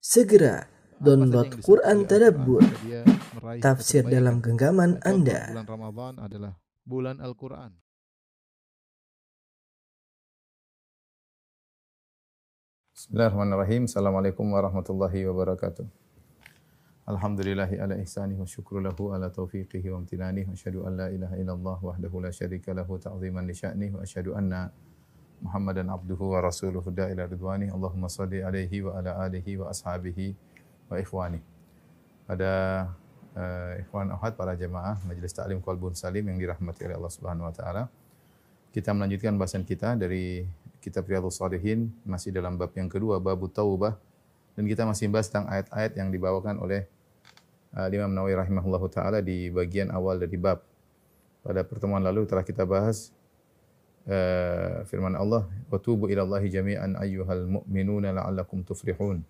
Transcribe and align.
Segera 0.00 0.64
download 0.96 1.60
Quran 1.60 2.08
Tadabbur, 2.08 2.64
tafsir 3.60 4.00
dalam 4.08 4.40
genggaman 4.40 4.96
Anda. 5.04 5.52
Bulan 5.52 5.68
Ramadan 5.68 6.14
adalah 6.16 6.52
bulan 6.88 7.16
Al-Quran. 7.20 7.76
Bismillahirrahmanirrahim. 12.96 13.84
Assalamualaikum 13.84 14.48
warahmatullahi 14.48 15.20
wabarakatuh. 15.28 15.84
Alhamdulillahi 17.04 17.76
ala 17.84 18.00
ihsani 18.00 18.40
wa 18.40 18.48
syukru 18.48 18.80
lahu 18.80 19.12
ala 19.12 19.28
taufiqihi 19.28 19.92
wa 19.92 20.00
amtinani 20.00 20.48
wa 20.48 20.56
asyhadu 20.56 20.88
an 20.88 20.96
la 20.96 21.12
ilaha 21.12 21.36
illallah 21.36 21.76
wahdahu 21.76 22.24
la 22.24 22.32
syarika 22.32 22.72
lahu 22.72 22.96
ta'ziman 22.96 23.44
li 23.44 23.52
sya'ni 23.52 23.92
wa 23.92 24.00
asyhadu 24.00 24.32
anna 24.32 24.72
Muhammadan 25.40 25.88
abduhu 25.88 26.36
wa 26.36 26.44
rasuluhu 26.44 26.92
da 26.92 27.08
ila 27.08 27.24
ridwani. 27.24 27.72
Allahumma 27.72 28.12
salli 28.12 28.44
alaihi 28.44 28.84
wa 28.84 29.00
ala 29.00 29.24
alihi 29.24 29.56
wa 29.56 29.72
ashabihi 29.72 30.36
wa 30.92 31.00
ikhwani. 31.00 31.40
Pada 32.28 32.52
uh, 33.34 33.80
ikhwan 33.80 34.12
ahad 34.12 34.36
para 34.36 34.52
jemaah 34.54 35.00
Majelis 35.08 35.32
Ta'lim 35.32 35.58
Qalbun 35.64 35.96
Salim 35.96 36.26
yang 36.28 36.38
dirahmati 36.38 36.86
oleh 36.86 36.96
Allah 37.00 37.12
Subhanahu 37.12 37.48
wa 37.48 37.54
taala. 37.54 37.82
Kita 38.70 38.94
melanjutkan 38.94 39.34
bahasan 39.34 39.66
kita 39.66 39.98
dari 39.98 40.46
kitab 40.78 41.08
Riyadhus 41.08 41.40
Shalihin 41.40 41.90
masih 42.06 42.30
dalam 42.30 42.54
bab 42.54 42.70
yang 42.72 42.86
kedua 42.86 43.18
bab 43.18 43.42
taubah 43.50 43.98
dan 44.54 44.64
kita 44.68 44.86
masih 44.86 45.10
bahas 45.10 45.28
tentang 45.28 45.50
ayat-ayat 45.50 45.92
yang 45.98 46.08
dibawakan 46.12 46.60
oleh 46.62 46.86
uh, 47.74 47.88
Imam 47.90 48.12
Nawawi 48.12 48.38
rahimahullahu 48.38 48.86
taala 48.90 49.18
di 49.24 49.50
bagian 49.50 49.90
awal 49.90 50.20
dari 50.20 50.36
bab. 50.38 50.62
Pada 51.40 51.64
pertemuan 51.64 52.04
lalu 52.04 52.28
telah 52.28 52.44
kita 52.44 52.68
bahas 52.68 53.08
uh, 54.06 54.86
firman 54.88 55.16
Allah 55.18 55.44
wa 55.68 55.78
tubu 55.82 56.08
ilallahi 56.08 56.48
jami'an 56.48 56.96
ayyuhal 56.96 57.44
mu'minuna 57.48 58.14
la'allakum 58.14 58.64
tuflihun. 58.64 59.20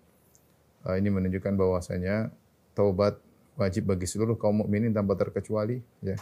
Uh, 0.85 0.95
ini 0.95 1.09
menunjukkan 1.11 1.57
bahwasanya 1.57 2.31
taubat 2.77 3.19
wajib 3.59 3.91
bagi 3.91 4.07
seluruh 4.07 4.39
kaum 4.39 4.63
mukminin 4.63 4.95
tanpa 4.95 5.19
terkecuali 5.19 5.83
ya 5.99 6.15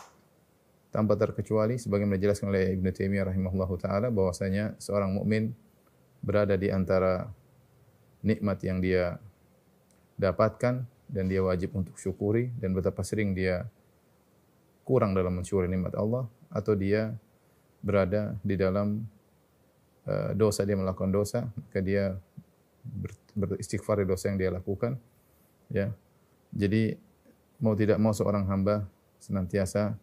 tanpa 0.89 1.13
terkecuali 1.13 1.77
sebagaimana 1.77 2.17
dijelaskan 2.17 2.49
oleh 2.49 2.73
Ibnu 2.73 2.89
Taimiyah 2.89 3.29
rahimahullahu 3.29 3.77
taala 3.77 4.09
bahwasanya 4.09 4.73
seorang 4.81 5.13
mukmin 5.13 5.53
berada 6.25 6.57
di 6.57 6.73
antara 6.73 7.29
nikmat 8.25 8.59
yang 8.65 8.81
dia 8.81 9.21
dapatkan 10.19 10.83
dan 11.09 11.25
dia 11.29 11.45
wajib 11.45 11.77
untuk 11.77 11.95
syukuri 11.95 12.51
dan 12.57 12.73
betapa 12.73 13.05
sering 13.05 13.37
dia 13.37 13.69
kurang 14.83 15.13
dalam 15.13 15.37
mensyukuri 15.39 15.69
nikmat 15.69 15.93
Allah 15.95 16.25
atau 16.49 16.73
dia 16.73 17.13
berada 17.79 18.35
di 18.43 18.55
dalam 18.59 19.03
uh, 20.07 20.31
dosa 20.35 20.67
dia 20.67 20.75
melakukan 20.75 21.11
dosa 21.11 21.47
maka 21.47 21.79
dia 21.79 22.15
ber, 22.83 23.11
beristighfar 23.35 24.03
dari 24.03 24.09
dosa 24.09 24.31
yang 24.31 24.37
dia 24.39 24.51
lakukan 24.51 24.99
ya 25.71 25.93
jadi 26.51 26.97
mau 27.59 27.75
tidak 27.75 27.99
mau 27.99 28.15
seorang 28.15 28.47
hamba 28.47 28.87
senantiasa 29.19 29.95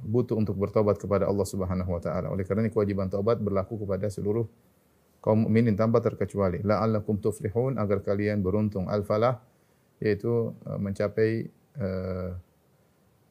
butuh 0.00 0.40
untuk 0.40 0.56
bertobat 0.56 0.96
kepada 0.96 1.28
Allah 1.28 1.44
Subhanahu 1.44 1.90
wa 1.92 2.00
taala. 2.00 2.32
Oleh 2.32 2.48
karena 2.48 2.64
kewajiban 2.72 3.12
taubat 3.12 3.36
berlaku 3.40 3.84
kepada 3.84 4.08
seluruh 4.08 4.48
kaum 5.20 5.44
mukminin 5.44 5.76
tanpa 5.76 6.00
terkecuali. 6.00 6.64
La'allakum 6.64 7.20
tuflihun 7.20 7.76
agar 7.76 8.00
kalian 8.00 8.40
beruntung. 8.40 8.88
Al-falah 8.88 9.40
yaitu 10.00 10.56
uh, 10.64 10.78
mencapai 10.80 11.46
uh, 11.78 12.34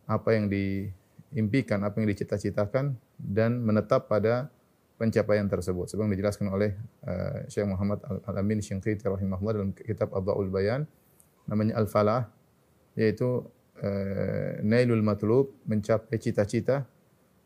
apa 0.05 0.29
yang 0.38 0.47
diimpikan, 1.31 1.81
apa 1.87 1.97
yang 2.03 2.11
dicita-citakan 2.11 2.95
dan 3.17 3.63
menetap 3.63 4.11
pada 4.11 4.51
pencapaian 5.01 5.49
tersebut. 5.49 5.89
Sebagaimana 5.89 6.13
dijelaskan 6.13 6.47
oleh 6.53 6.77
uh, 7.09 7.49
Syekh 7.49 7.65
Muhammad 7.65 8.05
Al-Amin 8.29 8.61
Syinqiti 8.61 9.01
rahimahullah 9.01 9.53
dalam 9.57 9.73
kitab 9.73 10.13
Adhaul 10.13 10.53
Bayan 10.53 10.85
namanya 11.49 11.81
Al-Falah 11.81 12.29
yaitu 12.93 13.41
uh, 13.81 14.51
nailul 14.61 15.01
matlub 15.01 15.57
mencapai 15.65 16.21
cita-cita 16.21 16.85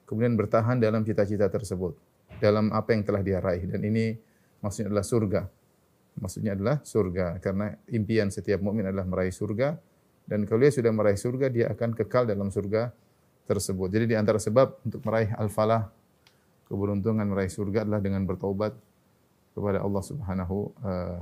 kemudian 0.03 0.35
bertahan 0.35 0.81
dalam 0.81 1.07
cita-cita 1.07 1.47
tersebut 1.47 1.95
dalam 2.43 2.73
apa 2.75 2.91
yang 2.91 3.07
telah 3.07 3.21
dia 3.23 3.39
raih 3.39 3.63
dan 3.69 3.79
ini 3.85 4.17
maksudnya 4.59 4.91
adalah 4.91 5.05
surga 5.05 5.41
maksudnya 6.19 6.51
adalah 6.57 6.83
surga 6.83 7.39
karena 7.39 7.71
impian 7.91 8.27
setiap 8.33 8.59
mukmin 8.59 8.87
adalah 8.89 9.07
meraih 9.07 9.31
surga 9.31 9.77
dan 10.25 10.43
kalau 10.49 10.65
dia 10.65 10.73
sudah 10.73 10.91
meraih 10.91 11.19
surga 11.19 11.47
dia 11.53 11.65
akan 11.71 11.93
kekal 11.93 12.25
dalam 12.27 12.49
surga 12.49 12.89
tersebut 13.45 13.87
jadi 13.89 14.05
di 14.09 14.15
antara 14.17 14.41
sebab 14.41 14.81
untuk 14.85 15.01
meraih 15.05 15.31
al-falah 15.37 15.89
keberuntungan 16.65 17.25
meraih 17.25 17.49
surga 17.49 17.85
adalah 17.85 18.01
dengan 18.01 18.25
bertaubat 18.25 18.73
kepada 19.53 19.79
Allah 19.79 20.03
Subhanahu 20.03 20.57
uh, 20.83 21.19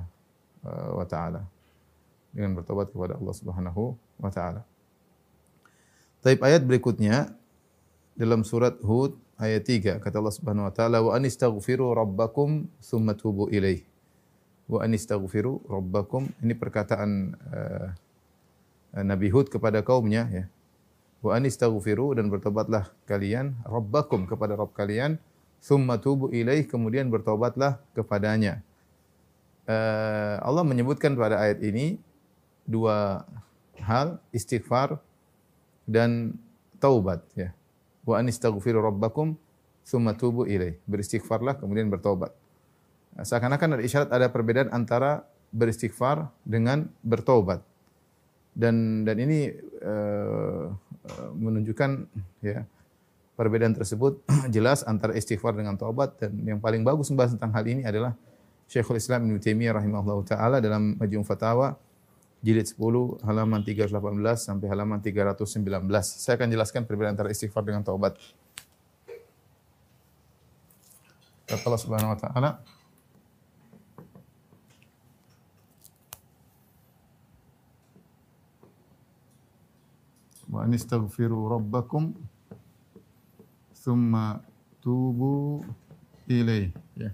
uh, 0.66 0.90
wa 0.98 1.06
taala 1.06 1.44
dengan 2.34 2.58
bertobat 2.58 2.90
kepada 2.90 3.20
Allah 3.20 3.36
Subhanahu 3.36 3.94
wa 4.18 4.32
taala 4.34 4.64
Taib 6.24 6.40
ayat 6.40 6.64
berikutnya 6.64 7.36
dalam 8.16 8.48
surat 8.48 8.80
Hud 8.80 9.20
ayat 9.36 9.68
3 9.68 10.00
kata 10.00 10.24
Allah 10.24 10.32
Subhanahu 10.32 10.72
wa 10.72 10.74
taala 10.74 11.04
wa 11.04 11.12
anistaghfiru 11.20 11.92
rabbakum 11.92 12.72
tsumma 12.80 13.12
tubu 13.12 13.52
ilaih. 13.52 13.84
Wa 14.72 14.88
anistaghfiru 14.88 15.68
rabbakum 15.68 16.32
ini 16.40 16.56
perkataan 16.56 17.36
uh, 17.36 17.88
Nabi 19.04 19.36
Hud 19.36 19.52
kepada 19.52 19.84
kaumnya 19.84 20.32
ya. 20.32 20.46
Wa 21.24 21.40
anistaghfiru 21.40 22.20
dan 22.20 22.28
bertobatlah 22.28 22.92
kalian 23.08 23.56
rabbakum 23.64 24.28
kepada 24.28 24.60
Rabb 24.60 24.76
kalian 24.76 25.16
tsumma 25.64 25.96
tubu 25.96 26.28
ilaih 26.36 26.68
kemudian 26.68 27.08
bertobatlah 27.08 27.80
kepadanya. 27.96 28.60
Uh, 29.64 30.36
Allah 30.44 30.68
menyebutkan 30.68 31.16
pada 31.16 31.40
ayat 31.40 31.64
ini 31.64 31.96
dua 32.68 33.24
hal 33.80 34.20
istighfar 34.36 35.00
dan 35.88 36.36
taubat 36.84 37.24
ya. 37.40 37.56
Wa 38.04 38.20
anistaghfiru 38.20 38.84
rabbakum 38.84 39.40
tsumma 39.88 40.20
tubu 40.20 40.44
ilaih. 40.44 40.76
Beristighfarlah 40.84 41.56
kemudian 41.56 41.88
bertaubat. 41.88 42.36
Seakan-akan 43.16 43.80
ada 43.80 43.84
isyarat 43.88 44.10
ada 44.12 44.28
perbedaan 44.28 44.76
antara 44.76 45.24
beristighfar 45.56 46.28
dengan 46.44 46.92
bertaubat. 47.00 47.64
Dan 48.52 49.08
dan 49.08 49.16
ini 49.24 49.56
uh, 49.80 50.68
menunjukkan 51.36 51.90
ya 52.40 52.64
perbedaan 53.34 53.76
tersebut 53.76 54.24
jelas 54.56 54.86
antara 54.86 55.18
istighfar 55.18 55.58
dengan 55.58 55.76
taubat 55.76 56.16
dan 56.22 56.32
yang 56.46 56.60
paling 56.62 56.86
bagus 56.86 57.10
membahas 57.12 57.36
tentang 57.36 57.52
hal 57.52 57.66
ini 57.66 57.84
adalah 57.84 58.16
Syekhul 58.70 58.98
Islam 58.98 59.28
Ibnu 59.28 59.38
Taimiyah 59.44 59.76
rahimahullahu 59.76 60.24
taala 60.24 60.64
dalam 60.64 60.96
Majmu' 60.96 61.28
Fatawa 61.28 61.76
jilid 62.44 62.68
10 62.68 63.24
halaman 63.24 63.64
318 63.64 63.96
sampai 64.36 64.68
halaman 64.68 65.00
319. 65.00 65.64
Saya 66.04 66.36
akan 66.36 66.50
jelaskan 66.52 66.82
perbedaan 66.84 67.16
antara 67.16 67.32
istighfar 67.32 67.64
dengan 67.64 67.88
taubat. 67.88 68.20
Kata 71.48 71.64
Allah 71.68 71.82
Subhanahu 71.82 72.12
wa 72.16 72.20
taala 72.20 72.50
Wa 80.54 80.70
anistaghfiru 80.70 81.50
rabbakum 81.50 82.14
thumma 83.74 84.46
tubu 84.86 85.66
ilaih. 86.30 86.70
Ya. 86.94 87.10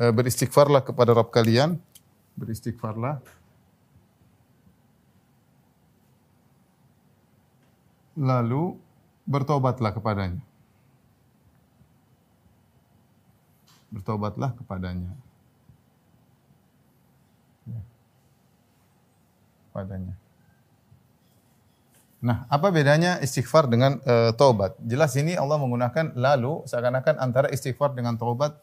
Beristighfarlah 0.00 0.80
kepada 0.80 1.12
Rabb 1.12 1.28
kalian, 1.28 1.76
beristighfarlah 2.40 3.20
lalu 8.16 8.80
bertobatlah 9.28 9.92
kepadanya. 9.92 10.42
Bertobatlah 13.92 14.56
kepadanya. 14.56 15.12
Ya. 17.68 17.82
Padanya. 19.76 20.16
Nah, 22.18 22.50
apa 22.50 22.74
bedanya 22.74 23.22
istighfar 23.22 23.70
dengan 23.70 24.02
uh, 24.02 24.34
taubat? 24.34 24.74
Jelas 24.82 25.14
ini 25.14 25.38
Allah 25.38 25.54
menggunakan 25.54 26.18
lalu 26.18 26.66
seakan-akan 26.66 27.14
antara 27.22 27.46
istighfar 27.54 27.94
dengan 27.94 28.18
taubat 28.18 28.58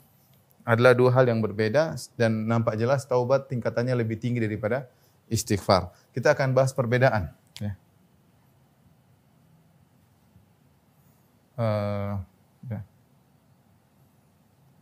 adalah 0.67 0.91
dua 0.91 1.15
hal 1.15 1.23
yang 1.23 1.39
berbeda 1.39 1.95
dan 2.19 2.51
nampak 2.51 2.75
jelas 2.75 3.07
taubat 3.07 3.47
tingkatannya 3.47 3.95
lebih 3.95 4.19
tinggi 4.19 4.43
daripada 4.43 4.91
istighfar. 5.31 5.87
Kita 6.11 6.35
akan 6.35 6.51
bahas 6.51 6.75
perbedaan. 6.75 7.31
Ya. 7.63 7.73
Uh, 11.55 12.19
ya. 12.67 12.81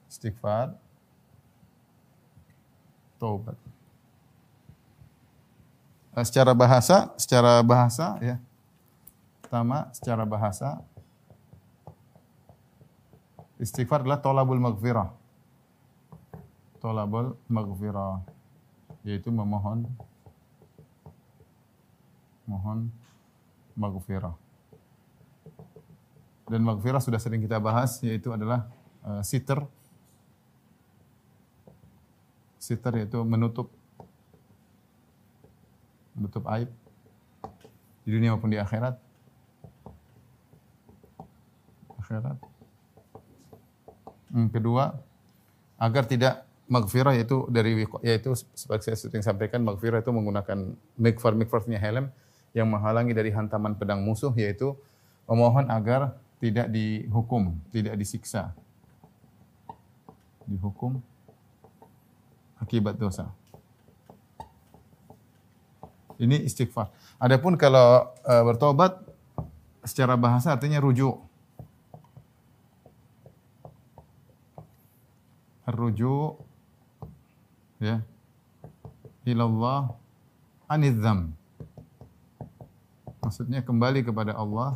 Istighfar, 0.09 0.73
taubat. 3.21 3.53
Uh, 6.17 6.25
secara 6.25 6.57
bahasa, 6.57 7.13
secara 7.21 7.61
bahasa 7.61 8.17
ya. 8.17 8.41
Pertama, 9.53 9.85
secara 9.94 10.25
bahasa 10.25 10.81
istighfar 13.61 14.01
adalah 14.01 14.17
tolabul 14.17 14.57
maghfirah. 14.57 15.13
Tolabul 16.81 17.38
maghfirah. 17.53 18.25
yaitu 19.05 19.29
memohon 19.29 19.85
mohon 22.50 22.89
maghfirah. 23.77 24.33
Dan 26.49 26.65
maghfirah 26.65 27.06
sudah 27.06 27.21
sering 27.21 27.45
kita 27.45 27.61
bahas 27.61 28.01
yaitu 28.01 28.33
adalah 28.33 28.73
uh, 29.06 29.21
siter 29.21 29.61
siter 32.57 33.06
yaitu 33.06 33.21
menutup 33.21 33.69
menutup 36.17 36.41
aib 36.57 36.73
di 38.01 38.17
dunia 38.17 38.33
maupun 38.33 38.49
di 38.49 38.57
akhirat. 38.57 39.02
Akhirat. 42.19 42.39
Yang 44.33 44.50
kedua, 44.54 44.83
agar 45.77 46.04
tidak 46.06 46.45
maghfirah 46.69 47.13
yaitu 47.13 47.45
dari 47.51 47.86
yaitu 48.01 48.33
seperti 48.56 48.92
saya 48.92 48.98
sering 48.98 49.21
sampaikan 49.21 49.62
maghfirah 49.62 50.01
itu 50.01 50.10
menggunakan 50.10 50.74
mikfar 50.98 51.38
mikfarnya 51.38 51.77
helm 51.77 52.10
yang 52.56 52.69
menghalangi 52.69 53.13
dari 53.13 53.30
hantaman 53.33 53.77
pedang 53.77 54.01
musuh 54.01 54.33
yaitu 54.33 54.74
memohon 55.30 55.69
agar 55.69 56.18
tidak 56.44 56.68
dihukum, 56.69 57.56
tidak 57.71 57.95
disiksa. 57.95 58.51
Dihukum 60.44 61.00
akibat 62.59 63.00
dosa. 63.00 63.31
Ini 66.19 66.44
istighfar. 66.45 66.92
Adapun 67.19 67.59
kalau 67.59 68.12
e, 68.24 68.33
bertobat 68.44 69.01
secara 69.83 70.16
bahasa 70.16 70.51
artinya 70.56 70.80
rujuk. 70.80 71.19
Rujuk 75.63 76.44
ya 77.80 78.04
ilallah 79.24 79.95
anidzam 80.68 81.36
Maksudnya 83.24 83.63
kembali 83.63 84.04
kepada 84.04 84.36
Allah 84.36 84.75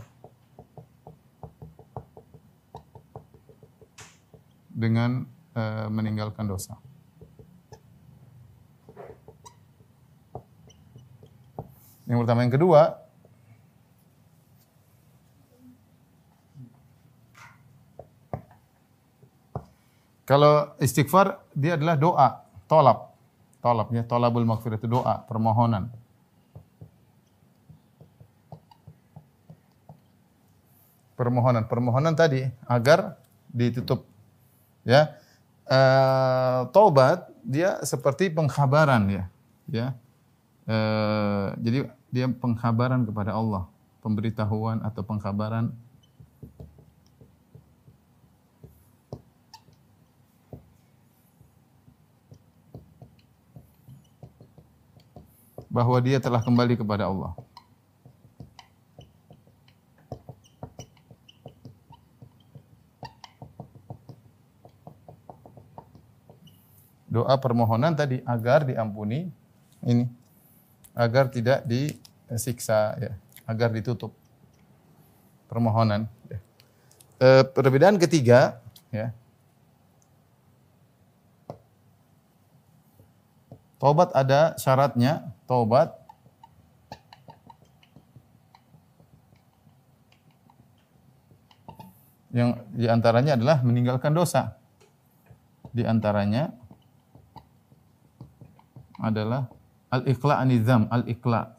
dengan 4.72 5.28
uh, 5.52 5.92
meninggalkan 5.92 6.48
dosa. 6.48 6.80
Yang 12.08 12.24
pertama, 12.24 12.48
yang 12.48 12.56
kedua, 12.56 12.82
kalau 20.28 20.76
istighfar 20.84 21.40
dia 21.56 21.80
adalah 21.80 21.96
doa, 21.96 22.30
tolap, 22.68 23.16
tolapnya, 23.64 24.04
tolabul 24.04 24.44
maghfirah 24.44 24.76
itu 24.76 24.92
doa, 24.92 25.24
permohonan. 25.24 25.88
permohonan. 31.18 31.66
Permohonan 31.66 32.14
tadi 32.14 32.46
agar 32.70 33.18
ditutup. 33.50 34.06
Ya. 34.86 35.18
E, 35.66 35.80
taubat 36.72 37.28
dia 37.42 37.82
seperti 37.82 38.30
pengkhabaran 38.30 39.10
ya. 39.10 39.24
Ya. 39.68 39.88
E, 40.70 40.78
jadi 41.60 41.90
dia 42.14 42.30
pengkhabaran 42.30 43.04
kepada 43.04 43.34
Allah, 43.34 43.66
pemberitahuan 44.06 44.86
atau 44.86 45.02
pengkhabaran 45.02 45.74
bahwa 55.78 56.02
dia 56.02 56.18
telah 56.18 56.42
kembali 56.42 56.74
kepada 56.74 57.06
Allah. 57.06 57.38
doa 67.08 67.34
permohonan 67.40 67.98
tadi 67.98 68.22
agar 68.30 68.62
diampuni 68.62 69.32
ini 69.82 70.06
agar 70.94 71.26
tidak 71.34 71.66
disiksa 71.66 72.94
ya 73.00 73.12
agar 73.48 73.74
ditutup 73.74 74.14
permohonan 75.50 76.06
ya. 76.30 76.38
e, 77.18 77.28
perbedaan 77.58 77.98
ketiga 77.98 78.62
ya 78.94 79.10
Tobat 83.78 84.10
ada 84.18 84.58
syaratnya, 84.58 85.30
tobat 85.48 85.96
yang 92.36 92.62
di 92.70 92.86
antaranya 92.86 93.34
adalah 93.34 93.66
meninggalkan 93.66 94.14
dosa. 94.14 94.60
Di 95.74 95.82
antaranya 95.82 96.54
adalah 99.02 99.50
al-iqla 99.90 100.38
anizam, 100.38 100.86
al-iqla. 100.94 101.58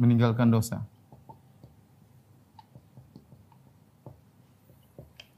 Meninggalkan 0.00 0.50
dosa. 0.50 0.82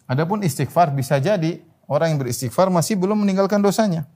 Adapun 0.06 0.46
istighfar 0.46 0.94
bisa 0.94 1.18
jadi 1.18 1.60
orang 1.90 2.14
yang 2.14 2.20
beristighfar 2.22 2.70
masih 2.70 2.94
belum 2.94 3.26
meninggalkan 3.26 3.58
dosanya. 3.58 4.06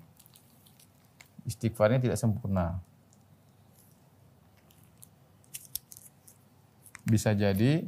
Istighfarnya 1.50 1.98
tidak 1.98 2.14
sempurna. 2.14 2.78
Bisa 7.02 7.34
jadi 7.34 7.82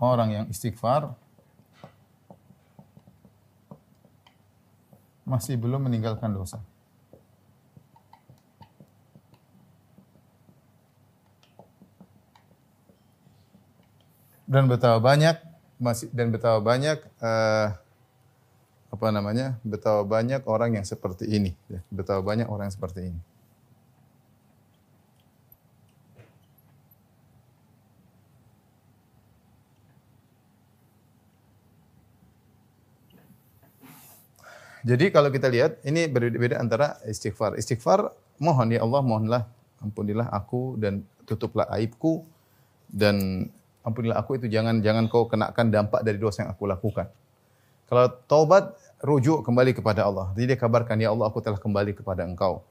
orang 0.00 0.28
yang 0.32 0.44
istighfar 0.48 1.12
masih 5.28 5.60
belum 5.60 5.84
meninggalkan 5.84 6.32
dosa. 6.32 6.64
Dan 14.48 14.68
betapa 14.68 15.00
banyak 15.00 15.40
masih 15.76 16.08
dan 16.14 16.30
betapa 16.30 16.62
banyak 16.62 17.00
uh, 17.18 17.83
apa 18.94 19.10
namanya? 19.10 19.58
Betapa 19.66 20.06
banyak 20.06 20.46
orang 20.46 20.78
yang 20.78 20.86
seperti 20.86 21.26
ini, 21.26 21.50
ya. 21.66 21.82
betapa 21.90 22.22
banyak 22.22 22.46
orang 22.46 22.70
yang 22.70 22.76
seperti 22.78 23.10
ini. 23.10 23.20
Jadi 34.84 35.08
kalau 35.08 35.32
kita 35.32 35.48
lihat 35.48 35.80
ini 35.88 36.04
berbeda 36.12 36.60
antara 36.60 37.00
istighfar. 37.08 37.56
Istighfar 37.56 38.12
mohon 38.36 38.68
ya 38.68 38.84
Allah 38.84 39.00
mohonlah 39.00 39.42
ampunilah 39.80 40.28
aku 40.28 40.76
dan 40.76 41.08
tutuplah 41.24 41.64
aibku 41.72 42.20
dan 42.92 43.48
ampunilah 43.80 44.20
aku 44.20 44.36
itu 44.36 44.46
jangan 44.52 44.84
jangan 44.84 45.08
kau 45.08 45.24
kenakan 45.24 45.72
dampak 45.72 46.04
dari 46.04 46.20
dosa 46.20 46.44
yang 46.44 46.52
aku 46.52 46.68
lakukan. 46.68 47.08
Kalau 47.88 48.12
taubat 48.28 48.76
rujuk 49.04 49.44
kembali 49.44 49.76
kepada 49.76 50.08
Allah. 50.08 50.32
Jadi 50.32 50.56
dia 50.56 50.58
kabarkan 50.58 50.96
ya 50.96 51.12
Allah 51.12 51.28
aku 51.28 51.44
telah 51.44 51.60
kembali 51.60 51.92
kepada 51.92 52.24
Engkau. 52.24 52.64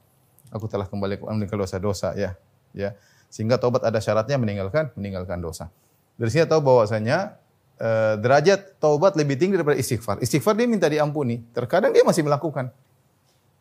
Aku 0.50 0.66
telah 0.66 0.90
kembali 0.90 1.22
meninggalkan 1.22 1.62
dosa-dosa 1.62 2.18
ya. 2.18 2.34
Ya. 2.74 2.98
Sehingga 3.30 3.54
taubat 3.54 3.86
ada 3.86 4.02
syaratnya 4.02 4.34
meninggalkan 4.34 4.90
meninggalkan 4.98 5.38
dosa. 5.38 5.70
Dari 6.18 6.30
sini 6.30 6.46
tahu 6.46 6.62
bahwasanya 6.62 7.38
uh, 7.78 8.14
derajat 8.18 8.78
taubat 8.82 9.14
lebih 9.14 9.38
tinggi 9.38 9.54
daripada 9.54 9.78
istighfar. 9.78 10.18
Istighfar 10.18 10.58
dia 10.58 10.66
minta 10.66 10.90
diampuni, 10.90 11.42
terkadang 11.54 11.94
dia 11.94 12.02
masih 12.02 12.26
melakukan. 12.26 12.70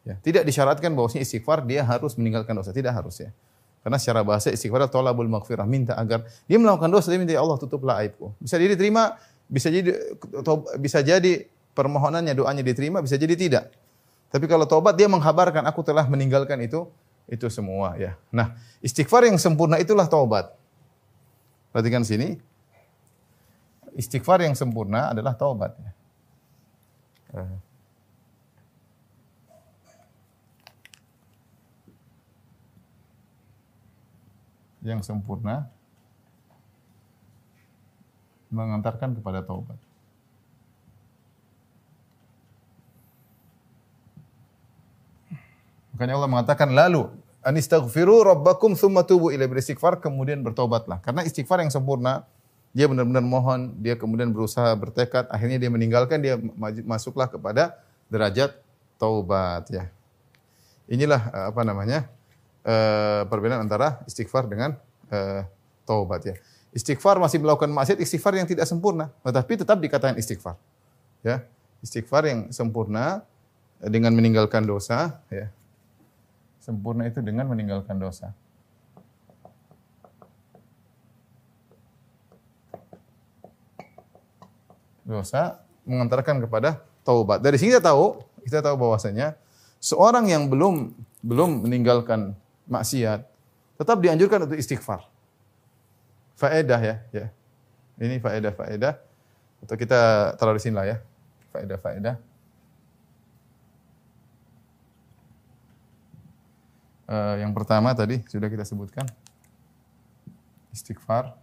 Ya, 0.04 0.20
tidak 0.20 0.44
disyaratkan 0.44 0.92
bahwasanya 0.94 1.24
istighfar 1.24 1.64
dia 1.64 1.86
harus 1.86 2.18
meninggalkan 2.20 2.58
dosa, 2.58 2.74
tidak 2.76 2.94
harus 2.94 3.22
ya. 3.22 3.32
Karena 3.82 3.98
secara 3.98 4.22
bahasa 4.22 4.54
istighfar 4.54 4.86
adalah 4.86 4.94
tolabul 4.94 5.30
maghfirah, 5.30 5.66
minta 5.66 5.94
agar 5.98 6.26
dia 6.46 6.58
melakukan 6.62 6.90
dosa, 6.90 7.10
dia 7.10 7.20
minta 7.22 7.34
ya 7.34 7.42
Allah 7.42 7.58
tutuplah 7.58 8.02
aibku. 8.04 8.34
Bisa 8.38 8.60
jadi 8.62 8.78
diterima, 8.78 9.18
bisa 9.50 9.68
jadi 9.74 9.92
bisa 10.78 11.00
jadi 11.02 11.50
permohonannya, 11.74 12.34
doanya 12.38 12.64
diterima, 12.66 13.02
bisa 13.02 13.18
jadi 13.18 13.34
tidak. 13.34 13.74
Tapi 14.34 14.50
kalau 14.50 14.66
taubat 14.66 14.98
dia 14.98 15.06
menghabarkan 15.06 15.62
aku 15.70 15.86
telah 15.86 16.06
meninggalkan 16.10 16.58
itu, 16.62 16.90
itu 17.30 17.46
semua 17.54 17.94
ya. 18.02 18.18
Nah, 18.34 18.58
istighfar 18.82 19.30
yang 19.30 19.38
sempurna 19.38 19.78
itulah 19.78 20.10
taubat. 20.10 20.54
Perhatikan 21.70 22.06
sini, 22.06 22.38
istighfar 23.94 24.42
yang 24.42 24.58
sempurna 24.58 25.14
adalah 25.14 25.34
taubat. 25.38 25.74
Uh. 27.34 27.58
Yang 34.84 35.08
sempurna 35.08 35.72
mengantarkan 38.54 39.18
kepada 39.18 39.42
taubat. 39.42 39.80
Makanya 45.94 46.18
Allah 46.18 46.30
mengatakan 46.30 46.70
lalu 46.74 47.06
anistaghfiru 47.46 48.26
rabbakum 48.26 48.74
thumma 48.74 49.06
tubu 49.06 49.30
ila 49.30 49.46
beristighfar 49.46 50.02
kemudian 50.02 50.42
bertobatlah. 50.42 51.00
Karena 51.06 51.22
istighfar 51.22 51.62
yang 51.62 51.70
sempurna 51.70 52.26
dia 52.74 52.90
benar-benar 52.90 53.22
mohon, 53.22 53.78
dia 53.78 53.94
kemudian 53.94 54.34
berusaha 54.34 54.74
bertekad, 54.74 55.30
akhirnya 55.30 55.62
dia 55.62 55.70
meninggalkan, 55.70 56.18
dia 56.26 56.42
masuklah 56.82 57.30
kepada 57.30 57.78
derajat 58.10 58.58
taubat 58.98 59.70
ya. 59.70 59.94
Inilah 60.90 61.22
eh, 61.30 61.46
apa 61.54 61.62
namanya? 61.62 62.10
Uh, 62.64 63.28
perbedaan 63.28 63.60
antara 63.68 64.00
istighfar 64.08 64.48
dengan 64.48 64.80
uh, 65.12 65.44
taubat 65.84 66.24
ya. 66.24 66.36
Istighfar 66.72 67.20
masih 67.20 67.44
melakukan 67.44 67.68
maksiat, 67.68 68.00
istighfar 68.00 68.40
yang 68.40 68.48
tidak 68.48 68.64
sempurna, 68.64 69.12
tetapi 69.20 69.60
tetap 69.60 69.84
dikatakan 69.84 70.16
istighfar. 70.16 70.56
Ya. 71.28 71.44
Istighfar 71.84 72.24
yang 72.24 72.56
sempurna 72.56 73.28
dengan 73.84 74.16
meninggalkan 74.16 74.64
dosa 74.64 75.20
ya. 75.28 75.52
Sempurna 76.64 77.04
itu 77.04 77.20
dengan 77.20 77.44
meninggalkan 77.52 78.00
dosa. 78.00 78.32
Dosa 85.04 85.60
mengantarkan 85.84 86.40
kepada 86.40 86.80
taubat. 87.04 87.44
Dari 87.44 87.60
sini 87.60 87.76
kita 87.76 87.92
tahu, 87.92 88.24
kita 88.48 88.64
tahu 88.64 88.80
bahwasanya 88.80 89.36
seorang 89.84 90.32
yang 90.32 90.48
belum 90.48 90.96
belum 91.20 91.68
meninggalkan 91.68 92.32
maksiat 92.72 93.28
tetap 93.76 94.00
dianjurkan 94.00 94.48
untuk 94.48 94.56
istighfar. 94.56 95.04
Faedah 96.40 96.80
ya, 96.80 96.96
ya. 97.12 97.28
Ini 98.00 98.24
faedah-faedah. 98.24 98.96
Atau 99.68 99.76
kita 99.76 100.32
taruh 100.40 100.56
di 100.56 100.64
sini 100.64 100.80
lah 100.80 100.88
ya. 100.88 100.98
Faedah-faedah. 101.52 102.33
Uh, 107.04 107.36
yang 107.44 107.52
pertama 107.52 107.92
tadi 107.92 108.24
sudah 108.32 108.48
kita 108.48 108.64
sebutkan 108.64 109.04
istighfar 110.72 111.36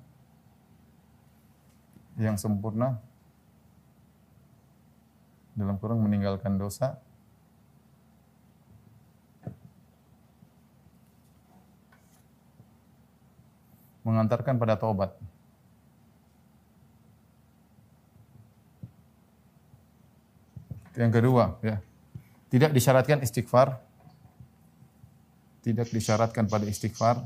yang 2.17 2.41
sempurna 2.41 2.97
dalam 5.53 5.77
kurang 5.77 6.01
meninggalkan 6.01 6.57
dosa 6.57 6.97
mengantarkan 14.01 14.57
pada 14.57 14.81
taubat. 14.81 15.13
Yang 20.97 21.23
kedua, 21.23 21.57
ya. 21.63 21.79
Tidak 22.51 22.75
disyaratkan 22.75 23.23
istighfar 23.23 23.79
tidak 25.61 25.93
disyaratkan 25.93 26.49
pada 26.49 26.65
istighfar. 26.65 27.21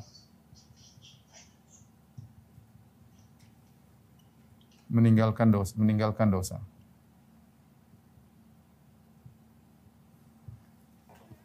Meninggalkan 4.90 5.50
dosa, 5.50 5.72
meninggalkan 5.78 6.28
dosa. 6.30 6.58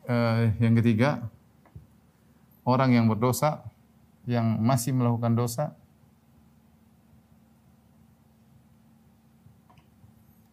Uh, 0.09 0.49
yang 0.57 0.73
ketiga, 0.81 1.21
orang 2.65 2.97
yang 2.97 3.05
berdosa, 3.05 3.61
yang 4.25 4.57
masih 4.57 4.93
melakukan 4.93 5.37
dosa, 5.37 5.77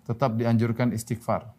tetap 0.04 0.36
dianjurkan 0.36 0.92
istighfar. 0.92 1.55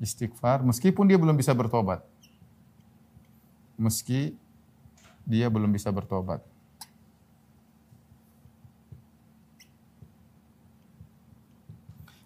Istighfar 0.00 0.60
meskipun 0.60 1.08
dia 1.08 1.16
belum 1.16 1.36
bisa 1.36 1.56
bertobat. 1.56 2.04
Meski 3.76 4.36
dia 5.28 5.48
belum 5.52 5.72
bisa 5.72 5.92
bertobat. 5.92 6.40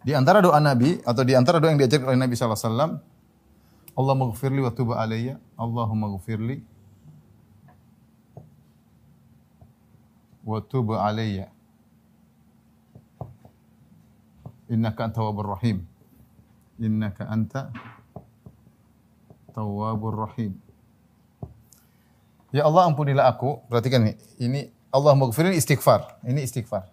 Di 0.01 0.17
antara 0.17 0.41
doa 0.41 0.57
Nabi 0.57 0.97
atau 1.05 1.23
di 1.23 1.37
antara 1.37 1.61
doa 1.61 1.71
yang 1.73 1.81
diajarkan 1.81 2.17
oleh 2.17 2.21
Nabi 2.25 2.33
sallallahu 2.33 2.57
alaihi 2.57 2.73
wasallam, 2.73 2.93
Allah 4.01 4.15
maghfirli 4.17 4.61
wa 4.65 4.73
tuba 4.73 4.95
alayya, 4.97 5.37
Allahumma 5.61 6.09
maghfirli 6.09 6.65
wa 10.41 10.59
tuba 10.65 11.05
alayya. 11.05 11.53
Innaka 14.71 15.11
tawwabur 15.11 15.59
rahim 15.59 15.90
innaka 16.81 17.29
anta 17.29 17.69
tawwabur 19.53 20.27
rahim. 20.27 20.57
Ya 22.51 22.67
Allah 22.67 22.91
ampunilah 22.91 23.31
aku. 23.31 23.63
Perhatikan 23.71 24.03
ini. 24.03 24.15
Ini 24.41 24.61
Allah 24.91 25.15
maghfirin 25.15 25.55
istighfar. 25.55 26.19
Ini 26.27 26.43
istighfar. 26.43 26.89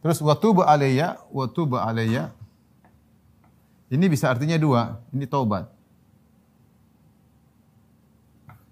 Terus 0.00 0.18
wa 0.24 0.34
tuba 0.34 0.66
alayya 0.66 1.20
wa 1.30 1.46
alayya. 1.84 2.32
Ini 3.92 4.06
bisa 4.08 4.32
artinya 4.32 4.56
dua. 4.58 4.98
Ini 5.14 5.28
taubat. 5.28 5.68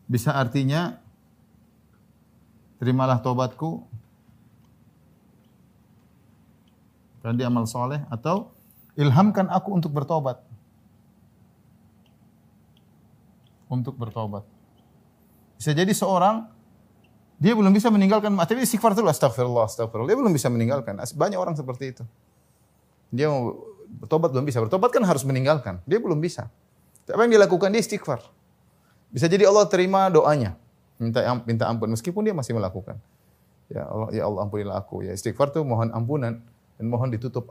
Bisa 0.08 0.32
artinya 0.32 0.96
terimalah 2.80 3.20
taubatku 3.20 3.84
dia 7.35 7.50
amal 7.50 7.66
soleh 7.68 8.00
atau 8.08 8.54
ilhamkan 8.94 9.50
aku 9.50 9.75
untuk 9.75 9.90
bertobat. 9.92 10.40
Untuk 13.68 13.99
bertobat. 14.00 14.47
Bisa 15.58 15.75
jadi 15.75 15.90
seorang 15.90 16.49
dia 17.38 17.54
belum 17.54 17.70
bisa 17.70 17.92
meninggalkan 17.92 18.35
tapi 18.35 18.66
istighfar 18.66 18.99
itu 18.99 19.04
astagfirullah, 19.06 19.70
astagfirullah. 19.70 20.11
Dia 20.11 20.18
belum 20.18 20.32
bisa 20.35 20.49
meninggalkan. 20.50 20.99
Banyak 20.99 21.38
orang 21.38 21.54
seperti 21.54 21.94
itu. 21.94 22.04
Dia 23.14 23.30
mau 23.30 23.54
bertobat 24.02 24.35
belum 24.35 24.47
bisa. 24.47 24.58
Bertobat 24.58 24.90
kan 24.90 25.06
harus 25.06 25.23
meninggalkan. 25.23 25.78
Dia 25.87 26.02
belum 26.02 26.18
bisa. 26.18 26.50
Apa 27.08 27.25
yang 27.25 27.32
dilakukan 27.38 27.70
dia 27.73 27.80
istighfar. 27.80 28.20
Bisa 29.08 29.30
jadi 29.30 29.49
Allah 29.49 29.64
terima 29.70 30.11
doanya. 30.12 30.58
Minta 30.99 31.23
minta 31.47 31.64
ampun 31.70 31.88
meskipun 31.94 32.26
dia 32.26 32.35
masih 32.35 32.58
melakukan. 32.58 32.99
Ya 33.70 33.87
Allah, 33.87 34.08
ya 34.11 34.23
Allah 34.26 34.40
ampunilah 34.44 34.76
aku. 34.76 35.06
Ya 35.06 35.14
istighfar 35.14 35.54
itu 35.54 35.62
mohon 35.62 35.94
ampunan 35.94 36.42
dan 36.78 36.87
mohon 36.87 37.11
ditutup 37.11 37.50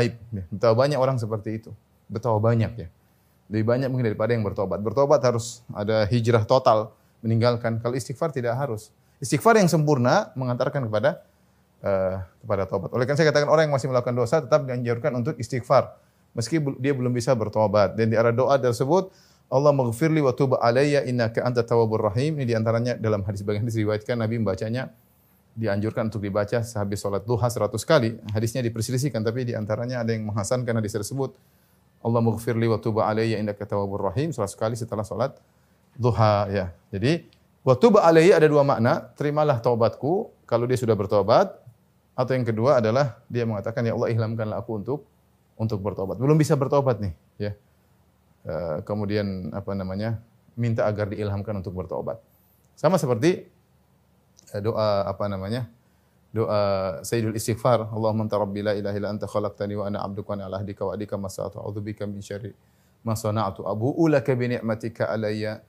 aib. 0.00 0.16
Ya. 0.32 0.44
Betapa 0.48 0.74
banyak 0.74 0.98
orang 0.98 1.20
seperti 1.20 1.60
itu. 1.62 1.70
Betapa 2.08 2.40
banyak 2.40 2.72
ya. 2.74 2.88
Lebih 3.52 3.64
banyak 3.68 3.88
mungkin 3.92 4.08
daripada 4.08 4.32
yang 4.32 4.40
bertobat. 4.40 4.80
Bertobat 4.80 5.20
harus 5.20 5.60
ada 5.76 6.08
hijrah 6.08 6.48
total, 6.48 6.96
meninggalkan. 7.20 7.78
Kalau 7.84 7.92
istighfar 7.92 8.32
tidak 8.32 8.56
harus. 8.56 8.88
Istighfar 9.20 9.60
yang 9.60 9.68
sempurna 9.68 10.32
mengantarkan 10.32 10.88
kepada 10.88 11.20
uh, 11.84 12.24
kepada 12.40 12.64
tobat. 12.64 12.88
Oleh 12.96 13.04
karena 13.04 13.20
saya 13.20 13.28
katakan 13.28 13.52
orang 13.52 13.68
yang 13.68 13.74
masih 13.76 13.92
melakukan 13.92 14.16
dosa 14.16 14.40
tetap 14.40 14.64
dianjurkan 14.64 15.12
untuk 15.12 15.36
istighfar 15.36 16.00
meski 16.34 16.58
dia 16.82 16.92
belum 16.92 17.14
bisa 17.14 17.32
bertobat. 17.32 17.94
Dan 17.94 18.10
di 18.12 18.18
arah 18.18 18.34
doa 18.34 18.58
tersebut 18.58 19.14
Allah 19.48 19.70
maghfirli 19.70 20.18
wa 20.18 20.34
tuba 20.34 20.58
alayya 20.58 21.06
innaka 21.06 21.40
anta 21.46 21.62
tawwabur 21.62 22.10
rahim. 22.10 22.36
Ini 22.42 22.44
di 22.44 22.54
antaranya 22.58 22.98
dalam 22.98 23.22
hadis 23.22 23.46
bagian 23.46 23.64
hadis 23.64 23.78
diriwayatkan 23.78 24.18
Nabi 24.18 24.42
membacanya 24.42 24.90
dianjurkan 25.54 26.10
untuk 26.10 26.20
dibaca 26.22 26.60
sehabis 26.66 26.98
sholat 26.98 27.22
duha 27.22 27.46
100 27.46 27.70
kali. 27.86 28.18
Hadisnya 28.34 28.60
diperselisihkan, 28.66 29.22
tapi 29.22 29.46
di 29.46 29.54
antaranya 29.54 30.02
ada 30.02 30.10
yang 30.10 30.26
menghasankan 30.26 30.74
hadis 30.82 30.92
tersebut. 30.98 31.30
Allah 32.04 32.20
mughfirli 32.20 32.68
wa 32.68 32.76
tuba 32.76 33.08
alayya 33.08 33.40
indaka 33.40 33.64
tawabur 33.64 34.10
rahim 34.10 34.34
100 34.34 34.50
kali 34.58 34.74
setelah 34.74 35.06
sholat 35.06 35.38
duha. 35.96 36.50
Ya. 36.50 36.66
Jadi, 36.90 37.30
wa 37.62 37.78
tuba 37.78 38.02
alayya 38.04 38.36
ada 38.42 38.50
dua 38.50 38.66
makna. 38.66 39.08
Terimalah 39.14 39.62
taubatku 39.62 40.34
kalau 40.44 40.66
dia 40.66 40.76
sudah 40.76 40.98
bertobat. 40.98 41.54
Atau 42.14 42.38
yang 42.38 42.46
kedua 42.46 42.78
adalah 42.78 43.18
dia 43.26 43.42
mengatakan, 43.42 43.82
Ya 43.82 43.94
Allah 43.94 44.10
ihlamkanlah 44.10 44.58
aku 44.62 44.78
untuk 44.78 45.00
untuk 45.58 45.82
bertobat. 45.82 46.18
Belum 46.18 46.38
bisa 46.38 46.58
bertobat 46.58 46.98
nih. 46.98 47.14
ya. 47.38 47.52
Uh, 48.44 48.84
kemudian 48.84 49.50
apa 49.56 49.72
namanya 49.72 50.20
minta 50.54 50.84
agar 50.84 51.10
diilhamkan 51.10 51.58
untuk 51.58 51.72
bertobat. 51.74 52.20
Sama 52.76 53.00
seperti 53.00 53.40
Eh, 53.40 53.53
doa 54.60 55.08
apa 55.08 55.24
namanya? 55.26 55.66
Doa 56.34 56.98
Sayyidul 57.06 57.38
Istighfar. 57.38 57.90
Allahumma 57.94 58.26
anta 58.26 58.38
rabbi 58.38 58.60
la 58.62 58.74
ilaha 58.74 58.94
illa 58.98 59.08
anta 59.14 59.26
khalaqtani 59.30 59.74
wa 59.78 59.86
ana 59.86 60.02
'abduka 60.02 60.34
wa 60.34 60.34
ana 60.34 60.42
'ala 60.50 60.56
ahdika 60.62 60.82
wa 60.82 60.92
adika 60.94 61.14
masa'atu. 61.14 61.62
A'udzu 61.62 61.80
min 62.10 62.22
syarri 62.22 62.52
ma 63.06 63.14
sana'tu. 63.14 63.62
Abu'u 63.62 64.10
laka 64.10 64.34
bi 64.34 64.50
ni'matika 64.50 65.12
alayya 65.12 65.62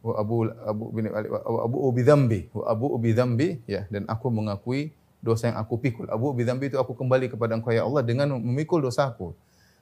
wa 0.00 0.16
abu 0.16 0.48
abu 0.48 0.84
bi 0.96 1.00
abu 1.12 1.76
bi 1.92 2.00
dzambi 2.00 2.40
wa 2.56 2.64
abu 2.72 2.86
bi 2.96 3.12
dzambi 3.12 3.60
ya 3.68 3.84
dan 3.92 4.08
aku 4.08 4.32
mengakui 4.32 4.96
dosa 5.20 5.52
yang 5.52 5.58
aku 5.60 5.76
pikul. 5.80 6.08
Abu 6.08 6.32
bi 6.32 6.44
dzambi 6.44 6.72
itu 6.72 6.80
aku 6.80 6.96
kembali 6.96 7.28
kepada 7.28 7.52
Engkau 7.56 7.72
ya 7.72 7.84
Allah 7.84 8.00
dengan 8.00 8.36
memikul 8.40 8.80
dosaku. 8.80 9.36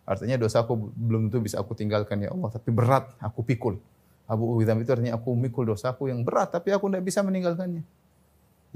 Artinya 0.08 0.40
dosaku 0.40 0.90
belum 0.96 1.28
tentu 1.28 1.44
bisa 1.44 1.60
aku 1.60 1.76
tinggalkan 1.76 2.16
ya 2.24 2.32
Allah, 2.32 2.48
tapi 2.48 2.72
berat 2.72 3.12
aku 3.20 3.44
pikul. 3.44 3.78
Abu 4.26 4.58
bi 4.58 4.66
dzambi 4.66 4.82
itu 4.82 4.92
artinya 4.92 5.14
aku 5.14 5.36
memikul 5.38 5.68
dosaku 5.70 6.10
yang 6.10 6.26
berat 6.26 6.50
tapi 6.50 6.74
aku 6.74 6.90
tidak 6.90 7.06
bisa 7.06 7.22
meninggalkannya. 7.22 7.86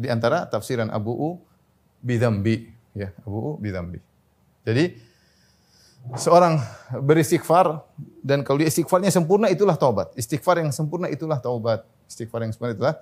Di 0.02 0.11
antara 0.11 0.50
tafsiran 0.50 0.90
Abu 0.90 1.14
U 1.14 1.30
bidambi, 2.02 2.66
ya, 2.90 3.14
Abu 3.23 3.38
U 3.38 3.50
bidambi. 3.62 4.02
Jadi 4.66 4.99
seorang 6.18 6.59
beristighfar 7.06 7.87
dan 8.26 8.42
kalau 8.42 8.59
dia 8.59 8.66
istighfarnya 8.66 9.14
sempurna 9.14 9.47
itulah 9.47 9.78
taubat. 9.78 10.11
Istighfar 10.18 10.59
yang 10.59 10.75
sempurna 10.75 11.06
itulah 11.06 11.38
taubat. 11.38 11.87
Istighfar 12.11 12.42
yang 12.42 12.50
sempurna 12.50 12.75
itulah 12.75 12.94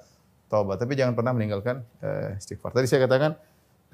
taubat. 0.52 0.76
Tapi 0.76 0.92
jangan 0.98 1.16
pernah 1.16 1.32
meninggalkan 1.32 1.80
uh, 2.04 2.36
istighfar. 2.36 2.76
Tadi 2.76 2.86
saya 2.90 3.08
katakan 3.08 3.40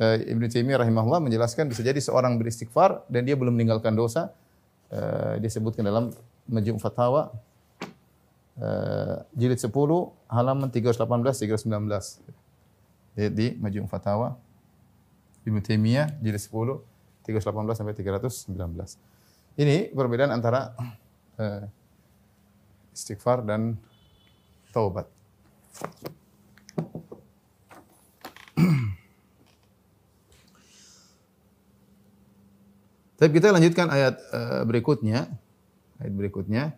uh, 0.03 0.17
Ibnu 0.19 0.51
Taimiyah 0.51 0.83
rahimahullah 0.83 1.23
menjelaskan 1.23 1.71
bisa 1.71 1.87
jadi 1.87 2.03
seorang 2.03 2.35
beristighfar 2.41 3.07
dan 3.07 3.23
dia 3.23 3.39
belum 3.39 3.55
meninggalkan 3.55 3.95
dosa. 3.95 4.35
Uh, 4.91 5.39
dia 5.39 5.51
sebutkan 5.51 5.87
dalam 5.87 6.15
Majmu' 6.47 6.79
Fatawa 6.79 7.35
uh, 8.59 9.17
jilid 9.35 9.59
10 9.59 9.71
halaman 10.31 10.69
318 10.71 11.67
319. 11.67 12.46
Di 13.17 13.57
Majmu' 13.57 13.89
Fatawa 13.89 14.37
Ibnu 15.49 15.65
Taimiyah 15.65 16.21
jilid 16.21 16.37
10 16.37 16.85
318 17.27 17.75
sampai 17.75 17.95
319. 17.99 18.55
Ini 19.59 19.91
perbedaan 19.91 20.31
antara 20.31 20.77
uh, 21.41 21.65
istighfar 22.95 23.43
dan 23.43 23.75
taubat. 24.71 25.11
Tapi 33.17 33.31
kita 33.33 33.49
lanjutkan 33.49 33.89
ayat 33.91 34.21
uh, 34.31 34.63
berikutnya. 34.69 35.27
Ayat 35.97 36.13
berikutnya 36.13 36.77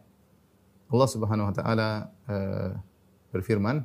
Allah 0.88 1.08
Subhanahu 1.10 1.50
wa 1.50 1.54
taala 1.54 2.14
uh, 2.30 2.72
berfirman 3.34 3.84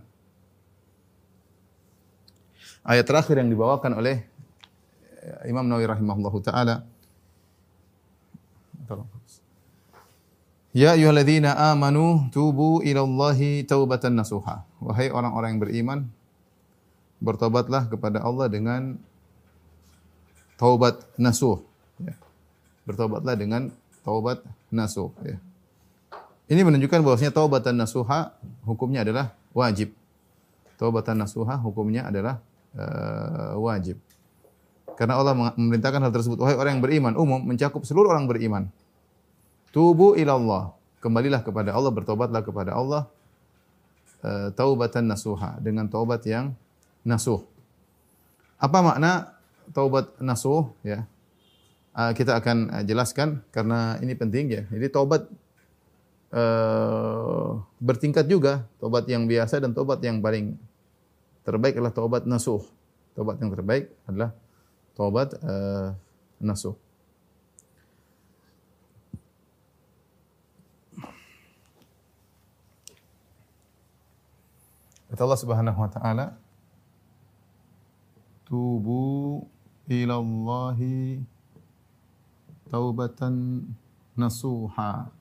Ayat 2.84 3.08
terakhir 3.08 3.40
yang 3.40 3.48
dibawakan 3.48 3.96
oleh 3.96 4.28
Imam 5.48 5.64
Nawawi 5.64 5.88
rahimahullahu 5.88 6.44
taala 6.44 6.84
Ya 10.74 10.98
ayyuhalladzina 10.98 11.54
amanu 11.70 12.34
tubu 12.34 12.82
ilallahi 12.82 13.62
taubatan 13.62 14.18
nasuha. 14.18 14.66
Wahai 14.82 15.14
orang-orang 15.14 15.54
yang 15.54 15.62
beriman, 15.62 16.00
bertobatlah 17.22 17.86
kepada 17.86 18.26
Allah 18.26 18.50
dengan 18.50 18.98
taubat 20.58 21.06
nasuh. 21.14 21.62
Ya. 22.02 22.18
Bertobatlah 22.90 23.38
dengan 23.38 23.70
taubat 24.02 24.42
nasuh. 24.74 25.14
Ya. 25.22 25.38
Ini 26.50 26.66
menunjukkan 26.66 27.06
bahwasanya 27.06 27.38
taubatan 27.38 27.78
nasuha 27.78 28.34
hukumnya 28.66 29.06
adalah 29.06 29.38
wajib. 29.54 29.94
Taubatan 30.82 31.22
nasuha 31.22 31.54
hukumnya 31.62 32.10
adalah 32.10 32.42
uh, 32.78 33.58
wajib. 33.62 33.98
Karena 34.94 35.18
Allah 35.18 35.34
memerintahkan 35.34 36.02
hal 36.06 36.14
tersebut. 36.14 36.38
Wahai 36.38 36.58
orang 36.58 36.78
yang 36.78 36.84
beriman, 36.86 37.14
umum 37.18 37.42
mencakup 37.42 37.82
seluruh 37.82 38.14
orang 38.14 38.30
beriman. 38.30 38.70
Tubu 39.74 40.14
ilallah. 40.14 40.74
Kembalilah 41.02 41.42
kepada 41.42 41.74
Allah, 41.74 41.92
bertobatlah 41.92 42.42
kepada 42.46 42.78
Allah. 42.78 43.10
Uh, 44.22 44.54
taubatan 44.54 45.10
nasuha. 45.10 45.58
Dengan 45.60 45.90
taubat 45.90 46.22
yang 46.30 46.54
nasuh. 47.02 47.42
Apa 48.62 48.80
makna 48.80 49.34
taubat 49.74 50.14
nasuh? 50.22 50.70
Ya. 50.86 51.10
Uh, 51.94 52.14
kita 52.14 52.38
akan 52.38 52.86
jelaskan 52.86 53.42
karena 53.50 53.98
ini 54.02 54.14
penting 54.14 54.46
ya. 54.50 54.64
Jadi 54.70 54.88
taubat 54.94 55.26
uh, 56.32 57.60
bertingkat 57.82 58.30
juga. 58.30 58.64
Taubat 58.78 59.10
yang 59.10 59.26
biasa 59.26 59.58
dan 59.58 59.74
taubat 59.74 60.00
yang 60.06 60.22
paling 60.22 60.56
terbaik 61.44 61.76
adalah 61.76 61.94
taubat 61.94 62.24
nasuh. 62.24 62.64
Taubat 63.14 63.38
yang 63.38 63.52
terbaik 63.52 63.92
adalah 64.08 64.32
taubat 64.96 65.36
uh, 65.44 65.94
nasuh. 66.40 66.74
Kata 75.14 75.30
Allah 75.30 75.42
Subhanahu 75.46 75.78
wa 75.78 75.90
taala, 75.94 76.26
"Tubu 78.50 79.46
ila 79.86 80.18
Allahi 80.18 81.22
taubatan 82.66 83.62
nasuha." 84.18 85.14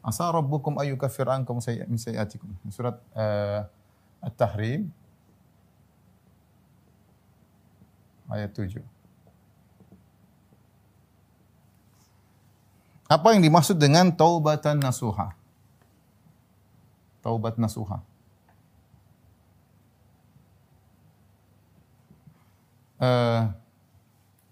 Asa 0.00 0.32
rabbukum 0.32 0.80
ayyukaffir 0.80 1.28
ankum 1.28 1.60
sayyi'atikum. 1.60 2.48
Surat 2.72 2.96
uh, 3.12 3.68
At-Tahrim 4.24 4.88
ayat 8.28 8.52
7. 8.52 8.84
Apa 13.08 13.32
yang 13.32 13.40
dimaksud 13.40 13.80
dengan 13.80 14.12
taubatan 14.12 14.76
nasuha? 14.84 15.32
Taubat 17.24 17.56
nasuha. 17.56 18.04
Uh, 22.98 23.48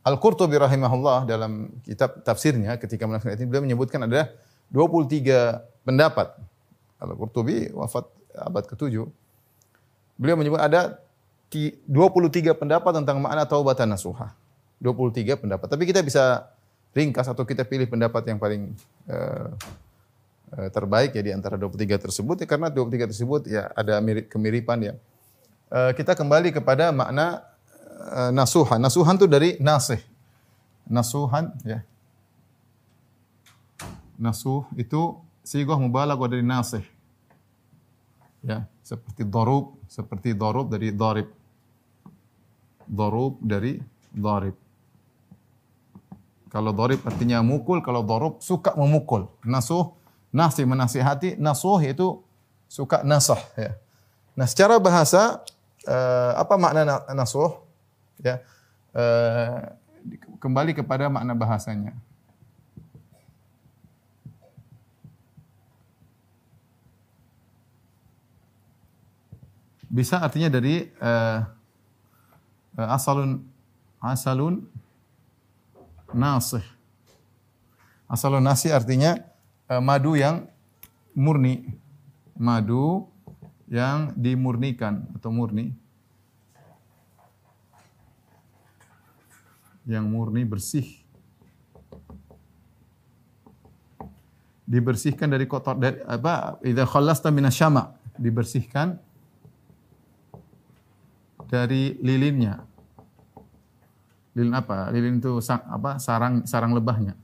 Al-Qurtubi 0.07 0.55
rahimahullah 0.55 1.27
dalam 1.27 1.83
kitab 1.83 2.23
tafsirnya 2.23 2.79
ketika 2.79 3.05
menafsirkan 3.11 3.35
ayat 3.35 3.43
ini 3.43 3.49
beliau 3.51 3.65
menyebutkan 3.67 4.01
ada 4.07 4.33
23 4.73 5.85
pendapat. 5.85 6.33
Al-Qurtubi 6.97 7.75
wafat 7.77 8.09
abad 8.33 8.65
ke-7. 8.65 9.05
Beliau 10.17 10.37
menyebut 10.41 10.63
ada 10.63 10.97
23 11.51 12.55
pendapat 12.59 12.93
tentang 13.03 13.23
makna 13.23 13.47
taubatan 13.47 13.87
nasuha. 13.91 14.35
23 14.83 15.41
pendapat. 15.41 15.67
Tapi 15.71 15.85
kita 15.89 16.05
bisa 16.05 16.53
ringkas 16.93 17.29
atau 17.29 17.45
kita 17.45 17.65
pilih 17.65 17.89
pendapat 17.89 18.25
yang 18.29 18.41
paling 18.41 18.73
uh, 19.09 19.49
uh, 20.57 20.69
terbaik 20.73 21.17
ya 21.17 21.23
di 21.25 21.33
antara 21.33 21.57
23 21.57 22.09
tersebut 22.09 22.37
ya 22.41 22.47
karena 22.49 22.69
23 22.73 23.13
tersebut 23.13 23.41
ya 23.49 23.69
ada 23.73 24.01
mirip 24.01 24.29
kemiripan 24.29 24.79
ya. 24.81 24.95
Uh, 25.67 25.93
kita 25.97 26.17
kembali 26.17 26.53
kepada 26.53 26.93
makna 26.93 27.45
uh, 28.13 28.31
nasuhan. 28.33 28.81
Nasuhan 28.81 29.17
itu 29.17 29.29
dari 29.29 29.57
nasih. 29.61 30.01
Nasuhan 30.87 31.53
ya. 31.65 31.81
Nasuh 34.17 34.65
itu 34.81 35.21
sigah 35.45 35.77
mubalaghah 35.77 36.29
dari 36.29 36.45
nasih. 36.45 36.85
Ya, 38.47 38.65
seperti 38.81 39.27
darub, 39.27 39.76
seperti 39.87 40.37
darub 40.37 40.71
dari 40.71 40.93
darib. 40.93 41.29
Darub 42.87 43.39
dari 43.43 43.83
darib. 44.15 44.55
Kalau 46.47 46.71
darib 46.71 47.03
artinya 47.03 47.43
mukul, 47.43 47.83
kalau 47.83 48.07
darub 48.07 48.39
suka 48.39 48.73
memukul. 48.79 49.27
Nasuh, 49.43 49.93
nasi 50.31 50.63
menasihati, 50.63 51.37
nasuh 51.37 51.83
itu 51.83 52.23
suka 52.71 53.03
nasah. 53.03 53.41
Ya. 53.59 53.75
Nah 54.39 54.47
secara 54.47 54.79
bahasa, 54.79 55.43
uh, 55.89 56.33
apa 56.39 56.55
makna 56.57 57.03
nasuh? 57.13 57.61
Ya, 58.23 58.41
uh, 58.97 59.77
kembali 60.41 60.73
kepada 60.73 61.13
makna 61.13 61.37
bahasanya. 61.37 61.93
Bisa 69.97 70.21
artinya 70.21 70.53
dari 70.53 70.93
uh, 71.01 71.41
asalun 72.77 73.41
asalun 73.97 74.61
nasih. 76.13 76.61
Asalun 78.05 78.45
nasih 78.45 78.77
artinya 78.77 79.17
uh, 79.73 79.81
madu 79.81 80.13
yang 80.13 80.45
murni. 81.17 81.65
Madu 82.37 83.09
yang 83.73 84.13
dimurnikan 84.13 85.09
atau 85.17 85.33
murni. 85.33 85.73
Yang 89.89 90.05
murni 90.05 90.45
bersih. 90.45 90.85
Dibersihkan 94.69 95.33
dari 95.33 95.49
kotor 95.49 95.81
dari 95.81 96.05
apa? 96.05 96.61
Idza 96.61 96.85
khallasta 96.85 97.33
minasyama, 97.33 97.97
dibersihkan 98.21 99.06
dari 101.47 101.95
lilinnya. 102.03 102.63
Lilin 104.37 104.53
apa? 104.53 104.93
Lilin 104.93 105.17
itu 105.23 105.41
apa? 105.49 105.97
Sarang 105.97 106.45
sarang 106.45 106.77
lebahnya. 106.77 107.17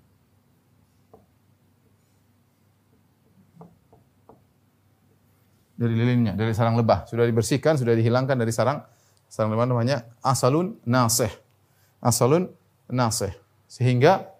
Dari 5.76 5.94
lilinnya, 5.98 6.38
dari 6.38 6.54
sarang 6.54 6.78
lebah. 6.78 7.04
Sudah 7.10 7.26
dibersihkan, 7.26 7.74
sudah 7.74 7.92
dihilangkan 7.98 8.38
dari 8.38 8.54
sarang 8.54 8.80
sarang 9.26 9.50
lebah 9.52 9.66
namanya 9.68 10.06
asalun 10.22 10.78
nasih. 10.86 11.30
Asalun 11.98 12.48
nasih. 12.86 13.34
Sehingga 13.66 14.30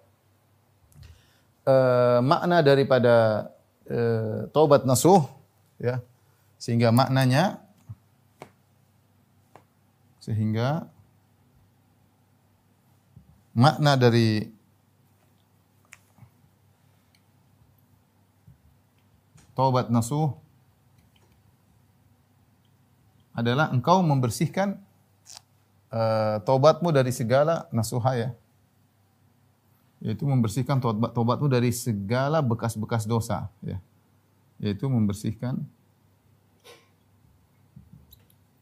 uh, 1.67 2.23
makna 2.23 2.63
daripada 2.63 3.49
uh, 3.91 4.47
taubat 4.55 4.87
nasuh 4.87 5.27
ya. 5.77 5.99
Sehingga 6.57 6.95
maknanya 6.95 7.62
sehingga 10.23 10.87
makna 13.51 13.99
dari 13.99 14.47
taubat 19.51 19.91
nasuh 19.91 20.31
adalah 23.35 23.67
engkau 23.75 23.99
membersihkan 23.99 24.79
uh, 25.91 26.39
taubatmu 26.47 26.95
dari 26.95 27.11
segala 27.11 27.67
nasuha 27.75 28.15
ya. 28.15 28.29
Yaitu 29.99 30.23
membersihkan 30.23 30.79
taubat 30.79 31.11
taubatmu 31.11 31.51
dari 31.51 31.75
segala 31.75 32.39
bekas-bekas 32.39 33.03
dosa 33.03 33.51
ya. 33.59 33.75
Yaitu 34.63 34.87
membersihkan 34.87 35.59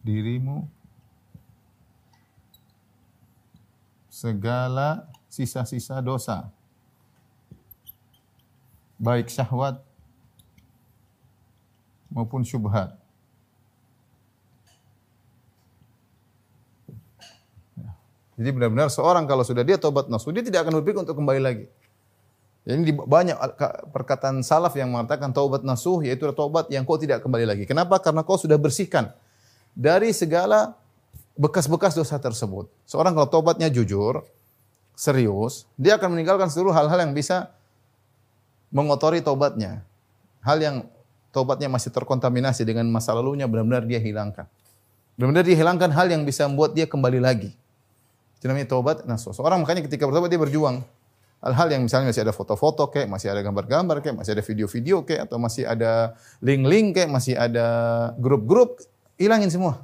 dirimu 0.02 0.81
segala 4.21 5.10
sisa-sisa 5.25 5.97
dosa 6.05 6.53
baik 9.01 9.34
syahwat 9.34 9.81
maupun 12.13 12.45
syubhat. 12.45 12.93
Jadi 18.38 18.49
benar-benar 18.53 18.93
seorang 18.93 19.25
kalau 19.25 19.41
sudah 19.41 19.65
dia 19.65 19.81
tobat 19.81 20.05
nasuh, 20.05 20.29
dia 20.34 20.45
tidak 20.45 20.69
akan 20.69 20.81
berpikir 20.81 21.01
untuk 21.01 21.17
kembali 21.17 21.41
lagi. 21.41 21.65
Jadi 22.62 22.93
banyak 22.93 23.38
perkataan 23.89 24.45
salaf 24.45 24.77
yang 24.77 24.93
mengatakan 24.93 25.34
taubat 25.34 25.65
nasuh 25.65 26.05
yaitu 26.05 26.29
taubat 26.29 26.69
yang 26.69 26.86
kau 26.86 27.01
tidak 27.01 27.25
kembali 27.25 27.45
lagi. 27.49 27.63
Kenapa? 27.65 27.97
Karena 27.97 28.21
kau 28.21 28.38
sudah 28.38 28.57
bersihkan 28.62 29.10
dari 29.73 30.13
segala 30.13 30.77
bekas-bekas 31.41 31.97
dosa 31.97 32.21
tersebut. 32.21 32.69
Seorang 32.86 33.17
kalau 33.17 33.25
taubatnya 33.25 33.65
jujur, 33.73 34.21
serius, 34.93 35.65
dia 35.73 35.97
akan 35.97 36.13
meninggalkan 36.13 36.54
seluruh 36.54 36.69
hal-hal 36.69 37.01
yang 37.01 37.17
bisa 37.17 37.49
mengotori 38.69 39.25
taubatnya. 39.25 39.82
Hal 40.45 40.62
yang 40.62 40.86
taubatnya 41.34 41.65
masih 41.65 41.89
terkontaminasi 41.89 42.62
dengan 42.62 42.86
masa 42.93 43.17
lalunya 43.17 43.49
benar-benar 43.49 43.89
dia 43.89 43.97
hilangkan. 43.97 44.45
Benar-benar 45.17 45.41
dia 45.41 45.58
hilangkan 45.58 45.89
hal 45.89 46.13
yang 46.13 46.21
bisa 46.30 46.45
membuat 46.45 46.77
dia 46.77 46.86
kembali 46.86 47.17
lagi. 47.17 47.58
Itu 48.38 48.45
namanya 48.45 48.69
taubat 48.69 49.10
nasuh. 49.10 49.34
Seorang 49.34 49.65
makanya 49.65 49.82
ketika 49.89 50.06
bertobat 50.06 50.30
dia 50.30 50.38
berjuang. 50.38 50.86
Hal-hal 51.41 51.73
yang 51.73 51.82
misalnya 51.82 52.13
masih 52.13 52.21
ada 52.21 52.38
foto-foto 52.38 52.86
kayak, 52.93 53.10
masih 53.10 53.34
ada 53.34 53.41
gambar-gambar 53.41 54.06
kayak, 54.06 54.13
masih 54.13 54.38
ada 54.38 54.45
video-video 54.45 55.01
kayak, 55.01 55.25
atau 55.25 55.41
masih 55.41 55.65
ada 55.65 56.13
link-link 56.38 57.01
kayak, 57.01 57.10
masih 57.10 57.34
ada 57.34 57.65
grup-grup, 58.21 58.77
hilangin 59.17 59.49
semua. 59.49 59.82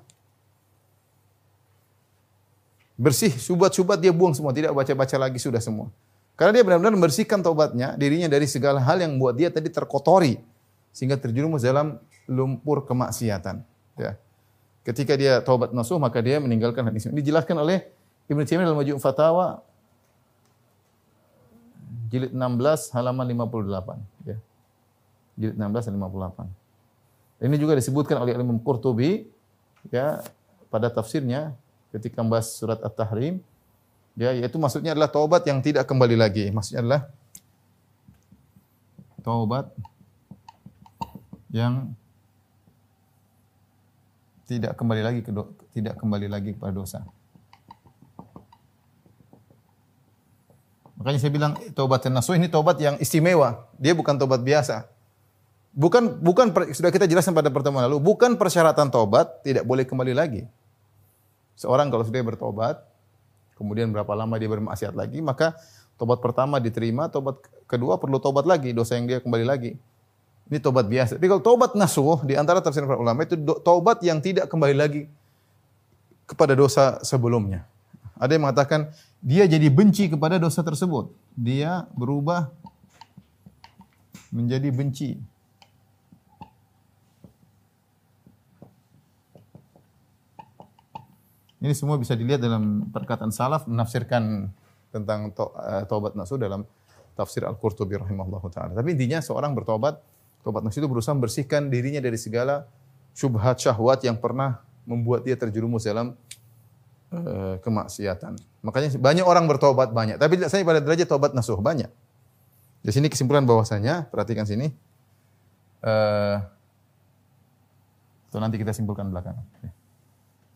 Bersih, 2.98 3.30
subat-subat 3.30 4.02
dia 4.02 4.10
buang 4.10 4.34
semua, 4.34 4.50
tidak 4.50 4.74
baca-baca 4.74 5.16
lagi 5.22 5.38
sudah 5.38 5.62
semua. 5.62 5.94
Karena 6.34 6.58
dia 6.58 6.64
benar-benar 6.66 6.94
membersihkan 6.98 7.46
taubatnya, 7.46 7.94
dirinya 7.94 8.26
dari 8.26 8.50
segala 8.50 8.82
hal 8.82 8.98
yang 9.02 9.14
membuat 9.14 9.38
dia 9.38 9.50
tadi 9.54 9.70
terkotori 9.70 10.42
sehingga 10.90 11.14
terjerumus 11.14 11.62
dalam 11.62 12.02
lumpur 12.26 12.90
kemaksiatan. 12.90 13.62
Ya. 13.98 14.18
Ketika 14.82 15.14
dia 15.14 15.42
taubat 15.46 15.78
nasuh 15.78 16.02
maka 16.02 16.18
dia 16.26 16.42
meninggalkan 16.42 16.82
hadis 16.90 17.06
ini. 17.06 17.22
Dijelaskan 17.22 17.62
oleh 17.62 17.86
Ibnu 18.26 18.42
Taimiyah 18.42 18.66
dalam 18.70 18.82
Majmu' 18.82 19.02
Fatawa 19.02 19.62
jilid 22.10 22.32
16 22.34 22.96
halaman 22.96 23.26
58 23.30 24.30
ya. 24.30 24.38
Jilid 25.38 25.56
16 25.60 25.90
halaman 25.92 26.10
58. 27.38 27.46
Ini 27.46 27.56
juga 27.62 27.78
disebutkan 27.78 28.18
oleh 28.18 28.34
Imam 28.34 28.58
Qurtubi 28.58 29.30
ya 29.94 30.26
pada 30.74 30.90
tafsirnya 30.90 31.54
ketika 31.92 32.22
membahas 32.22 32.52
surat 32.52 32.80
At-Tahrim 32.84 33.40
ya 34.18 34.34
yaitu 34.34 34.58
maksudnya 34.58 34.98
adalah 34.98 35.08
taubat 35.08 35.46
yang 35.46 35.62
tidak 35.62 35.86
kembali 35.86 36.18
lagi. 36.18 36.50
Maksudnya 36.50 36.82
adalah 36.82 37.02
taubat 39.22 39.70
yang 41.54 41.94
tidak 44.48 44.74
kembali 44.80 45.02
lagi 45.04 45.20
ke 45.22 45.32
tidak 45.76 45.96
kembali 46.00 46.28
lagi 46.32 46.56
kepada 46.56 46.74
dosa. 46.74 47.04
Makanya 50.98 51.20
saya 51.22 51.32
bilang 51.32 51.54
taubat 51.78 52.10
nasuh 52.10 52.34
ini 52.34 52.50
taubat 52.50 52.82
yang 52.82 52.98
istimewa. 52.98 53.70
Dia 53.78 53.94
bukan 53.94 54.18
taubat 54.18 54.42
biasa. 54.42 54.90
Bukan 55.78 56.18
bukan 56.26 56.50
sudah 56.74 56.90
kita 56.90 57.06
jelaskan 57.06 57.38
pada 57.38 57.54
pertemuan 57.54 57.86
lalu, 57.86 58.02
bukan 58.02 58.34
persyaratan 58.34 58.90
taubat 58.90 59.46
tidak 59.46 59.62
boleh 59.62 59.86
kembali 59.86 60.18
lagi. 60.18 60.50
Seorang 61.58 61.90
kalau 61.90 62.06
sudah 62.06 62.22
bertobat, 62.22 62.86
kemudian 63.58 63.90
berapa 63.90 64.14
lama 64.14 64.38
dia 64.38 64.46
bermaksiat 64.46 64.94
lagi, 64.94 65.26
maka 65.26 65.58
tobat 65.98 66.22
pertama 66.22 66.62
diterima, 66.62 67.10
tobat 67.10 67.42
kedua 67.66 67.98
perlu 67.98 68.22
tobat 68.22 68.46
lagi, 68.46 68.78
dosa 68.78 68.94
yang 68.94 69.10
dia 69.10 69.18
kembali 69.18 69.42
lagi. 69.42 69.74
Ini 70.48 70.62
tobat 70.62 70.86
biasa. 70.86 71.18
Tapi 71.18 71.28
kalau 71.28 71.42
tobat 71.42 71.74
nasuh 71.74 72.22
di 72.24 72.38
antara 72.38 72.62
tafsir 72.62 72.86
para 72.86 73.02
ulama 73.02 73.26
itu 73.26 73.36
tobat 73.66 74.00
yang 74.06 74.22
tidak 74.22 74.48
kembali 74.48 74.76
lagi 74.78 75.10
kepada 76.30 76.54
dosa 76.54 77.02
sebelumnya. 77.02 77.66
Ada 78.16 78.38
yang 78.38 78.48
mengatakan 78.48 78.94
dia 79.20 79.44
jadi 79.50 79.68
benci 79.74 80.14
kepada 80.14 80.38
dosa 80.38 80.62
tersebut. 80.62 81.10
Dia 81.34 81.90
berubah 81.98 82.54
menjadi 84.30 84.70
benci. 84.70 85.18
Ini 91.58 91.74
semua 91.74 91.98
bisa 91.98 92.14
dilihat 92.14 92.42
dalam 92.42 92.90
perkataan 92.94 93.34
salaf 93.34 93.66
menafsirkan 93.66 94.54
tentang 94.94 95.34
to, 95.34 95.50
uh, 95.58 95.84
taubat 95.90 96.14
nasuh 96.14 96.38
dalam 96.38 96.64
tafsir 97.18 97.42
Al-Qurtubi 97.42 97.98
rahimahullah 97.98 98.44
taala. 98.54 98.72
Tapi 98.78 98.94
intinya 98.94 99.18
seorang 99.18 99.58
bertobat 99.58 99.98
Tobat 100.48 100.64
nafsu 100.64 100.80
itu 100.80 100.88
berusaha 100.88 101.12
membersihkan 101.12 101.68
dirinya 101.68 102.00
dari 102.00 102.16
segala 102.16 102.72
syubhat 103.12 103.60
syahwat 103.60 104.00
yang 104.08 104.16
pernah 104.16 104.64
membuat 104.88 105.28
dia 105.28 105.36
terjerumus 105.36 105.84
dalam 105.84 106.16
uh, 107.12 107.60
kemaksiatan. 107.60 108.40
Makanya 108.64 108.96
banyak 108.96 109.28
orang 109.28 109.44
bertobat 109.44 109.92
banyak, 109.92 110.16
tapi 110.16 110.40
tidak 110.40 110.48
saya 110.56 110.64
pada 110.64 110.80
derajat 110.80 111.04
tobat 111.12 111.36
nasuh 111.36 111.60
banyak. 111.60 111.92
Di 112.80 112.96
sini 112.96 113.12
kesimpulan 113.12 113.44
bahwasanya, 113.44 114.08
perhatikan 114.08 114.48
sini. 114.48 114.72
Uh, 115.84 116.40
nanti 118.40 118.56
kita 118.56 118.72
simpulkan 118.72 119.12
belakangan. 119.12 119.44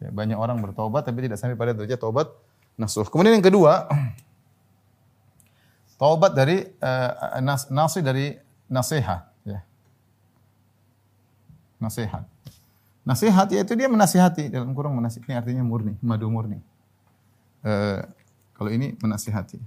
Ya, 0.01 0.09
banyak 0.09 0.37
orang 0.37 0.57
bertobat 0.59 1.05
tapi 1.05 1.29
tidak 1.29 1.37
sampai 1.37 1.53
pada 1.53 1.77
derajat 1.77 2.01
tobat 2.01 2.27
nasuh. 2.73 3.05
Kemudian 3.05 3.37
yang 3.37 3.45
kedua, 3.45 3.85
tobat 6.01 6.33
dari 6.33 6.65
uh, 6.81 7.37
nas, 7.39 7.69
nasi 7.69 8.01
dari 8.01 8.33
nasihat 8.65 9.31
nasihat. 11.81 12.23
Nasihat 13.01 13.49
yaitu 13.49 13.73
dia 13.73 13.89
menasihati 13.89 14.53
dalam 14.53 14.77
kurung 14.77 14.93
menasihati 14.93 15.33
artinya 15.33 15.65
murni, 15.65 15.97
madu 16.05 16.29
murni. 16.29 16.61
Uh, 17.65 18.05
kalau 18.53 18.69
ini 18.69 18.93
menasihati. 19.01 19.57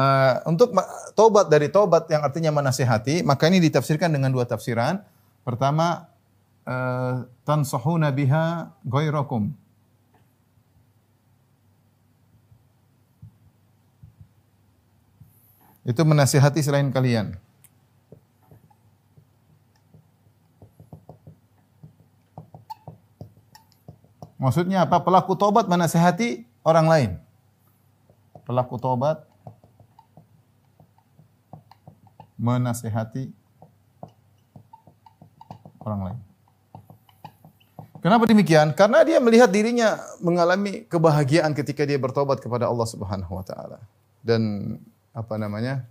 Uh, 0.00 0.40
untuk 0.48 0.72
tobat 1.18 1.50
dari 1.50 1.68
tobat 1.68 2.06
yang 2.08 2.22
artinya 2.22 2.54
menasihati, 2.54 3.26
maka 3.26 3.50
ini 3.50 3.58
ditafsirkan 3.58 4.14
dengan 4.14 4.30
dua 4.30 4.46
tafsiran. 4.46 5.02
Pertama, 5.42 6.06
uh, 6.70 7.26
tansahuna 7.42 8.14
biha 8.14 8.70
ghairakum. 8.86 9.50
Itu 15.82 16.06
menasihati 16.06 16.62
selain 16.62 16.94
kalian. 16.94 17.34
Maksudnya 24.40 24.86
apa? 24.88 25.02
Pelaku 25.02 25.36
tobat 25.36 25.66
menasehati 25.68 26.46
orang 26.64 26.86
lain. 26.88 27.10
Pelaku 28.46 28.80
tobat 28.80 29.26
menasehati 32.40 33.28
orang 35.84 36.00
lain. 36.08 36.29
Kenapa 38.00 38.24
demikian? 38.24 38.72
Karena 38.72 39.04
dia 39.04 39.20
melihat 39.20 39.52
dirinya 39.52 40.00
mengalami 40.24 40.88
kebahagiaan 40.88 41.52
ketika 41.52 41.84
dia 41.84 42.00
bertobat 42.00 42.40
kepada 42.40 42.64
Allah 42.64 42.88
Subhanahu 42.88 43.36
wa 43.36 43.44
taala. 43.44 43.76
Dan 44.24 44.74
apa 45.12 45.36
namanya? 45.36 45.84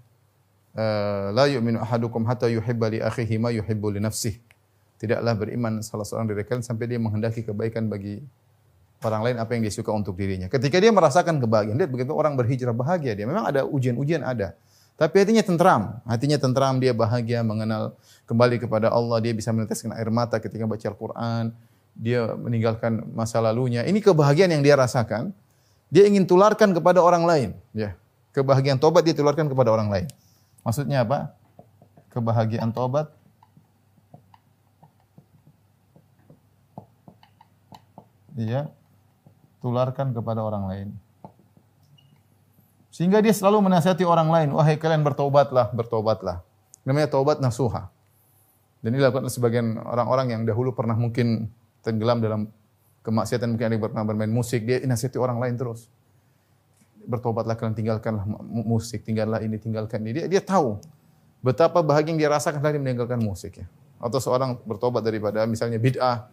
Eh, 0.74 1.28
la 1.34 1.45
yu'minu 1.45 1.78
ahadukum 1.82 2.26
hatta 2.26 2.50
yuhibba 2.50 2.89
li 2.89 3.00
akhihi 3.02 3.38
ma 3.38 3.54
yuhibbu 3.54 3.93
li 3.93 4.02
nafsihi. 4.02 4.41
Tidaklah 5.00 5.34
beriman 5.38 5.86
salah 5.86 6.04
seorang 6.04 6.28
dari 6.28 6.43
kalian 6.43 6.65
sampai 6.65 6.89
dia 6.89 7.00
menghendaki 7.00 7.45
kebaikan 7.45 7.88
bagi 7.88 8.19
orang 9.06 9.22
lain 9.32 9.36
apa 9.39 9.56
yang 9.56 9.63
dia 9.63 9.74
suka 9.74 9.93
untuk 9.93 10.17
dirinya. 10.17 10.52
Ketika 10.52 10.82
dia 10.82 10.91
merasakan 10.91 11.39
kebahagiaan, 11.39 11.78
lihat 11.80 11.93
begitu 11.93 12.12
orang 12.12 12.36
berhijrah 12.36 12.76
bahagia 12.76 13.15
dia. 13.15 13.24
Memang 13.30 13.48
ada 13.48 13.63
ujian-ujian 13.63 14.26
ada. 14.26 14.58
Tapi 15.00 15.15
hatinya 15.24 15.39
tentram, 15.39 16.04
hatinya 16.04 16.36
tentram, 16.36 16.76
dia 16.76 16.91
bahagia 16.91 17.39
mengenal 17.39 17.95
kembali 18.28 18.60
kepada 18.60 18.91
Allah, 18.91 19.24
dia 19.24 19.32
bisa 19.32 19.56
meneteskan 19.56 19.95
air 19.95 20.12
mata 20.12 20.43
ketika 20.43 20.67
baca 20.67 20.84
Al-Qur'an, 20.91 21.56
dia 22.00 22.32
meninggalkan 22.40 23.04
masa 23.12 23.44
lalunya. 23.44 23.84
Ini 23.84 24.00
kebahagiaan 24.00 24.56
yang 24.56 24.64
dia 24.64 24.80
rasakan. 24.80 25.36
Dia 25.92 26.08
ingin 26.08 26.24
tularkan 26.24 26.72
kepada 26.72 27.04
orang 27.04 27.28
lain, 27.28 27.50
ya. 27.76 28.00
Kebahagiaan 28.32 28.80
tobat 28.80 29.04
dia 29.04 29.12
tularkan 29.12 29.52
kepada 29.52 29.74
orang 29.74 29.92
lain. 29.92 30.08
Maksudnya 30.64 31.04
apa? 31.04 31.36
Kebahagiaan 32.14 32.72
tobat 32.72 33.12
dia 38.32 38.72
tularkan 39.60 40.16
kepada 40.16 40.40
orang 40.40 40.64
lain. 40.72 40.88
Sehingga 42.96 43.20
dia 43.20 43.36
selalu 43.36 43.68
menasihati 43.68 44.08
orang 44.08 44.32
lain, 44.32 44.50
wahai 44.56 44.80
kalian 44.80 45.04
bertobatlah, 45.04 45.72
bertobatlah. 45.76 46.44
Namanya 46.88 47.12
taubat 47.12 47.44
nasuha. 47.44 47.92
Dan 48.80 48.96
ini 48.96 49.04
dilakukan 49.04 49.28
sebagian 49.28 49.76
orang-orang 49.84 50.32
yang 50.32 50.42
dahulu 50.48 50.72
pernah 50.72 50.96
mungkin 50.96 51.52
tenggelam 51.86 52.20
dalam 52.20 52.42
kemaksiatan, 53.04 53.50
mungkin 53.50 53.65
ada 53.70 53.74
yang 53.76 53.84
pernah 53.84 54.06
bermain 54.06 54.32
musik, 54.32 54.65
dia 54.68 54.80
nasihati 54.84 55.18
orang 55.18 55.39
lain 55.39 55.56
terus. 55.56 55.88
Bertobatlah 57.10 57.58
kalian, 57.58 57.74
tinggalkanlah 57.74 58.26
musik, 58.50 59.02
tinggallah 59.02 59.42
ini, 59.42 59.58
tinggalkan 59.58 60.04
ini. 60.06 60.22
Dia, 60.22 60.26
dia 60.30 60.42
tahu 60.44 60.78
betapa 61.42 61.82
bahagia 61.82 62.13
yang 62.13 62.20
dia 62.20 62.30
rasakan 62.30 62.62
tadi 62.62 62.78
meninggalkan 62.78 63.18
musik 63.18 63.63
ya. 63.63 63.68
Atau 64.00 64.22
seorang 64.22 64.60
bertobat 64.63 65.04
daripada 65.04 65.44
misalnya 65.44 65.82
bid'ah, 65.82 66.30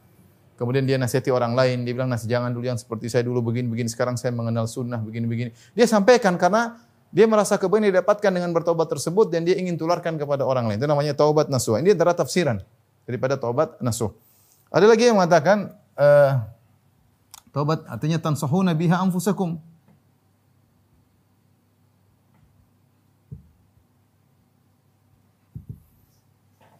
Kemudian 0.56 0.88
dia 0.88 0.96
nasihati 0.96 1.28
orang 1.28 1.52
lain, 1.52 1.84
dia 1.84 1.92
bilang 1.92 2.08
nasi 2.08 2.24
jangan 2.24 2.48
dulu 2.48 2.64
yang 2.64 2.80
seperti 2.80 3.12
saya 3.12 3.28
dulu 3.28 3.44
begini-begini, 3.52 3.92
sekarang 3.92 4.16
saya 4.16 4.32
mengenal 4.32 4.64
sunnah 4.64 4.96
begini-begini. 5.04 5.52
Dia 5.76 5.84
sampaikan 5.84 6.40
karena 6.40 6.80
dia 7.12 7.28
merasa 7.28 7.60
kebaikan 7.60 7.92
didapatkan 7.92 8.32
dengan 8.32 8.56
bertobat 8.56 8.88
tersebut 8.88 9.28
dan 9.28 9.44
dia 9.44 9.52
ingin 9.60 9.76
tularkan 9.76 10.16
kepada 10.16 10.48
orang 10.48 10.64
lain. 10.64 10.80
Itu 10.80 10.88
namanya 10.88 11.12
taubat 11.12 11.52
nasuh. 11.52 11.76
Ini 11.76 11.92
antara 11.92 12.16
tafsiran 12.16 12.64
daripada 13.04 13.36
taubat 13.36 13.76
nasuh. 13.84 14.16
Ada 14.70 14.86
lagi 14.86 15.08
yang 15.08 15.16
mengatakan 15.16 15.72
uh, 15.96 16.42
taubat 17.54 17.86
artinya 17.86 18.18
tansahuna 18.18 18.74
biha 18.74 18.98
anfusakum. 18.98 19.58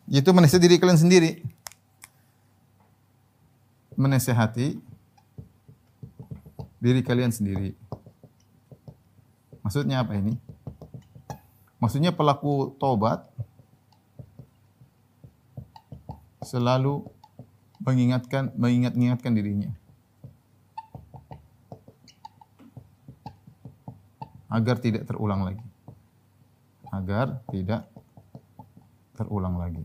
Itu 0.06 0.30
menasihati 0.30 0.66
diri 0.70 0.78
kalian 0.78 1.00
sendiri 1.02 1.56
menasehati 3.96 4.76
diri 6.78 7.00
kalian 7.00 7.32
sendiri. 7.32 7.72
Maksudnya 9.64 10.04
apa 10.04 10.14
ini? 10.14 10.36
Maksudnya 11.80 12.12
pelaku 12.12 12.76
tobat 12.78 13.26
selalu 16.44 17.08
mengingatkan 17.86 18.50
mengingat-ingatkan 18.58 19.32
dirinya 19.32 19.70
agar 24.50 24.78
tidak 24.78 25.04
terulang 25.04 25.42
lagi. 25.44 25.64
Agar 26.88 27.42
tidak 27.52 27.84
terulang 29.18 29.60
lagi. 29.60 29.84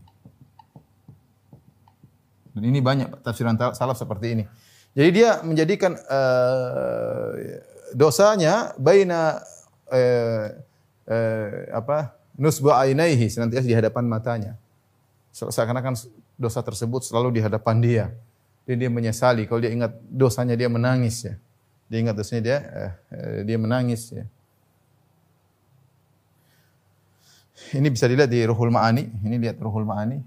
Dan 2.52 2.64
ini 2.68 2.80
banyak 2.84 3.24
tafsiran 3.24 3.56
salaf 3.76 4.00
seperti 4.00 4.28
ini. 4.40 4.44
Jadi 4.92 5.10
dia 5.12 5.40
menjadikan 5.40 5.96
uh, 5.96 7.32
dosanya 7.96 8.76
baina 8.76 9.40
uh, 9.92 10.46
uh, 11.08 11.52
apa? 11.72 12.20
nusba 12.42 12.80
ainaihi 12.82 13.28
senantiasa 13.28 13.68
di 13.70 13.76
hadapan 13.76 14.08
matanya. 14.08 14.52
Seakan-akan 15.32 15.94
dosa 16.42 16.66
tersebut 16.66 17.06
selalu 17.06 17.38
di 17.38 17.42
hadapan 17.46 17.78
dia. 17.78 18.06
Dan 18.66 18.82
dia 18.82 18.90
menyesali 18.90 19.46
kalau 19.46 19.62
dia 19.62 19.70
ingat 19.70 19.94
dosanya 20.10 20.58
dia 20.58 20.66
menangis 20.66 21.22
ya. 21.22 21.38
Dia 21.86 21.98
ingat 22.02 22.16
dosanya 22.18 22.42
dia 22.42 22.58
uh, 23.14 23.42
dia 23.46 23.58
menangis 23.62 24.10
ya. 24.10 24.26
Ini 27.78 27.88
bisa 27.94 28.10
dilihat 28.10 28.28
di 28.28 28.42
Ruhul 28.42 28.74
Ma'ani. 28.74 29.06
Ini 29.22 29.36
lihat 29.38 29.62
Ruhul 29.62 29.86
Ma'ani. 29.86 30.18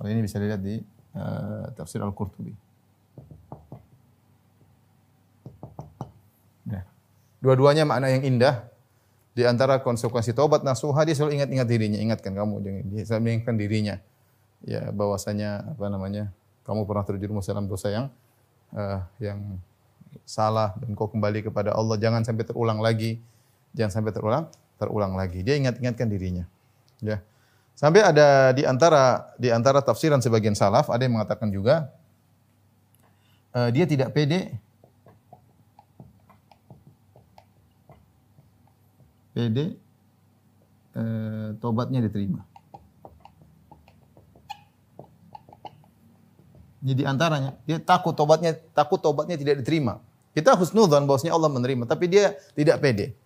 Kalau 0.00 0.08
ini 0.08 0.24
bisa 0.24 0.40
dilihat 0.40 0.64
di 0.64 0.80
uh, 1.12 1.68
tafsir 1.76 2.00
Al-Qurtubi. 2.00 2.56
Ya. 6.72 6.88
Dua-duanya 7.44 7.84
makna 7.84 8.08
yang 8.08 8.24
indah. 8.24 8.69
Di 9.40 9.48
antara 9.48 9.80
konsekuensi 9.80 10.36
taubat 10.36 10.60
nasuha 10.60 11.00
dia 11.08 11.16
selalu 11.16 11.40
ingat-ingat 11.40 11.64
dirinya, 11.64 11.96
ingatkan 11.96 12.36
kamu 12.36 12.60
dia 12.92 13.08
selalu 13.08 13.22
mengingatkan 13.24 13.56
dirinya. 13.56 13.96
Ya, 14.60 14.92
bahwasanya 14.92 15.64
apa 15.64 15.88
namanya? 15.88 16.28
Kamu 16.68 16.84
pernah 16.84 17.08
terjerumus 17.08 17.48
dalam 17.48 17.64
dosa 17.64 17.88
yang 17.88 18.12
uh, 18.76 19.00
yang 19.16 19.56
salah 20.28 20.76
dan 20.76 20.92
kau 20.92 21.08
kembali 21.08 21.48
kepada 21.48 21.72
Allah, 21.72 21.96
jangan 21.96 22.20
sampai 22.20 22.44
terulang 22.44 22.84
lagi. 22.84 23.16
Jangan 23.72 24.02
sampai 24.02 24.12
terulang, 24.12 24.44
terulang 24.76 25.16
lagi. 25.16 25.40
Dia 25.40 25.56
ingat-ingatkan 25.56 26.12
dirinya. 26.12 26.44
Ya. 27.00 27.24
Sampai 27.72 28.04
ada 28.04 28.52
di 28.52 28.68
antara 28.68 29.32
di 29.40 29.48
antara 29.48 29.80
tafsiran 29.80 30.20
sebagian 30.20 30.52
salaf 30.52 30.92
ada 30.92 31.00
yang 31.00 31.16
mengatakan 31.16 31.48
juga 31.48 31.88
uh, 33.56 33.72
dia 33.72 33.88
tidak 33.88 34.12
pede 34.12 34.52
pede 39.40 39.80
uh, 40.92 41.56
tobatnya 41.56 42.04
diterima. 42.04 42.44
Ini 46.84 46.92
di 46.96 47.04
antaranya 47.08 47.56
dia 47.64 47.80
takut 47.80 48.12
tobatnya 48.12 48.52
takut 48.76 49.00
tobatnya 49.00 49.40
tidak 49.40 49.64
diterima. 49.64 50.00
Kita 50.36 50.54
husnudzon 50.54 51.08
bahwasanya 51.08 51.34
Allah 51.34 51.50
menerima, 51.50 51.88
tapi 51.88 52.06
dia 52.06 52.36
tidak 52.52 52.84
pede. 52.84 53.16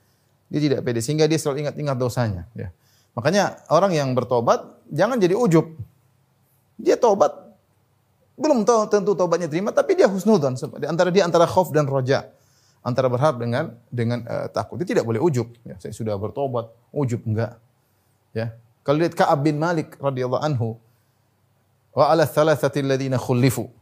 Dia 0.48 0.61
tidak 0.62 0.81
pede 0.87 1.03
sehingga 1.03 1.27
dia 1.27 1.37
selalu 1.37 1.66
ingat-ingat 1.66 1.96
dosanya, 1.98 2.46
ya. 2.57 2.70
Makanya 3.14 3.62
orang 3.70 3.94
yang 3.94 4.11
bertobat 4.14 4.64
jangan 4.90 5.18
jadi 5.18 5.35
ujub. 5.35 5.70
Dia 6.81 6.98
tobat 6.98 7.44
belum 8.35 8.66
tahu 8.66 8.90
tentu 8.90 9.14
tobatnya 9.14 9.46
terima 9.46 9.70
tapi 9.70 9.94
dia 9.94 10.11
husnudzon 10.11 10.59
antara 10.90 11.14
dia 11.14 11.22
antara 11.22 11.46
khauf 11.46 11.70
dan 11.70 11.87
roja 11.87 12.34
antara 12.85 13.09
berharap 13.09 13.40
dengan 13.40 13.73
dengan 13.88 14.20
uh, 14.29 14.47
takut. 14.53 14.77
Dia 14.77 14.94
tidak 14.94 15.09
boleh 15.09 15.18
ujub. 15.18 15.49
Ya 15.64 15.81
saya 15.81 15.97
sudah 15.97 16.14
bertobat 16.20 16.68
ujub. 16.92 17.25
Enggak. 17.25 17.57
Ya. 18.37 18.53
Kalau 18.85 19.01
lihat 19.01 19.16
Ka'ab 19.16 19.40
bin 19.40 19.57
Malik 19.57 19.97
radhiyallahu 19.97 20.44
anhu 20.44 20.77
wa 21.97 22.12
ala 22.12 22.29
thalathati 22.29 22.85
alladziina 22.85 23.16
khulifu 23.16 23.73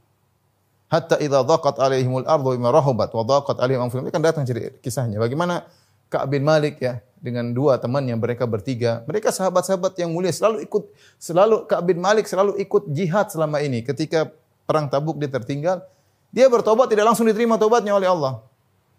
hatta 0.87 1.19
idza 1.19 1.43
dhaqat 1.43 1.83
alaihimul 1.83 2.23
ardu 2.23 2.55
bima 2.55 2.71
rahabat 2.71 3.11
wa 3.11 3.25
dhaqat 3.27 3.59
alaihim 3.59 3.83
anfusuhum 3.83 4.13
kan 4.15 4.23
datang 4.23 4.47
cerita 4.47 4.71
kisahnya. 4.79 5.19
Bagaimana 5.19 5.67
Ka'ab 6.07 6.31
bin 6.31 6.47
Malik 6.47 6.79
ya 6.79 7.03
dengan 7.19 7.51
dua 7.51 7.83
temannya 7.83 8.15
mereka 8.15 8.47
bertiga. 8.47 9.03
Mereka 9.11 9.35
sahabat-sahabat 9.35 9.99
yang 9.99 10.15
mulia 10.15 10.31
selalu 10.31 10.63
ikut 10.63 10.85
selalu 11.19 11.67
Ka'ab 11.67 11.85
bin 11.89 11.99
Malik 11.99 12.31
selalu 12.31 12.61
ikut 12.63 12.87
jihad 12.93 13.33
selama 13.33 13.59
ini. 13.59 13.83
Ketika 13.83 14.31
perang 14.69 14.87
Tabuk 14.87 15.19
dia 15.19 15.33
tertinggal, 15.33 15.83
dia 16.31 16.47
bertobat 16.47 16.93
tidak 16.93 17.11
langsung 17.11 17.27
diterima 17.27 17.57
tobatnya 17.59 17.97
oleh 17.97 18.07
Allah. 18.07 18.45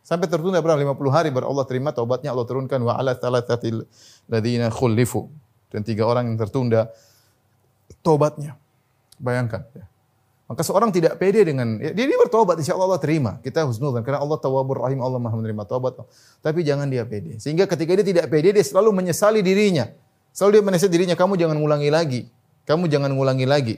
Sampai 0.03 0.27
tertunda 0.27 0.59
berapa 0.59 0.75
50 0.75 0.99
hari 1.15 1.31
baru 1.31 1.47
Allah 1.47 1.63
terima 1.63 1.95
tobatnya 1.95 2.35
Allah 2.35 2.43
turunkan 2.43 2.75
wa 2.83 2.99
ala 2.99 3.15
thalathatil 3.15 3.87
ladzina 4.27 4.67
khulifu. 4.67 5.31
Dan 5.71 5.87
tiga 5.87 6.03
orang 6.03 6.27
yang 6.27 6.37
tertunda 6.37 6.91
tobatnya. 8.03 8.59
Bayangkan 9.17 9.63
ya. 9.71 9.87
Maka 10.43 10.59
seorang 10.59 10.91
tidak 10.91 11.15
pede 11.15 11.47
dengan 11.47 11.79
ya, 11.79 11.95
dia, 11.95 12.03
dia 12.03 12.19
bertobat 12.19 12.59
insya 12.59 12.75
Allah 12.75 12.99
terima. 12.99 13.39
Kita 13.39 13.63
husnudzan 13.63 14.03
karena 14.03 14.19
Allah 14.19 14.35
tawabur 14.37 14.83
rahim 14.83 14.99
Allah 14.99 15.17
Maha 15.17 15.39
menerima 15.39 15.63
tobat. 15.63 15.95
Tapi 16.43 16.67
jangan 16.67 16.91
dia 16.91 17.07
pede. 17.07 17.39
Sehingga 17.39 17.63
ketika 17.63 17.95
dia 17.95 18.05
tidak 18.05 18.25
pede 18.27 18.51
dia 18.51 18.61
selalu 18.61 18.91
menyesali 18.91 19.39
dirinya. 19.39 19.87
Selalu 20.35 20.59
dia 20.59 20.63
menyesali 20.67 20.91
dirinya 20.91 21.15
kamu 21.15 21.39
jangan 21.39 21.55
ngulangi 21.57 21.89
lagi. 21.89 22.21
Kamu 22.67 22.91
jangan 22.91 23.15
ngulangi 23.15 23.47
lagi. 23.47 23.75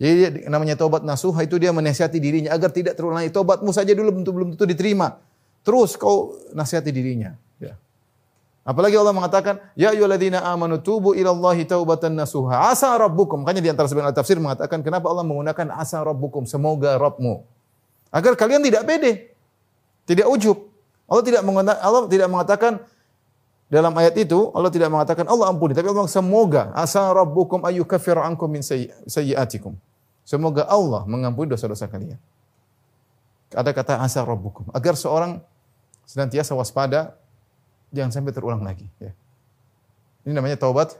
Jadi 0.00 0.48
namanya 0.48 0.78
tobat 0.78 1.04
nasuha 1.04 1.44
itu 1.44 1.60
dia 1.60 1.74
menasihati 1.74 2.16
dirinya 2.16 2.54
agar 2.54 2.72
tidak 2.72 2.96
terulangi. 2.96 3.28
Tobatmu 3.28 3.68
saja 3.74 3.92
dulu 3.92 4.24
belum 4.24 4.48
tentu 4.56 4.64
diterima. 4.64 5.20
Terus 5.60 5.94
kau 5.94 6.36
nasihati 6.56 6.88
dirinya. 6.88 7.36
Ya. 7.60 7.76
Apalagi 8.64 8.96
Allah 8.96 9.12
mengatakan, 9.12 9.60
Ya 9.76 9.92
ayyuhalladzina 9.92 10.40
amanu 10.44 10.80
tubu 10.80 11.12
ilallahi 11.12 11.68
taubatan 11.68 12.16
nasuha. 12.16 12.72
Asa 12.72 12.92
rabbukum. 12.96 13.44
Makanya 13.44 13.60
di 13.60 13.70
antara 13.72 13.86
sebagian 13.86 14.16
tafsir 14.16 14.40
mengatakan, 14.40 14.80
kenapa 14.80 15.06
Allah 15.12 15.24
menggunakan 15.26 15.76
asa 15.76 16.00
rabbukum. 16.00 16.48
Semoga 16.48 16.96
Rabbmu. 16.96 17.44
Agar 18.10 18.34
kalian 18.34 18.64
tidak 18.64 18.88
pede. 18.88 19.36
Tidak 20.08 20.26
ujub. 20.26 20.70
Allah 21.10 21.24
tidak 21.26 21.42
mengatakan, 21.42 21.80
Allah 21.82 22.02
tidak 22.06 22.28
mengatakan 22.30 22.72
dalam 23.70 23.94
ayat 23.94 24.18
itu 24.18 24.50
Allah 24.50 24.66
tidak 24.74 24.90
mengatakan 24.90 25.30
Allah 25.30 25.46
ampuni, 25.46 25.78
tapi 25.78 25.86
Allah 25.86 26.10
semoga 26.10 26.74
asa 26.74 27.06
rabbukum 27.06 27.62
ayu 27.62 27.86
kafir 27.86 28.18
ankum 28.18 28.50
min 28.50 28.66
sayyiatikum. 29.06 29.78
Semoga 30.26 30.66
Allah 30.66 31.06
mengampuni 31.06 31.54
dosa-dosa 31.54 31.86
kalian. 31.86 32.18
Ada 33.54 33.70
kata 33.70 34.02
asa 34.02 34.26
rabbukum 34.26 34.66
agar 34.74 34.98
seorang 34.98 35.42
senantiasa 36.10 36.58
waspada 36.58 37.14
jangan 37.94 38.10
sampai 38.10 38.34
terulang 38.34 38.66
lagi. 38.66 38.90
Ya. 38.98 39.14
Ini 40.26 40.34
namanya 40.34 40.58
taubat 40.58 40.98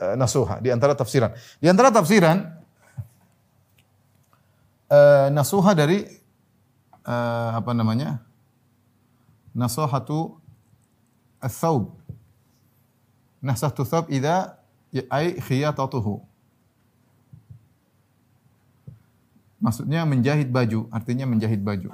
uh, 0.00 0.16
nasuha 0.16 0.64
di 0.64 0.72
antara 0.72 0.96
tafsiran. 0.96 1.36
Di 1.60 1.68
antara 1.68 1.92
tafsiran 1.92 2.58
eh, 4.88 5.28
nasuha 5.28 5.76
dari 5.76 6.08
eh, 7.04 7.50
apa 7.52 7.72
namanya? 7.76 8.24
Nasahatu 9.52 10.40
ats-tsaub. 11.42 11.92
Nasahatu 13.44 13.84
tsab 13.84 14.08
idza 14.10 14.58
ai 15.12 15.36
khiyatatuhu. 15.38 16.24
Maksudnya 19.58 20.06
menjahit 20.06 20.54
baju, 20.54 20.86
artinya 20.94 21.26
menjahit 21.26 21.58
baju. 21.58 21.90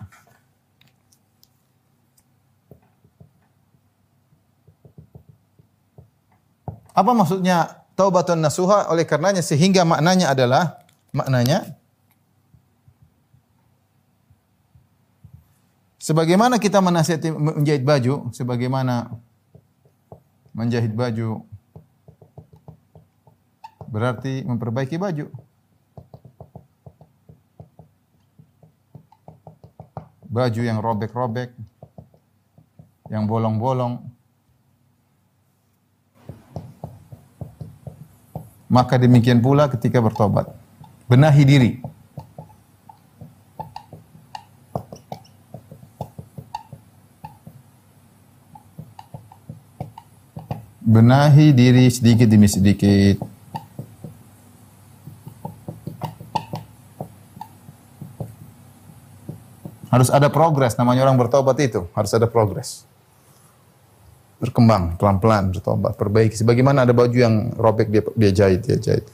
Apa 6.94 7.10
maksudnya 7.10 7.84
taubatun 7.98 8.38
nasuha? 8.38 8.86
Oleh 8.88 9.02
karenanya 9.02 9.42
sehingga 9.42 9.82
maknanya 9.82 10.30
adalah 10.30 10.78
maknanya 11.10 11.74
sebagaimana 16.04 16.60
kita 16.60 16.84
menasihati 16.84 17.32
menjahit 17.32 17.80
baju, 17.80 18.28
sebagaimana 18.30 19.08
menjahit 20.52 20.92
baju 20.92 21.42
berarti 23.88 24.44
memperbaiki 24.44 25.00
baju. 25.00 25.32
Baju 30.34 30.60
yang 30.66 30.82
robek-robek, 30.82 31.54
yang 33.06 33.30
bolong-bolong, 33.30 34.02
Maka 38.74 38.98
demikian 38.98 39.38
pula 39.38 39.70
ketika 39.70 40.02
bertobat. 40.02 40.50
Benahi 41.06 41.46
diri. 41.46 41.72
Benahi 50.82 51.54
diri 51.54 51.86
sedikit 51.86 52.26
demi 52.26 52.50
sedikit. 52.50 53.22
Harus 59.94 60.10
ada 60.10 60.26
progres, 60.26 60.74
namanya 60.74 61.06
orang 61.06 61.14
bertobat 61.14 61.54
itu, 61.62 61.86
harus 61.94 62.10
ada 62.10 62.26
progres 62.26 62.82
berkembang 64.44 65.00
pelan-pelan 65.00 65.56
bertobat 65.56 65.96
perbaiki. 65.96 66.36
Sebagaimana 66.36 66.84
ada 66.84 66.92
baju 66.92 67.16
yang 67.16 67.56
robek 67.56 67.88
dia 67.88 68.02
dia 68.14 68.30
jahit 68.44 68.60
dia 68.68 68.76
jahit. 68.76 69.04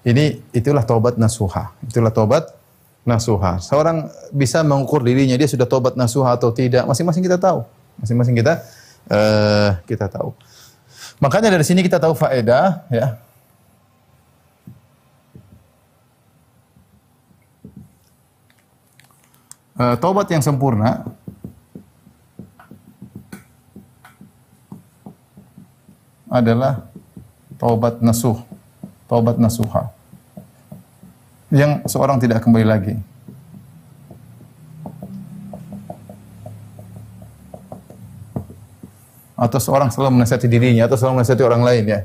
Ini 0.00 0.40
itulah 0.56 0.80
tobat 0.88 1.20
nasuha. 1.20 1.76
Itulah 1.84 2.08
tobat 2.08 2.48
nasuha. 3.04 3.60
Seorang 3.60 4.08
bisa 4.32 4.64
mengukur 4.64 5.04
dirinya 5.04 5.36
dia 5.36 5.44
sudah 5.44 5.68
tobat 5.68 5.92
nasuha 5.96 6.32
atau 6.32 6.48
tidak 6.56 6.88
masing-masing 6.88 7.20
kita 7.20 7.36
tahu. 7.36 7.60
Masing-masing 8.00 8.32
kita 8.32 8.64
uh, 9.12 9.76
kita 9.84 10.08
tahu. 10.08 10.32
Makanya 11.20 11.52
dari 11.52 11.64
sini 11.68 11.84
kita 11.84 12.00
tahu 12.00 12.16
faedah 12.16 12.88
ya. 12.88 13.20
Uh, 19.80 19.96
tobat 19.96 20.28
yang 20.28 20.44
sempurna 20.44 21.08
adalah 26.30 26.86
taubat 27.58 27.98
nasuh, 27.98 28.38
taubat 29.10 29.36
nasuha. 29.36 29.90
Yang 31.50 31.82
seorang 31.90 32.22
tidak 32.22 32.46
kembali 32.46 32.62
lagi. 32.62 32.94
Atau 39.34 39.58
seorang 39.58 39.90
selalu 39.90 40.22
menasihati 40.22 40.46
dirinya 40.46 40.86
atau 40.86 40.94
selalu 40.94 41.20
menasihati 41.20 41.42
orang 41.42 41.62
lain 41.66 41.84
ya. 41.90 42.00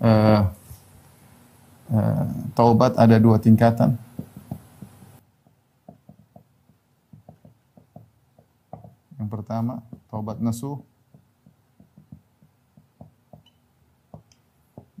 Uh, 0.00 0.40
uh, 1.90 2.24
taubat 2.54 2.94
ada 2.94 3.18
dua 3.18 3.42
tingkatan. 3.42 3.98
Yang 9.18 9.28
pertama, 9.28 9.82
taubat 10.12 10.38
nasuh 10.38 10.78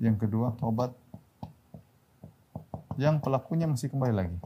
Yang 0.00 0.16
kedua, 0.26 0.56
tobat 0.56 0.96
yang 2.96 3.20
pelakunya 3.20 3.68
masih 3.68 3.92
kembali 3.92 4.14
lagi. 4.16 4.36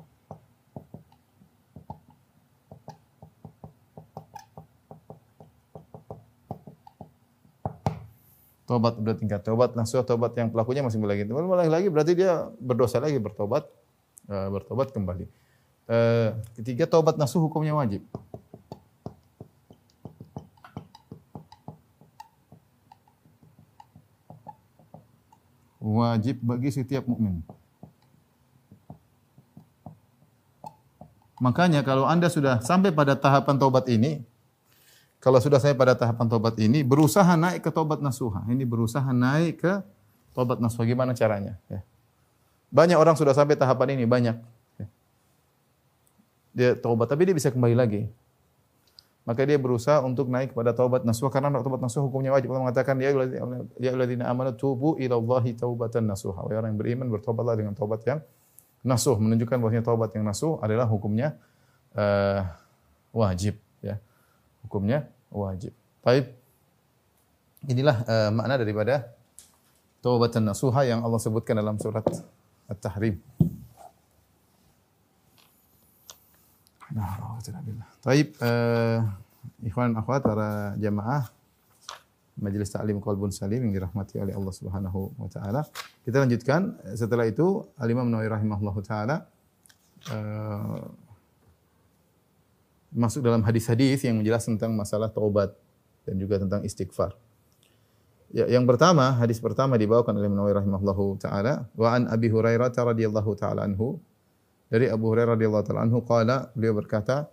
Tobat 8.67 8.99
udah 8.99 9.15
tingkat 9.15 9.47
tobat, 9.47 9.79
nasuh 9.79 10.03
tobat 10.03 10.35
yang 10.35 10.51
pelakunya 10.51 10.83
masih 10.83 10.99
kembali 10.99 11.13
lagi. 11.15 11.25
Kembali 11.31 11.71
lagi 11.71 11.87
berarti 11.87 12.13
dia 12.19 12.51
berdosa 12.59 12.99
lagi 12.99 13.23
bertobat, 13.23 13.71
uh, 14.27 14.51
bertobat 14.51 14.91
kembali. 14.91 15.31
Uh, 15.87 16.35
ketiga 16.59 16.91
tobat 16.91 17.15
nasuh 17.15 17.39
hukumnya 17.39 17.79
wajib. 17.79 18.03
Wajib 25.85 26.41
bagi 26.41 26.73
setiap 26.73 27.05
mukmin. 27.05 27.45
Makanya 31.37 31.85
kalau 31.85 32.09
Anda 32.09 32.33
sudah 32.33 32.65
sampai 32.65 32.89
pada 32.89 33.13
tahapan 33.13 33.61
tobat 33.61 33.85
ini, 33.93 34.25
kalau 35.21 35.37
sudah 35.37 35.61
sampai 35.61 35.77
pada 35.77 35.93
tahapan 35.93 36.25
tobat 36.25 36.57
ini, 36.57 36.81
berusaha 36.81 37.37
naik 37.37 37.69
ke 37.69 37.71
tobat 37.75 38.01
nasuha. 38.01 38.49
Ini 38.49 38.65
berusaha 38.65 39.13
naik 39.13 39.61
ke 39.61 39.73
tobat 40.33 40.57
nasuha. 40.57 40.89
Gimana 40.89 41.13
caranya? 41.13 41.61
Ya. 41.69 41.85
Banyak 42.73 42.97
orang 42.97 43.13
sudah 43.13 43.37
sampai 43.37 43.61
tahapan 43.61 44.01
ini, 44.01 44.09
banyak. 44.09 44.37
Ya. 44.81 44.87
Dia 46.57 46.71
tobat, 46.81 47.13
tapi 47.13 47.29
dia 47.29 47.37
bisa 47.37 47.53
kembali 47.53 47.77
lagi 47.77 48.09
maka 49.25 49.41
dia 49.49 49.57
berusaha 49.57 50.05
untuk 50.05 50.29
naik 50.29 50.53
kepada 50.53 50.77
taubat 50.77 51.09
nasuh 51.09 51.33
karena 51.33 51.49
taubat 51.57 51.81
nasuh 51.81 52.05
hukumnya 52.05 52.29
wajib. 52.37 52.53
Allah 52.53 52.69
mengatakan 52.69 53.01
ya 53.01 53.09
ya 53.81 53.91
alladzina 53.97 54.29
amanu 54.29 54.53
tubu 54.53 55.01
ila 55.01 55.17
Allahi 55.17 55.57
taubatan 55.57 56.05
nasuha. 56.05 56.45
Wahai 56.45 56.61
orang 56.61 56.77
yang 56.77 56.81
beriman 56.81 57.09
bertobatlah 57.09 57.57
dengan 57.57 57.73
taubat 57.73 58.05
yang 58.05 58.21
nasuh 58.85 59.17
menunjukkan 59.17 59.57
bahwasanya 59.57 59.85
taubat 59.85 60.13
yang 60.13 60.29
nasuh 60.29 60.61
adalah 60.61 60.85
hukumnya 60.85 61.41
uh, 61.97 62.45
wajib 63.17 63.57
ya. 63.81 63.97
Hukumnya 64.69 65.09
wajib. 65.33 65.73
Baik. 66.05 66.37
Inilah 67.65 67.97
uh, 68.05 68.29
makna 68.29 68.61
daripada 68.61 69.09
taubatan 70.05 70.53
nasuha 70.53 70.85
yang 70.85 71.01
Allah 71.01 71.17
sebutkan 71.17 71.57
dalam 71.57 71.81
surat 71.81 72.05
At-Tahrim. 72.69 73.17
Nah, 76.93 77.41
Taib, 78.05 78.37
uh, 78.45 79.01
ikhwan 79.65 79.97
akhwat 79.97 80.21
para 80.21 80.77
jamaah 80.77 81.33
Majelis 82.35 82.69
Ta'lim 82.75 82.99
Qalbun 82.99 83.31
Salim 83.31 83.63
yang 83.63 83.73
dirahmati 83.73 84.19
oleh 84.19 84.35
Allah 84.35 84.51
Subhanahu 84.51 85.15
wa 85.15 85.31
taala. 85.31 85.63
Kita 86.03 86.19
lanjutkan 86.19 86.77
setelah 86.99 87.31
itu 87.31 87.63
Al-Imam 87.79 88.11
Nawawi 88.11 88.27
rahimahullahu 88.27 88.81
taala 88.83 89.31
uh, 90.11 90.83
masuk 92.91 93.23
dalam 93.23 93.43
hadis-hadis 93.47 94.03
yang 94.03 94.19
menjelaskan 94.19 94.59
tentang 94.59 94.75
masalah 94.75 95.11
taubat 95.11 95.55
dan 96.05 96.19
juga 96.19 96.43
tentang 96.43 96.67
istighfar. 96.67 97.15
Ya, 98.35 98.51
yang 98.51 98.67
pertama, 98.67 99.15
hadis 99.15 99.39
pertama 99.39 99.79
dibawakan 99.79 100.19
oleh 100.19 100.27
Nawawi 100.27 100.59
rahimahullahu 100.59 101.23
taala 101.23 101.71
wa 101.79 101.89
an 101.95 102.11
Abi 102.11 102.35
Hurairah 102.35 102.75
radhiyallahu 102.75 103.31
taala 103.39 103.63
anhu 103.63 104.03
dari 104.69 104.89
Abu 104.89 105.13
Hurairah 105.13 105.37
radhiyallahu 105.37 105.65
taala 105.65 105.83
anhu 105.85 106.01
qala 106.05 106.51
beliau 106.57 106.77
berkata 106.77 107.29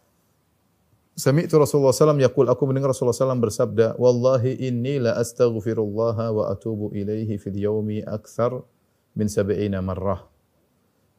Sami'tu 1.12 1.60
Rasulullah 1.60 1.92
sallam 1.92 2.24
yaqul 2.24 2.48
aku 2.48 2.64
mendengar 2.72 2.96
Rasulullah 2.96 3.14
sallam 3.16 3.44
bersabda 3.44 4.00
wallahi 4.00 4.56
inni 4.64 4.96
la 4.96 5.20
astaghfirullah 5.20 6.18
wa 6.32 6.48
atubu 6.48 6.96
ilaihi 6.96 7.36
fil 7.36 7.60
yaumi 7.60 8.00
akthar 8.08 8.64
min 9.12 9.28
sab'ina 9.28 9.84
marrah. 9.84 10.24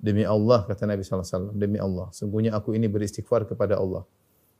Demi 0.02 0.24
Allah 0.26 0.64
kata 0.66 0.88
Nabi 0.88 1.04
wasallam 1.04 1.54
demi 1.54 1.78
Allah 1.78 2.10
sungguhnya 2.10 2.56
aku 2.56 2.74
ini 2.74 2.88
beristighfar 2.88 3.44
kepada 3.44 3.78
Allah. 3.78 4.02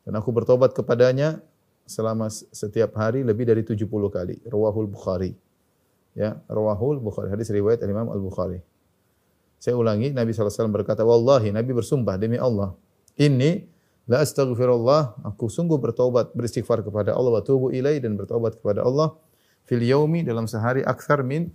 Dan 0.05 0.15
aku 0.21 0.31
bertobat 0.31 0.77
kepadanya 0.77 1.41
selama 1.89 2.31
setiap 2.31 2.95
hari 2.95 3.25
lebih 3.27 3.49
dari 3.49 3.65
70 3.65 3.89
kali. 3.89 4.37
Rawahul 4.47 4.87
Bukhari. 4.87 5.35
Ya 6.15 6.39
rawahul 6.47 7.01
Bukhari. 7.01 7.33
Hadis 7.33 7.51
riwayat 7.51 7.81
Imam 7.89 8.13
Al 8.13 8.21
Bukhari 8.21 8.63
saya 9.63 9.79
ulangi, 9.79 10.11
Nabi 10.11 10.35
SAW 10.35 10.75
berkata, 10.75 11.07
Wallahi, 11.07 11.55
Nabi 11.55 11.71
bersumpah 11.71 12.19
demi 12.19 12.35
Allah, 12.35 12.75
ini 13.15 13.63
la 14.11 14.19
astaghfirullah, 14.19 15.23
aku 15.23 15.47
sungguh 15.47 15.79
bertobat, 15.79 16.35
beristighfar 16.35 16.83
kepada 16.83 17.15
Allah, 17.15 17.39
wa 17.39 17.43
tubu 17.47 17.71
ilai, 17.71 18.03
dan 18.03 18.19
bertobat 18.19 18.59
kepada 18.59 18.83
Allah, 18.83 19.15
fil 19.63 19.87
yaumi, 19.87 20.27
dalam 20.27 20.51
sehari, 20.51 20.83
aksar 20.83 21.23
min 21.23 21.55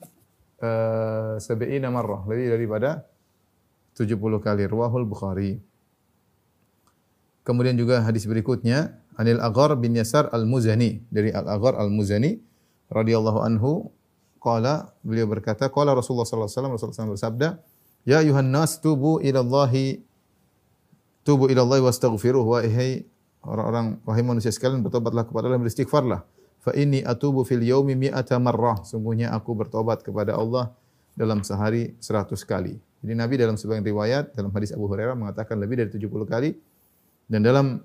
uh, 0.63 1.35
sebe'ina 1.35 1.91
marrah, 1.91 2.23
lebih 2.31 2.55
daripada 2.55 3.03
70 3.99 4.15
kali. 4.39 4.63
Ruahul 4.71 5.03
Bukhari. 5.03 5.59
Kemudian 7.43 7.75
juga 7.75 8.07
hadis 8.07 8.23
berikutnya 8.23 9.03
Anil 9.19 9.43
Aghar 9.43 9.75
bin 9.75 9.99
Yasar 9.99 10.31
Al-Muzani 10.31 11.03
dari 11.11 11.35
Al-Aghar 11.35 11.75
Al-Muzani 11.75 12.39
radhiyallahu 12.87 13.39
anhu 13.43 13.91
qala 14.39 14.95
beliau 15.03 15.27
berkata 15.27 15.67
qala 15.71 15.95
Rasulullah 15.95 16.27
wasallam 16.27 16.75
Rasulullah 16.75 17.07
SAW 17.07 17.15
bersabda 17.15 17.49
ya 18.07 18.23
ayuhan 18.23 18.47
nas 18.47 18.79
tubu 18.79 19.19
ila 19.19 19.43
Allah 19.43 19.99
tubu 21.27 21.51
ila 21.51 21.67
Allah 21.67 21.83
wastaghfiruh 21.91 22.45
wa 22.47 22.63
ihai 22.63 23.03
orang-orang 23.43 23.99
wahai 24.07 24.23
manusia 24.23 24.47
sekalian 24.47 24.79
bertobatlah 24.79 25.27
kepada 25.27 25.51
Allah 25.51 25.59
beristighfarlah. 25.59 26.21
Fa 26.63 26.71
inni 26.75 27.03
atubu 27.03 27.43
fil 27.43 27.63
yaumi 27.63 27.95
mi'ata 27.95 28.39
marrah. 28.39 28.83
Sungguhnya 28.83 29.31
aku 29.31 29.55
bertobat 29.55 30.03
kepada 30.03 30.35
Allah 30.35 30.71
dalam 31.15 31.43
sehari 31.43 31.95
100 31.99 32.31
kali. 32.43 32.75
Jadi 32.99 33.13
Nabi 33.13 33.35
dalam 33.39 33.55
sebagian 33.55 33.85
riwayat 33.87 34.35
dalam 34.35 34.51
hadis 34.51 34.75
Abu 34.75 34.89
Hurairah 34.91 35.15
mengatakan 35.15 35.55
lebih 35.61 35.79
dari 35.79 35.89
70 35.95 36.27
kali. 36.27 36.59
Dan 37.27 37.43
dalam 37.43 37.83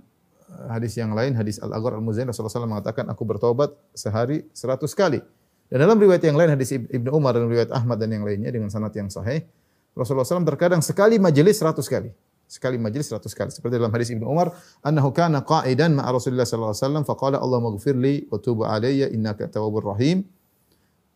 uh, 0.50 0.66
hadis 0.70 0.98
yang 0.98 1.14
lain, 1.14 1.34
hadis 1.34 1.62
Al-Aghar 1.62 1.98
Al-Muzani 1.98 2.30
Rasulullah 2.30 2.62
SAW 2.62 2.70
mengatakan 2.70 3.06
aku 3.10 3.22
bertobat 3.22 3.74
sehari 3.94 4.46
seratus 4.50 4.94
kali. 4.98 5.22
Dan 5.70 5.86
dalam 5.86 5.98
riwayat 5.98 6.22
yang 6.26 6.36
lain 6.38 6.52
hadis 6.52 6.74
Ibnu 6.74 7.10
Umar 7.14 7.38
dan 7.38 7.46
riwayat 7.46 7.70
Ahmad 7.70 8.02
dan 8.02 8.12
yang 8.12 8.26
lainnya 8.26 8.50
dengan 8.50 8.68
sanad 8.68 8.92
yang 8.92 9.08
sahih, 9.08 9.46
Rasulullah 9.92 10.24
SAW 10.24 10.48
terkadang 10.48 10.80
sekali 10.80 11.20
majelis 11.20 11.60
seratus 11.60 11.86
kali. 11.88 12.10
Sekali 12.48 12.76
majelis 12.76 13.08
seratus 13.08 13.32
kali. 13.32 13.48
Seperti 13.52 13.80
dalam 13.80 13.92
hadis 13.92 14.12
Ibnu 14.12 14.28
Umar, 14.28 14.52
annahu 14.84 15.12
kana 15.12 15.40
qa'idan 15.44 15.96
ma'a 15.96 16.12
Rasulullah 16.12 16.44
sallallahu 16.44 16.72
alaihi 16.72 16.84
wasallam 16.84 17.04
faqala 17.08 17.36
Allahumma 17.40 17.76
ighfirli 17.76 18.28
wa 18.28 18.36
tub 18.40 18.64
alayya 18.64 19.08
innaka 19.08 19.48
tawwabur 19.48 19.96
rahim. 19.96 20.24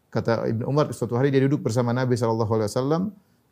Kata 0.09 0.49
Ibnu 0.49 0.65
Umar 0.65 0.93
suatu 0.97 1.17
hari 1.17 1.29
dia 1.29 1.45
duduk 1.45 1.61
bersama 1.65 1.93
Nabi 1.93 2.17
sallallahu 2.17 2.53
alaihi 2.57 2.73
wasallam 2.73 3.03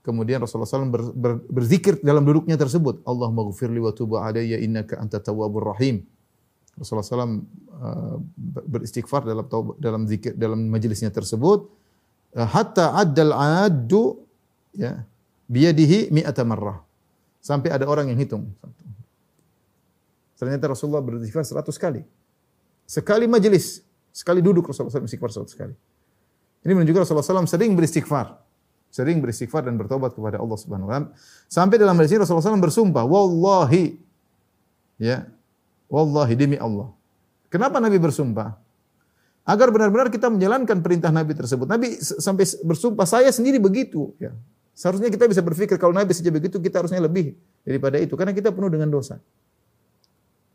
Kemudian 0.04 0.36
Rasulullah 0.44 0.68
SAW 0.68 0.92
ber, 0.92 1.02
ber, 1.16 1.32
berzikir 1.48 1.96
dalam 2.04 2.28
duduknya 2.28 2.60
tersebut. 2.60 3.00
Allah 3.08 3.32
maghfirli 3.32 3.80
wa 3.80 3.88
tubu 3.88 4.20
alayya 4.20 4.60
innaka 4.60 5.00
anta 5.00 5.16
tawwabur 5.16 5.72
rahim. 5.72 6.04
Rasulullah 6.76 7.08
SAW 7.08 7.40
uh, 7.80 8.16
beristighfar 8.68 9.24
dalam 9.24 9.48
dalam 9.80 10.04
zikir 10.04 10.36
dalam 10.36 10.60
majelisnya 10.68 11.08
tersebut 11.08 11.70
hatta 12.34 12.98
addal 12.98 13.30
addu 13.30 14.26
ya 14.74 15.06
biyadihi 15.50 16.12
mi'ata 16.14 16.42
marrah. 16.42 16.80
Sampai 17.44 17.68
ada 17.72 17.84
orang 17.84 18.08
yang 18.08 18.18
hitung. 18.18 18.48
Ternyata 20.34 20.72
Rasulullah 20.72 21.04
beristighfar 21.04 21.44
100 21.44 21.76
kali. 21.76 22.02
Sekali 22.84 23.24
majelis, 23.28 23.84
sekali 24.12 24.44
duduk 24.44 24.68
Rasulullah 24.68 24.92
SAW 24.92 25.04
beristighfar 25.08 25.30
100 25.32 25.60
kali. 25.60 25.74
Ini 26.64 26.72
menunjukkan 26.72 27.04
Rasulullah 27.04 27.24
SAW 27.24 27.48
sering 27.48 27.76
beristighfar 27.76 28.44
sering 28.94 29.18
beristighfar 29.18 29.66
dan 29.66 29.74
bertobat 29.74 30.14
kepada 30.14 30.38
Allah 30.38 30.54
Subhanahu 30.54 30.86
wa. 30.86 31.10
Sampai 31.50 31.82
dalam 31.82 31.98
hadis 31.98 32.14
Rasulullah 32.14 32.46
SAW 32.46 32.62
bersumpah, 32.62 33.02
wallahi 33.02 33.98
ya, 35.02 35.26
wallahi 35.90 36.38
demi 36.38 36.54
Allah. 36.54 36.94
Kenapa 37.50 37.82
Nabi 37.82 37.98
bersumpah? 37.98 38.54
Agar 39.42 39.74
benar-benar 39.74 40.14
kita 40.14 40.30
menjalankan 40.30 40.78
perintah 40.78 41.10
Nabi 41.10 41.34
tersebut. 41.34 41.66
Nabi 41.66 41.98
sampai 41.98 42.46
bersumpah, 42.62 43.02
saya 43.02 43.34
sendiri 43.34 43.58
begitu. 43.58 44.14
Ya. 44.22 44.30
Seharusnya 44.74 45.08
kita 45.08 45.30
bisa 45.30 45.40
berpikir 45.40 45.78
kalau 45.78 45.94
Nabi 45.94 46.10
saja 46.10 46.34
begitu, 46.34 46.58
kita 46.58 46.82
harusnya 46.82 46.98
lebih 46.98 47.38
daripada 47.62 47.96
itu. 48.02 48.18
Karena 48.18 48.34
kita 48.34 48.50
penuh 48.50 48.68
dengan 48.68 48.90
dosa. 48.90 49.22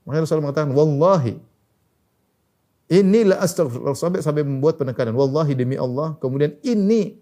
Makanya 0.03 0.27
Rasulullah 0.27 0.45
mengatakan, 0.51 0.71
Wallahi, 0.75 1.33
inilah 2.91 3.39
astagfirullah. 3.39 3.95
Sampai, 3.95 4.19
sampai 4.19 4.43
membuat 4.43 4.75
penekanan. 4.75 5.15
Wallahi 5.15 5.55
demi 5.55 5.79
Allah. 5.79 6.19
Kemudian 6.19 6.59
ini 6.67 7.15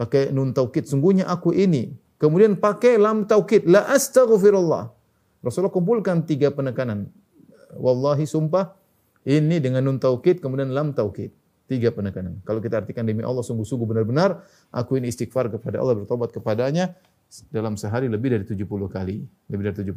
pakai 0.00 0.32
nun 0.32 0.56
taukid 0.56 0.88
sungguhnya 0.88 1.28
aku 1.28 1.52
ini 1.52 1.92
kemudian 2.16 2.56
pakai 2.56 2.96
lam 2.96 3.28
taukid 3.28 3.68
la 3.68 3.84
astaghfirullah 3.92 4.88
Rasulullah 5.44 5.74
kumpulkan 5.76 6.24
tiga 6.24 6.48
penekanan 6.48 7.12
wallahi 7.76 8.24
sumpah 8.24 8.72
ini 9.28 9.60
dengan 9.60 9.84
nun 9.84 10.00
taukid 10.00 10.40
kemudian 10.40 10.72
lam 10.72 10.96
taukid 10.96 11.36
tiga 11.70 11.94
penekanan. 11.94 12.42
Kalau 12.42 12.58
kita 12.58 12.82
artikan 12.82 13.06
demi 13.06 13.22
Allah 13.22 13.46
sungguh-sungguh 13.46 13.86
benar-benar 13.86 14.42
aku 14.74 14.98
ini 14.98 15.06
istighfar 15.06 15.46
kepada 15.46 15.78
Allah 15.78 15.94
bertobat 15.94 16.34
kepadanya 16.34 16.98
dalam 17.54 17.78
sehari 17.78 18.10
lebih 18.10 18.34
dari 18.34 18.42
70 18.42 18.66
kali. 18.90 19.22
Lebih 19.46 19.62
dari 19.70 19.76
70 19.86 19.94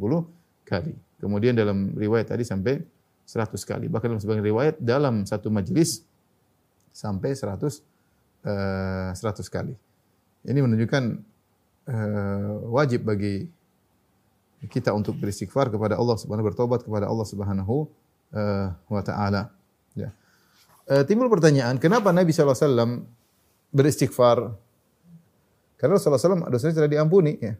kali. 0.62 0.94
Kemudian 1.18 1.58
dalam 1.58 1.90
riwayat 1.98 2.30
tadi 2.30 2.46
sampai 2.46 2.78
100 3.26 3.58
kali. 3.66 3.90
Bahkan 3.90 4.06
dalam 4.06 4.22
sebagian 4.22 4.46
riwayat 4.46 4.78
dalam 4.78 5.26
satu 5.26 5.50
majelis 5.50 6.06
sampai 6.94 7.34
100 7.34 7.82
uh, 8.46 9.10
100 9.10 9.42
kali. 9.50 9.74
Ini 10.46 10.60
menunjukkan 10.62 11.02
uh, 11.90 12.70
wajib 12.70 13.02
bagi 13.02 13.50
kita 14.70 14.94
untuk 14.94 15.18
beristighfar 15.18 15.74
kepada 15.74 15.98
Allah 15.98 16.16
Subhanahu 16.16 16.46
bertobat 16.46 16.86
kepada 16.86 17.10
Allah 17.10 17.26
Subhanahu 17.26 17.90
uh, 18.30 18.68
wa 18.88 19.02
taala. 19.02 19.50
Uh, 20.84 21.00
timbul 21.08 21.32
pertanyaan, 21.32 21.80
kenapa 21.80 22.12
Nabi 22.12 22.28
SAW 22.28 23.08
beristighfar? 23.72 24.52
Karena 25.80 25.96
Rasulullah 25.96 26.20
SAW 26.20 26.52
dosanya 26.52 26.84
telah 26.84 26.90
diampuni. 26.92 27.40
Ya. 27.40 27.56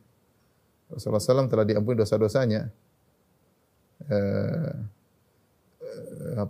Rasulullah 0.93 1.25
SAW 1.25 1.49
telah 1.49 1.65
diampuni 1.65 1.97
dosa-dosanya. 1.97 2.69
Uh, 4.05 4.73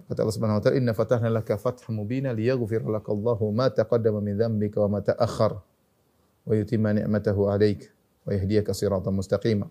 kata 0.08 0.18
Allah 0.24 0.34
Subhanahu 0.34 0.58
wa 0.58 0.62
taala 0.64 0.76
inna 0.80 0.92
fatahna 0.96 1.28
laka 1.30 1.54
fatham 1.60 2.00
mubina 2.00 2.32
liyaghfir 2.32 2.82
lakallahu 2.82 3.52
ma 3.52 3.68
taqaddama 3.68 4.18
min 4.18 4.34
dhanbika 4.34 4.80
wa 4.82 4.98
ma 4.98 5.00
ta'akhkhar 5.04 5.60
wa 5.60 6.52
yutimma 6.56 6.96
ni'matahu 6.96 7.52
'alaik 7.52 7.92
wa 8.24 8.30
yahdiyaka 8.32 8.72
siratan 8.72 9.12
mustaqima. 9.14 9.68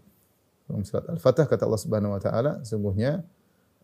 Dalam 0.70 0.86
Al-Fatah 0.88 1.45
kata 1.49 1.68
Allah 1.68 1.82
Subhanahu 1.82 2.16
wa 2.16 2.22
taala, 2.24 2.51
sungguhnya 2.64 3.26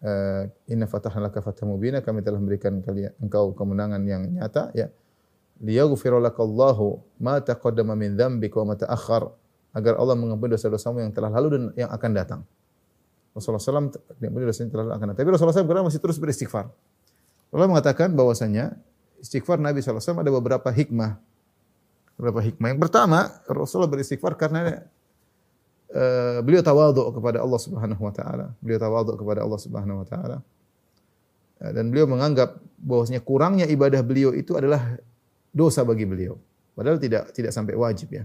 uh, 0.03 0.43
inna 0.69 0.85
fatahna 0.85 1.27
laka 1.27 1.39
fatham 1.43 1.71
mubina 1.71 2.03
kami 2.03 2.23
telah 2.23 2.39
memberikan 2.39 2.79
kalian 2.83 3.11
engkau 3.19 3.51
kemenangan 3.55 4.01
yang 4.03 4.23
nyata 4.29 4.71
ya. 4.75 4.87
Liyaghfir 5.59 6.15
lakallahu 6.15 7.03
ma 7.19 7.43
taqaddama 7.43 7.91
min 7.95 8.15
dzambika 8.15 8.63
wa 8.63 8.71
ma 8.71 8.75
ta'akhkhar 8.79 9.27
agar 9.75 9.93
Allah 9.99 10.15
mengampuni 10.15 10.55
dosa-dosamu 10.55 11.03
yang 11.03 11.11
telah 11.11 11.27
lalu 11.27 11.47
dan 11.51 11.63
yang 11.75 11.89
akan 11.91 12.11
datang. 12.15 12.41
Rasulullah 13.35 13.61
SAW 13.61 13.91
diampuni 14.17 14.47
dosa 14.47 14.63
yang 14.63 14.71
telah 14.71 14.87
lalu 14.87 14.95
akan 14.95 15.05
datang. 15.11 15.19
Tapi 15.19 15.29
Rasulullah 15.35 15.55
SAW 15.59 15.87
masih 15.91 16.01
terus 16.01 16.17
beristighfar. 16.17 16.71
Allah 17.51 17.67
mengatakan 17.67 18.15
bahwasanya 18.15 18.79
istighfar 19.19 19.59
Nabi 19.59 19.83
SAW 19.83 19.99
ada 19.99 20.31
beberapa 20.31 20.71
hikmah 20.71 21.19
Berapa 22.19 22.43
hikmah? 22.43 22.75
Yang 22.75 22.81
pertama, 22.83 23.31
Rasulullah 23.47 23.87
beristighfar 23.87 24.35
karena 24.35 24.83
uh, 25.93 26.39
beliau 26.45 26.61
tawadhu 26.61 27.13
kepada 27.15 27.41
Allah 27.41 27.59
Subhanahu 27.59 28.01
wa 28.01 28.13
taala. 28.13 28.45
Beliau 28.61 28.79
tawadhu 28.81 29.13
kepada 29.17 29.45
Allah 29.45 29.59
Subhanahu 29.59 30.01
wa 30.03 30.07
taala. 30.07 30.37
Uh, 31.59 31.71
dan 31.73 31.89
beliau 31.89 32.05
menganggap 32.05 32.57
bahwasanya 32.79 33.21
kurangnya 33.23 33.65
ibadah 33.67 34.01
beliau 34.05 34.31
itu 34.31 34.55
adalah 34.55 34.97
dosa 35.51 35.81
bagi 35.83 36.05
beliau. 36.05 36.37
Padahal 36.77 37.01
tidak 37.01 37.33
tidak 37.35 37.51
sampai 37.51 37.75
wajib 37.75 38.13
ya. 38.13 38.23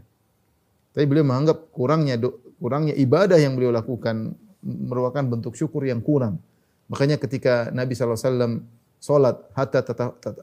Tapi 0.95 1.05
beliau 1.11 1.27
menganggap 1.27 1.75
kurangnya 1.75 2.21
kurangnya 2.63 2.95
ibadah 2.95 3.39
yang 3.41 3.59
beliau 3.59 3.75
lakukan 3.75 4.39
merupakan 4.65 5.25
bentuk 5.27 5.59
syukur 5.59 5.85
yang 5.85 6.01
kurang. 6.01 6.41
Makanya 6.89 7.17
ketika 7.21 7.73
Nabi 7.75 7.97
SAW 7.97 8.65
salat 9.01 9.37
hatta 9.53 9.85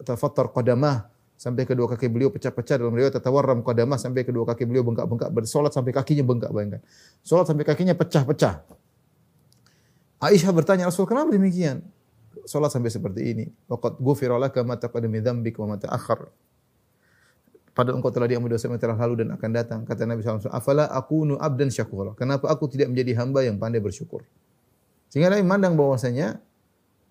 tafattar 0.06 0.54
qadamah 0.54 1.10
sampai 1.42 1.66
kedua 1.66 1.90
kaki 1.90 2.06
beliau 2.06 2.30
pecah-pecah 2.30 2.78
dalam 2.78 2.94
riwayat 2.94 3.18
tatawarram 3.18 3.66
qadamah 3.66 3.98
sampai 3.98 4.22
kedua 4.22 4.46
kaki 4.46 4.70
beliau 4.70 4.86
bengkak-bengkak 4.86 5.34
bersolat 5.34 5.74
sampai 5.74 5.90
kakinya 5.90 6.22
bengkak 6.22 6.54
bayangkan. 6.54 6.86
Solat 7.26 7.50
sampai 7.50 7.66
kakinya 7.66 7.98
pecah-pecah. 7.98 8.62
Aisyah 10.22 10.54
bertanya 10.54 10.86
Rasul 10.86 11.10
kenapa 11.10 11.34
demikian? 11.34 11.82
Solat 12.46 12.70
sampai 12.70 12.94
seperti 12.94 13.22
ini. 13.26 13.46
Waqad 13.66 13.98
ghufira 13.98 14.38
laka 14.38 14.62
ma 14.62 14.78
taqaddama 14.78 15.18
min 15.18 15.26
dzambika 15.26 15.66
wa 15.66 15.74
ma 15.74 15.78
ta'akhkhar. 15.82 16.30
Pada 17.74 17.90
engkau 17.90 18.14
telah 18.14 18.30
diampuni 18.30 18.54
dosa 18.54 18.70
yang 18.70 18.78
telah 18.78 18.94
lalu 18.94 19.26
dan 19.26 19.34
akan 19.34 19.50
datang. 19.50 19.80
Kata 19.88 20.06
Nabi 20.06 20.22
SAW, 20.22 20.54
Afala 20.54 20.94
akunu 20.94 21.42
abdan 21.42 21.74
syakura. 21.74 22.14
Kenapa 22.14 22.54
aku 22.54 22.70
tidak 22.70 22.94
menjadi 22.94 23.18
hamba 23.18 23.42
yang 23.42 23.58
pandai 23.58 23.82
bersyukur? 23.82 24.22
Sehingga 25.10 25.34
Nabi 25.34 25.42
memandang 25.42 25.74
bahwasanya 25.74 26.38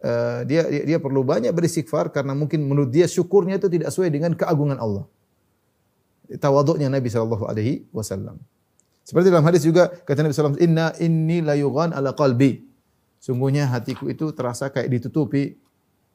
uh, 0.05 0.40
dia, 0.48 0.66
dia 0.68 0.82
dia 0.84 0.98
perlu 0.98 1.24
banyak 1.24 1.53
beristighfar 1.53 2.12
karena 2.12 2.32
mungkin 2.36 2.64
menurut 2.64 2.90
dia 2.92 3.07
syukurnya 3.09 3.61
itu 3.61 3.68
tidak 3.68 3.92
sesuai 3.92 4.11
dengan 4.12 4.32
keagungan 4.36 4.76
Allah. 4.80 5.05
Tawaduknya 6.30 6.86
Nabi 6.86 7.11
sallallahu 7.11 7.44
alaihi 7.51 7.84
wasallam. 7.90 8.38
Seperti 9.03 9.34
dalam 9.34 9.42
hadis 9.42 9.66
juga 9.66 9.90
kata 9.90 10.22
Nabi 10.22 10.32
sallallahu 10.34 10.62
"Inna 10.62 10.94
inni 11.03 11.42
la 11.42 11.59
yughan 11.59 11.90
ala 11.90 12.14
qalbi." 12.14 12.62
Sungguhnya 13.20 13.68
hatiku 13.68 14.09
itu 14.09 14.32
terasa 14.32 14.72
kayak 14.72 14.88
ditutupi 14.88 15.59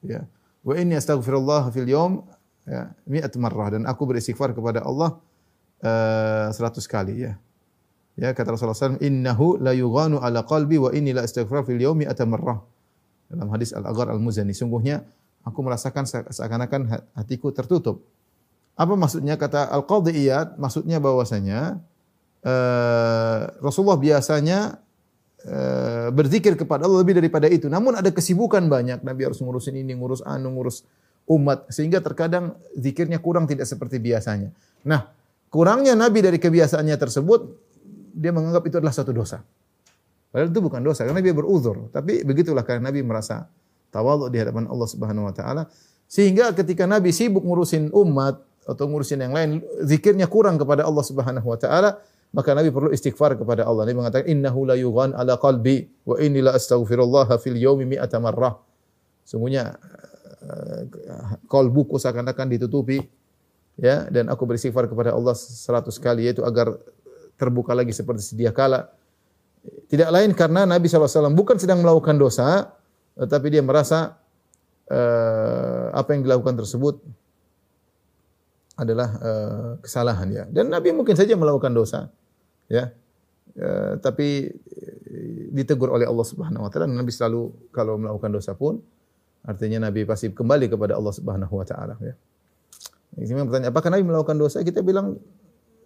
ya. 0.02 0.26
Wa 0.66 0.74
inni 0.80 0.98
astaghfirullah 0.98 1.70
fil 1.70 1.86
yawm 1.86 2.26
ya, 2.66 2.90
mi'at 3.06 3.34
marrah 3.38 3.78
dan 3.78 3.86
aku 3.86 4.10
beristighfar 4.10 4.58
kepada 4.58 4.82
Allah 4.82 5.22
uh, 5.86 6.50
eh, 6.50 6.58
100 6.58 6.82
kali 6.90 7.30
ya. 7.30 7.38
Ya 8.16 8.32
kata 8.32 8.56
Rasulullah 8.56 8.96
SAW, 8.96 9.04
innahu 9.04 9.60
la 9.60 9.76
yughanu 9.76 10.24
ala 10.24 10.48
qalbi 10.48 10.80
wa 10.80 10.88
inni 10.96 11.12
la 11.12 11.28
astaghfir 11.28 11.68
fil 11.68 11.84
yawmi 11.84 12.08
marrah. 12.08 12.64
Dalam 13.30 13.50
hadis 13.50 13.74
Al-Aghar 13.74 14.14
Al-Muzani, 14.14 14.54
sungguhnya 14.54 15.02
aku 15.42 15.60
merasakan 15.66 16.06
seakan-akan 16.08 17.12
hatiku 17.18 17.50
tertutup. 17.50 18.06
Apa 18.76 18.94
maksudnya 18.94 19.40
kata 19.40 19.72
Al-Qadhi 19.72 20.14
Iyad? 20.14 20.60
Maksudnya 20.60 21.00
bahwasanya 21.00 21.80
uh, 22.44 23.40
Rasulullah 23.64 23.98
biasanya 23.98 24.84
uh, 25.48 26.12
berzikir 26.12 26.60
kepada 26.60 26.86
Allah 26.86 27.02
lebih 27.02 27.18
daripada 27.18 27.48
itu. 27.48 27.72
Namun 27.72 27.98
ada 27.98 28.12
kesibukan 28.12 28.68
banyak. 28.68 29.02
Nabi 29.02 29.22
harus 29.26 29.40
ngurusin 29.40 29.80
ini, 29.80 29.96
ngurus 29.96 30.22
anu, 30.28 30.52
ngurus 30.54 30.84
umat 31.26 31.66
sehingga 31.74 32.04
terkadang 32.04 32.54
zikirnya 32.78 33.18
kurang 33.18 33.50
tidak 33.50 33.66
seperti 33.66 33.98
biasanya. 33.98 34.54
Nah, 34.86 35.10
kurangnya 35.50 35.98
Nabi 35.98 36.22
dari 36.22 36.38
kebiasaannya 36.38 36.98
tersebut 37.02 37.42
dia 38.16 38.32
menganggap 38.32 38.64
itu 38.70 38.78
adalah 38.80 38.94
satu 38.94 39.12
dosa. 39.12 39.42
Padahal 40.36 40.52
itu 40.52 40.60
bukan 40.60 40.84
dosa 40.84 41.08
karena 41.08 41.24
dia 41.24 41.32
beruzur, 41.32 41.88
tapi 41.96 42.28
begitulah 42.28 42.68
karena 42.68 42.92
Nabi 42.92 43.08
merasa 43.08 43.48
tawadhu 43.88 44.28
di 44.28 44.44
hadapan 44.44 44.68
Allah 44.68 44.84
Subhanahu 44.92 45.32
wa 45.32 45.32
taala 45.32 45.72
sehingga 46.12 46.52
ketika 46.52 46.84
Nabi 46.84 47.16
sibuk 47.16 47.40
ngurusin 47.40 47.96
umat 47.96 48.44
atau 48.68 48.84
ngurusin 48.92 49.24
yang 49.24 49.32
lain, 49.32 49.64
zikirnya 49.80 50.28
kurang 50.28 50.60
kepada 50.60 50.84
Allah 50.84 51.08
Subhanahu 51.08 51.48
wa 51.48 51.56
taala, 51.56 52.04
maka 52.36 52.52
Nabi 52.52 52.68
perlu 52.68 52.92
istighfar 52.92 53.40
kepada 53.40 53.64
Allah. 53.64 53.88
Nabi 53.88 53.96
mengatakan 53.96 54.28
innahu 54.28 54.68
la 54.68 54.76
yughan 54.76 55.16
ala 55.16 55.40
qalbi 55.40 55.88
wa 56.04 56.20
inni 56.20 56.44
la 56.44 56.52
astaghfirullah 56.58 57.32
fil 57.40 57.56
yaumi 57.56 57.96
mi'ata 57.96 58.20
marrah. 58.20 58.60
Sungguhnya 59.24 59.80
kalbuku 61.50 61.96
seakan-akan 61.98 62.54
ditutupi 62.54 63.02
ya 63.80 64.06
dan 64.12 64.30
aku 64.30 64.46
beristighfar 64.46 64.86
kepada 64.92 65.16
Allah 65.16 65.34
seratus 65.34 65.98
kali 65.98 66.30
yaitu 66.30 66.46
agar 66.46 66.76
terbuka 67.40 67.72
lagi 67.72 67.96
seperti 67.96 68.36
sedia 68.36 68.52
kala. 68.52 68.92
Tidak 69.86 70.09
lain 70.09 70.34
karena 70.34 70.66
Nabi 70.66 70.89
SAW 70.89 71.34
bukan 71.34 71.61
sedang 71.61 71.82
melakukan 71.82 72.18
dosa, 72.18 72.74
tetapi 73.16 73.53
dia 73.53 73.61
merasa 73.61 74.18
uh, 74.89 75.93
apa 75.93 76.18
yang 76.18 76.26
dilakukan 76.26 76.57
tersebut 76.57 76.99
adalah 78.76 79.09
uh, 79.22 79.72
kesalahan 79.80 80.28
ya. 80.34 80.43
Dan 80.49 80.74
Nabi 80.74 80.91
mungkin 80.91 81.16
saja 81.16 81.38
melakukan 81.38 81.72
dosa, 81.72 82.09
ya. 82.68 82.91
Uh, 83.55 83.95
tapi 84.03 84.51
ditegur 85.55 85.88
oleh 85.93 86.03
Allah 86.03 86.26
Subhanahu 86.28 86.66
wa 86.66 86.70
taala. 86.74 86.91
Nabi 86.91 87.13
selalu 87.13 87.55
kalau 87.72 87.95
melakukan 87.95 88.36
dosa 88.36 88.51
pun 88.51 88.84
Artinya 89.45 89.88
Nabi 89.88 90.09
pasti 90.09 90.34
kembali 90.34 90.74
kepada 90.74 90.97
Allah 90.97 91.13
Subhanahu 91.13 91.53
wa 91.53 91.66
taala 91.66 91.93
ya. 92.01 92.18
Ini 93.16 93.32
pertanyaan, 93.47 93.72
apakah 93.72 93.89
Nabi 93.93 94.03
melakukan 94.03 94.36
dosa? 94.36 94.59
Kita 94.66 94.82
bilang 94.82 95.22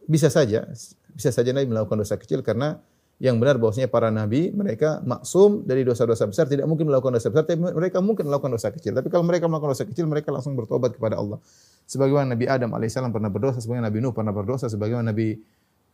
bisa 0.07 0.31
saja. 0.31 0.65
Bisa 1.13 1.29
saja 1.29 1.51
Nabi 1.51 1.67
melakukan 1.69 1.99
dosa 1.99 2.15
kecil 2.15 2.41
karena 2.41 2.79
yang 3.19 3.35
benar 3.35 3.59
bahwasanya 3.59 3.91
para 3.91 4.07
nabi 4.07 4.49
mereka 4.55 5.03
maksum 5.03 5.67
dari 5.67 5.83
dosa-dosa 5.83 6.25
besar 6.31 6.47
tidak 6.47 6.65
mungkin 6.71 6.87
melakukan 6.87 7.19
dosa 7.19 7.27
besar 7.27 7.43
tapi 7.43 7.59
mereka 7.59 7.99
mungkin 7.99 8.31
melakukan 8.31 8.55
dosa 8.55 8.71
kecil 8.71 8.95
tapi 8.95 9.11
kalau 9.11 9.27
mereka 9.27 9.45
melakukan 9.51 9.75
dosa 9.75 9.85
kecil 9.85 10.07
mereka 10.07 10.31
langsung 10.31 10.55
bertobat 10.55 10.95
kepada 10.95 11.19
Allah 11.19 11.43
sebagaimana 11.83 12.33
Nabi 12.33 12.47
Adam 12.47 12.71
alaihissalam 12.71 13.11
pernah 13.11 13.27
berdosa 13.27 13.59
sebagaimana 13.59 13.91
Nabi 13.91 13.99
Nuh 13.99 14.13
pernah 14.15 14.31
berdosa 14.31 14.65
sebagaimana 14.71 15.11
Nabi 15.11 15.35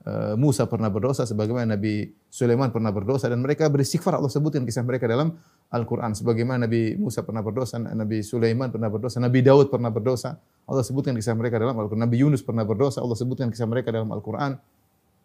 Eh, 0.06 0.38
Musa 0.38 0.70
pernah 0.70 0.94
berdosa 0.94 1.26
sebagaimana 1.26 1.74
Nabi 1.74 2.06
Sulaiman 2.30 2.70
pernah 2.70 2.94
berdosa 2.94 3.26
dan 3.26 3.42
mereka 3.42 3.66
beristighfar 3.74 4.14
Allah 4.14 4.30
sebutkan 4.30 4.62
kisah 4.62 4.86
mereka 4.86 5.10
dalam 5.10 5.34
Al-Qur'an 5.74 6.14
sebagaimana 6.14 6.70
Nabi 6.70 6.94
Musa 6.94 7.26
pernah 7.26 7.42
berdosa, 7.42 7.82
Nabi 7.82 8.22
Sulaiman 8.22 8.70
pernah 8.70 8.86
berdosa, 8.94 9.18
Nabi 9.18 9.42
Daud 9.42 9.74
pernah 9.74 9.90
berdosa. 9.90 10.38
Allah 10.70 10.86
sebutkan 10.86 11.18
kisah 11.18 11.34
mereka 11.34 11.58
dalam 11.58 11.74
Al-Qur'an. 11.74 12.06
Nabi 12.06 12.22
Yunus 12.22 12.46
pernah 12.46 12.62
berdosa, 12.62 13.02
Allah 13.02 13.18
sebutkan 13.18 13.50
kisah 13.50 13.66
mereka 13.66 13.90
dalam 13.90 14.14
Al-Qur'an. 14.14 14.62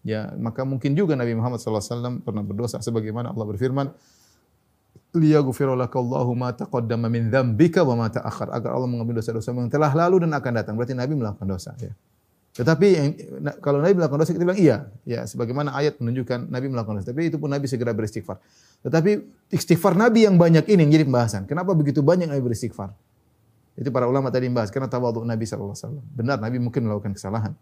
Ya, 0.00 0.32
maka 0.40 0.64
mungkin 0.64 0.96
juga 0.96 1.12
Nabi 1.12 1.36
Muhammad 1.36 1.60
SAW 1.60 2.24
pernah 2.24 2.40
berdosa 2.40 2.80
sebagaimana 2.80 3.36
Allah 3.36 3.44
berfirman, 3.44 3.92
liyaghfira 5.12 5.74
lakallahu 5.74 6.32
ma 6.38 6.54
taqaddama 6.54 7.10
min 7.10 7.28
dzambika 7.28 7.82
wa 7.82 7.98
ma 7.98 8.06
ta'akhkhar 8.06 8.54
agar 8.54 8.70
Allah 8.78 8.88
mengambil 8.88 9.18
dosa-dosa 9.18 9.50
yang 9.50 9.68
telah 9.68 9.90
lalu 9.90 10.24
dan 10.24 10.32
akan 10.32 10.52
datang. 10.54 10.74
Berarti 10.78 10.94
Nabi 10.94 11.12
melakukan 11.18 11.46
dosa 11.46 11.74
ya. 11.82 11.92
Tetapi 12.50 12.88
kalau 13.62 13.78
Nabi 13.78 13.94
melakukan 13.94 14.26
dosa 14.26 14.32
kita 14.34 14.42
bilang 14.42 14.58
iya, 14.58 14.90
ya 15.06 15.22
sebagaimana 15.22 15.70
ayat 15.74 16.02
menunjukkan 16.02 16.50
Nabi 16.50 16.66
melakukan 16.70 17.02
dosa. 17.02 17.10
Tapi 17.14 17.30
itu 17.30 17.38
pun 17.38 17.50
Nabi 17.50 17.66
segera 17.70 17.94
beristighfar. 17.94 18.42
Tetapi 18.86 19.10
istighfar 19.54 19.94
Nabi 19.94 20.26
yang 20.26 20.34
banyak 20.38 20.66
ini 20.66 20.86
yang 20.86 20.92
jadi 20.98 21.04
pembahasan. 21.06 21.42
Kenapa 21.46 21.74
begitu 21.74 22.02
banyak 22.02 22.26
Nabi 22.26 22.42
beristighfar? 22.42 22.90
Itu 23.78 23.94
para 23.94 24.10
ulama 24.10 24.34
tadi 24.34 24.50
membahas 24.50 24.68
karena 24.74 24.90
tawadhu 24.90 25.22
Nabi 25.22 25.46
SAW. 25.46 26.02
Benar 26.10 26.42
Nabi 26.42 26.58
mungkin 26.58 26.90
melakukan 26.90 27.14
kesalahan. 27.14 27.54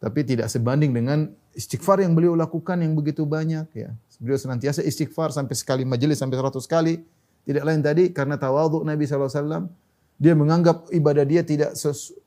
Tapi 0.00 0.24
tidak 0.24 0.48
sebanding 0.48 0.96
dengan 0.96 1.28
istighfar 1.52 2.00
yang 2.00 2.16
beliau 2.16 2.32
lakukan 2.32 2.80
yang 2.80 2.96
begitu 2.96 3.28
banyak 3.28 3.68
ya. 3.76 3.92
Beliau 4.16 4.40
senantiasa 4.40 4.80
istighfar 4.80 5.28
sampai 5.32 5.52
sekali 5.52 5.84
majelis 5.84 6.16
sampai 6.16 6.40
seratus 6.40 6.64
kali. 6.64 7.04
Tidak 7.44 7.60
lain 7.60 7.84
tadi 7.84 8.08
karena 8.12 8.40
tawadhu 8.40 8.84
Nabi 8.84 9.04
SAW 9.04 9.68
dia 10.20 10.36
menganggap 10.36 10.92
ibadah 10.92 11.24
dia 11.24 11.40
tidak 11.40 11.72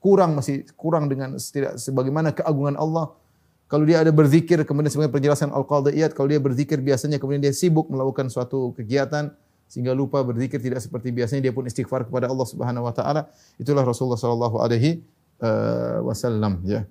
kurang 0.02 0.34
masih 0.34 0.66
kurang 0.74 1.06
dengan 1.06 1.38
tidak 1.38 1.78
sebagaimana 1.78 2.34
keagungan 2.34 2.74
Allah. 2.74 3.14
Kalau 3.70 3.86
dia 3.86 4.02
ada 4.02 4.10
berzikir 4.10 4.58
kemudian 4.66 4.90
sebagai 4.90 5.14
penjelasan 5.14 5.50
al-qadiyat 5.50 6.14
kalau 6.14 6.30
dia 6.30 6.38
berzikir 6.42 6.78
biasanya 6.78 7.22
kemudian 7.22 7.42
dia 7.42 7.54
sibuk 7.54 7.90
melakukan 7.90 8.30
suatu 8.30 8.74
kegiatan 8.74 9.34
sehingga 9.70 9.94
lupa 9.96 10.22
berzikir 10.22 10.62
tidak 10.62 10.78
seperti 10.82 11.10
biasanya 11.10 11.50
dia 11.50 11.54
pun 11.54 11.66
istighfar 11.66 12.06
kepada 12.06 12.30
Allah 12.30 12.46
Subhanahu 12.46 12.86
wa 12.86 12.94
taala. 12.94 13.30
Itulah 13.58 13.82
Rasulullah 13.82 14.20
sallallahu 14.20 14.62
alaihi 14.62 15.02
eh, 15.42 15.98
wasallam 16.02 16.62
ya. 16.66 16.86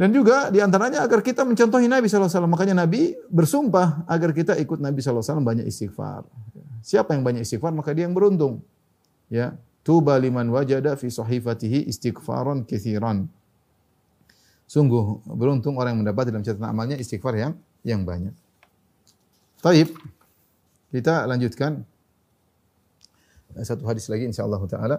Dan 0.00 0.16
juga 0.16 0.48
di 0.48 0.64
antaranya 0.64 1.04
agar 1.04 1.20
kita 1.20 1.44
mencontohi 1.44 1.84
Nabi 1.84 2.08
SAW. 2.08 2.48
Makanya 2.48 2.72
Nabi 2.72 3.12
bersumpah 3.28 4.08
agar 4.08 4.32
kita 4.32 4.56
ikut 4.56 4.80
Nabi 4.80 5.04
SAW 5.04 5.44
banyak 5.44 5.68
istighfar. 5.68 6.24
Siapa 6.80 7.12
yang 7.12 7.20
banyak 7.20 7.44
istighfar 7.44 7.68
maka 7.76 7.92
dia 7.92 8.08
yang 8.08 8.16
beruntung. 8.16 8.64
Ya, 9.28 9.60
Tuba 9.80 10.16
liman 10.16 10.48
wajada 10.52 10.96
fi 10.96 11.12
sahifatihi 11.12 11.88
istighfaron 11.88 12.68
kithiran. 12.68 13.28
Sungguh 14.64 15.20
beruntung 15.28 15.76
orang 15.76 15.96
yang 15.96 16.00
mendapat 16.06 16.32
dalam 16.32 16.44
catatan 16.48 16.68
amalnya 16.68 16.96
istighfar 17.00 17.36
yang 17.36 17.52
yang 17.84 18.04
banyak. 18.04 18.32
Taib. 19.60 19.92
Kita 20.90 21.28
lanjutkan 21.28 21.84
satu 23.62 23.84
hadis 23.84 24.08
lagi 24.08 24.32
insyaallah 24.32 24.62
taala. 24.64 24.96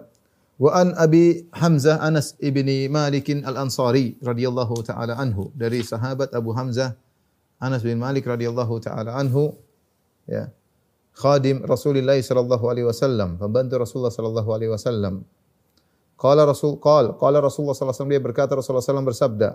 وأن 0.62 0.94
أبي 0.94 1.50
حمزة 1.52 1.94
أنس 2.08 2.38
ابن 2.38 2.68
مالك 2.86 3.26
الأنصاري 3.30 4.22
رضي 4.22 4.46
الله 4.48 4.70
تعالى 4.74 5.12
عنه. 5.12 5.50
Dari 5.58 5.82
صحابة 5.82 6.30
أبو 6.38 6.54
حمزة 6.54 6.94
أنس 7.62 7.82
بن 7.82 7.96
مالك 7.98 8.22
رضي 8.30 8.46
الله 8.46 8.70
تعالى 8.78 9.10
عنه. 9.10 9.36
خادم 11.12 11.56
رسول 11.68 11.98
الله 11.98 12.20
صلى 12.20 12.40
الله 12.40 12.62
عليه 12.70 12.84
وسلم 12.84 13.36
pembantu 13.36 13.74
رسول 13.84 13.96
الله 14.00 14.08
صلى 14.16 14.28
الله 14.28 14.46
عليه 14.54 14.68
وسلم 14.68 15.14
قال 16.18 16.38
رسول 16.48 16.76
قال 16.80 17.18
قال 17.18 17.34
رسول 17.44 17.62
الله 17.64 17.72
صلى 17.76 17.84
الله 17.84 17.96
عليه 18.00 18.04
وسلم 18.08 18.22
berkata 18.24 18.52
رسول 18.56 18.70
الله 18.72 18.80
صلى 18.80 18.92
الله 18.98 19.00
عليه 19.00 19.00
وسلم 19.00 19.06
bersabda 19.12 19.50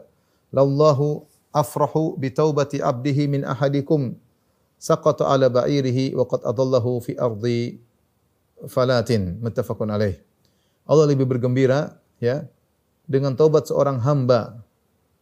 لو 0.54 0.68
أفرح 1.56 1.92
بتوبة 2.18 2.70
عبده 2.74 3.28
من 3.28 3.42
أحدكم 3.46 4.14
سقط 4.80 5.22
على 5.22 5.50
بعيره 5.50 6.16
وقد 6.16 6.40
أضله 6.44 7.00
في 7.00 7.22
أرض 7.22 7.46
فلات 8.68 9.12
متفق 9.42 9.78
عليه 9.82 10.27
Allah 10.88 11.06
lebih 11.06 11.28
bergembira 11.28 12.00
ya 12.18 12.48
dengan 13.06 13.36
taubat 13.36 13.68
seorang 13.68 14.00
hamba 14.02 14.64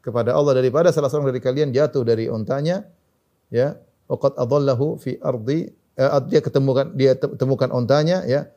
kepada 0.05 0.38
Allah 0.38 0.53
daripada 0.53 0.93
salah 0.93 1.09
seorang 1.09 1.34
dari 1.34 1.41
kalian 1.41 1.74
jatuh 1.74 2.05
dari 2.05 2.30
ontanya 2.30 2.86
ya 3.49 3.78
waqad 4.05 4.38
adallahu 4.38 5.01
fi 5.01 5.18
ardi 5.22 5.74
uh, 5.97 6.22
dia 6.30 6.41
ketemukan 6.45 6.93
dia 6.93 7.18
temukan 7.18 7.74
ontanya 7.74 8.22
ya 8.30 8.47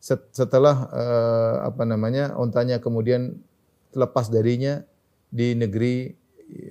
setelah 0.00 0.86
uh, 0.94 1.56
apa 1.66 1.82
namanya 1.82 2.36
ontanya 2.38 2.78
kemudian 2.78 3.34
terlepas 3.90 4.30
darinya 4.30 4.86
di 5.28 5.58
negeri 5.58 6.12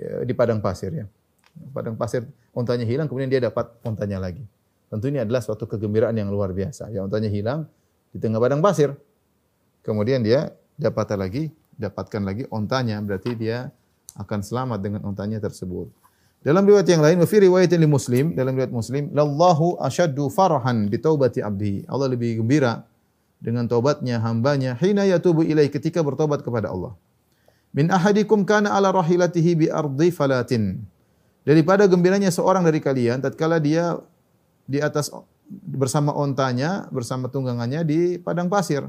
uh, 0.02 0.22
di 0.24 0.34
padang 0.34 0.64
pasir 0.64 0.94
ya. 0.94 1.06
Padang 1.74 1.98
pasir 1.98 2.24
ontanya 2.54 2.86
hilang 2.86 3.10
kemudian 3.10 3.28
dia 3.28 3.42
dapat 3.42 3.68
ontanya 3.82 4.22
lagi. 4.22 4.46
Tentu 4.88 5.12
ini 5.12 5.20
adalah 5.20 5.44
suatu 5.44 5.68
kegembiraan 5.68 6.16
yang 6.16 6.32
luar 6.32 6.56
biasa. 6.56 6.88
Ya 6.94 7.04
ontanya 7.04 7.28
hilang 7.28 7.68
di 8.14 8.18
tengah 8.22 8.40
padang 8.40 8.64
pasir. 8.64 8.96
Kemudian 9.88 10.20
dia 10.20 10.52
dapat 10.76 11.16
lagi, 11.16 11.48
dapatkan 11.80 12.20
lagi 12.20 12.44
ontanya 12.52 13.00
berarti 13.00 13.40
dia 13.40 13.72
akan 14.20 14.44
selamat 14.44 14.84
dengan 14.84 15.02
ontanya 15.08 15.40
tersebut. 15.40 15.88
Dalam 16.44 16.68
riwayat 16.68 16.92
yang 16.92 17.00
lain, 17.00 17.24
fi 17.24 17.40
riwayatin 17.40 17.80
li 17.80 17.88
Muslim, 17.88 18.36
dalam 18.36 18.52
riwayat 18.52 18.76
Muslim, 18.76 19.08
lallahu 19.16 19.80
asyaddu 19.80 20.28
farahan 20.28 20.92
bi 20.92 21.00
taubati 21.00 21.40
abdi. 21.40 21.88
Allah 21.88 22.12
lebih 22.12 22.44
gembira 22.44 22.84
dengan 23.40 23.64
taubatnya 23.64 24.20
hambanya 24.20 24.76
hina 24.76 25.08
yatubu 25.08 25.48
ilai 25.48 25.72
ketika 25.72 26.04
bertobat 26.04 26.44
kepada 26.44 26.68
Allah. 26.68 26.92
Min 27.72 27.88
ahadikum 27.88 28.44
kana 28.44 28.76
ala 28.76 28.92
rahilatihi 28.92 29.52
bi 29.56 29.66
ardi 29.72 30.12
falatin. 30.12 30.84
Daripada 31.48 31.88
gembiranya 31.88 32.28
seorang 32.28 32.68
dari 32.68 32.84
kalian 32.84 33.24
tatkala 33.24 33.64
dia 33.64 33.96
di 34.68 34.84
atas 34.84 35.08
bersama 35.48 36.12
ontanya, 36.12 36.92
bersama 36.92 37.32
tunggangannya 37.32 37.88
di 37.88 38.00
padang 38.20 38.52
pasir 38.52 38.84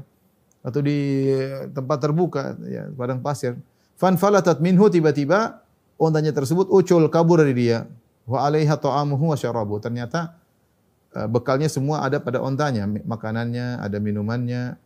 atau 0.59 0.79
di 0.83 1.29
tempat 1.71 1.97
terbuka 2.03 2.55
ya, 2.67 2.91
padang 2.93 3.23
pasir. 3.23 3.55
Fan 3.99 4.15
falatat 4.15 4.63
minhu 4.63 4.87
tiba-tiba 4.87 5.63
ontanya 5.99 6.31
tersebut 6.31 6.71
ucul 6.71 7.07
kabur 7.11 7.43
dari 7.43 7.55
dia. 7.55 7.87
Wa 8.29 8.47
alaiha 8.47 8.75
ta'amuhu 8.79 9.33
wa 9.33 9.37
syarabu. 9.39 9.81
Ternyata 9.81 10.37
uh, 11.15 11.27
bekalnya 11.27 11.67
semua 11.67 12.05
ada 12.05 12.21
pada 12.21 12.39
ontanya, 12.39 12.85
makanannya, 12.85 13.81
ada 13.81 13.97
minumannya. 13.99 14.79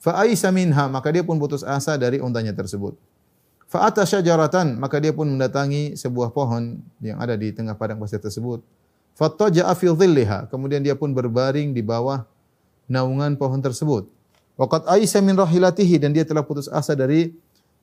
Fa 0.00 0.24
aisa 0.24 0.48
minha, 0.48 0.88
maka 0.88 1.12
dia 1.12 1.20
pun 1.20 1.36
putus 1.36 1.60
asa 1.60 1.96
dari 2.00 2.20
ontanya 2.20 2.56
tersebut. 2.56 2.96
Fa 3.70 3.86
ata 3.86 4.02
syajaratan, 4.02 4.82
maka 4.82 4.98
dia 4.98 5.14
pun 5.14 5.30
mendatangi 5.30 5.94
sebuah 5.94 6.34
pohon 6.34 6.82
yang 6.98 7.22
ada 7.22 7.38
di 7.38 7.54
tengah 7.54 7.78
padang 7.78 8.02
pasir 8.02 8.18
tersebut. 8.18 8.64
Fattaja'a 9.14 9.70
fi 9.76 9.86
dhilliha. 9.86 10.48
Kemudian 10.48 10.80
dia 10.80 10.96
pun 10.96 11.12
berbaring 11.12 11.76
di 11.76 11.84
bawah 11.84 12.24
naungan 12.90 13.38
pohon 13.38 13.60
tersebut. 13.62 14.08
Waqad 14.60 14.84
aisa 14.92 15.24
min 15.24 15.32
rahilatihi 15.32 15.96
dan 15.96 16.12
dia 16.12 16.28
telah 16.28 16.44
putus 16.44 16.68
asa 16.68 16.92
dari 16.92 17.32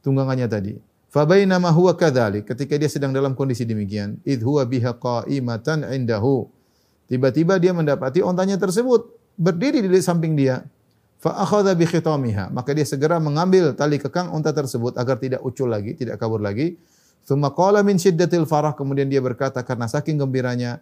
tunggangannya 0.05 0.45
tadi. 0.45 0.73
Fabainama 1.09 1.73
huwa 1.73 1.97
kadzalik, 1.97 2.45
ketika 2.45 2.77
dia 2.77 2.85
sedang 2.85 3.09
dalam 3.09 3.33
kondisi 3.33 3.65
demikian, 3.65 4.21
id 4.21 4.45
huwa 4.45 4.61
biha 4.61 4.93
qa'imatan 4.93 5.89
indahu. 5.89 6.45
Tiba-tiba 7.09 7.57
dia 7.57 7.73
mendapati 7.73 8.21
ontanya 8.21 8.61
tersebut 8.61 9.09
berdiri 9.33 9.81
di 9.81 9.89
samping 10.05 10.37
dia. 10.37 10.61
Fa 11.17 11.33
akhadha 11.41 11.73
bi 11.73 11.89
khitamiha, 11.89 12.53
maka 12.53 12.77
dia 12.77 12.85
segera 12.85 13.17
mengambil 13.17 13.73
tali 13.73 13.97
kekang 13.97 14.29
onta 14.29 14.53
tersebut 14.53 14.93
agar 15.01 15.17
tidak 15.17 15.41
ucul 15.41 15.65
lagi, 15.65 15.97
tidak 15.97 16.21
kabur 16.21 16.37
lagi. 16.37 16.77
Tsumma 17.25 17.49
qala 17.57 17.81
min 17.81 17.97
syiddatil 17.97 18.45
farah, 18.45 18.77
kemudian 18.77 19.09
dia 19.09 19.17
berkata 19.17 19.65
karena 19.65 19.89
saking 19.89 20.21
gembiranya, 20.21 20.77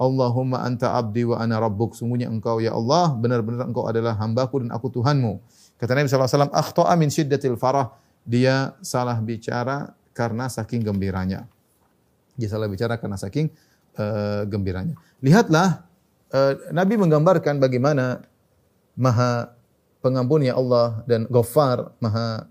Allahumma 0.00 0.64
anta 0.64 0.96
abdi 0.96 1.28
wa 1.28 1.36
ana 1.36 1.60
rabbuk. 1.60 1.92
Sungguhnya 1.92 2.32
engkau 2.32 2.56
ya 2.56 2.72
Allah, 2.72 3.12
benar-benar 3.12 3.68
engkau 3.68 3.84
adalah 3.84 4.16
hambaku 4.16 4.64
dan 4.64 4.72
aku 4.72 4.88
Tuhanmu. 4.88 5.36
Kata 5.76 5.92
Nabi 5.92 6.08
SAW, 6.08 6.48
akhta'a 6.48 6.96
min 6.96 7.12
syiddatil 7.12 7.60
farah. 7.60 7.92
Dia 8.24 8.72
salah 8.80 9.20
bicara 9.20 9.92
karena 10.16 10.48
saking 10.48 10.80
gembiranya. 10.80 11.44
Dia 12.32 12.48
salah 12.48 12.68
bicara 12.72 12.96
karena 12.96 13.20
saking 13.20 13.52
uh, 14.00 14.48
gembiranya. 14.48 14.96
Lihatlah, 15.20 15.84
uh, 16.32 16.52
Nabi 16.72 16.96
menggambarkan 16.96 17.60
bagaimana 17.60 18.24
maha 18.96 19.52
pengampunnya 20.00 20.56
Allah 20.56 21.04
dan 21.04 21.28
ghaffar, 21.28 21.92
maha 22.00 22.48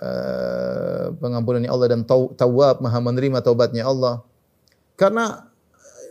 uh, 0.00 1.08
pengampunannya 1.16 1.72
Allah 1.72 1.88
dan 1.88 2.00
tawab, 2.36 2.84
maha 2.84 2.98
menerima 3.00 3.40
taubatnya 3.40 3.88
Allah. 3.88 4.20
Karena 4.96 5.48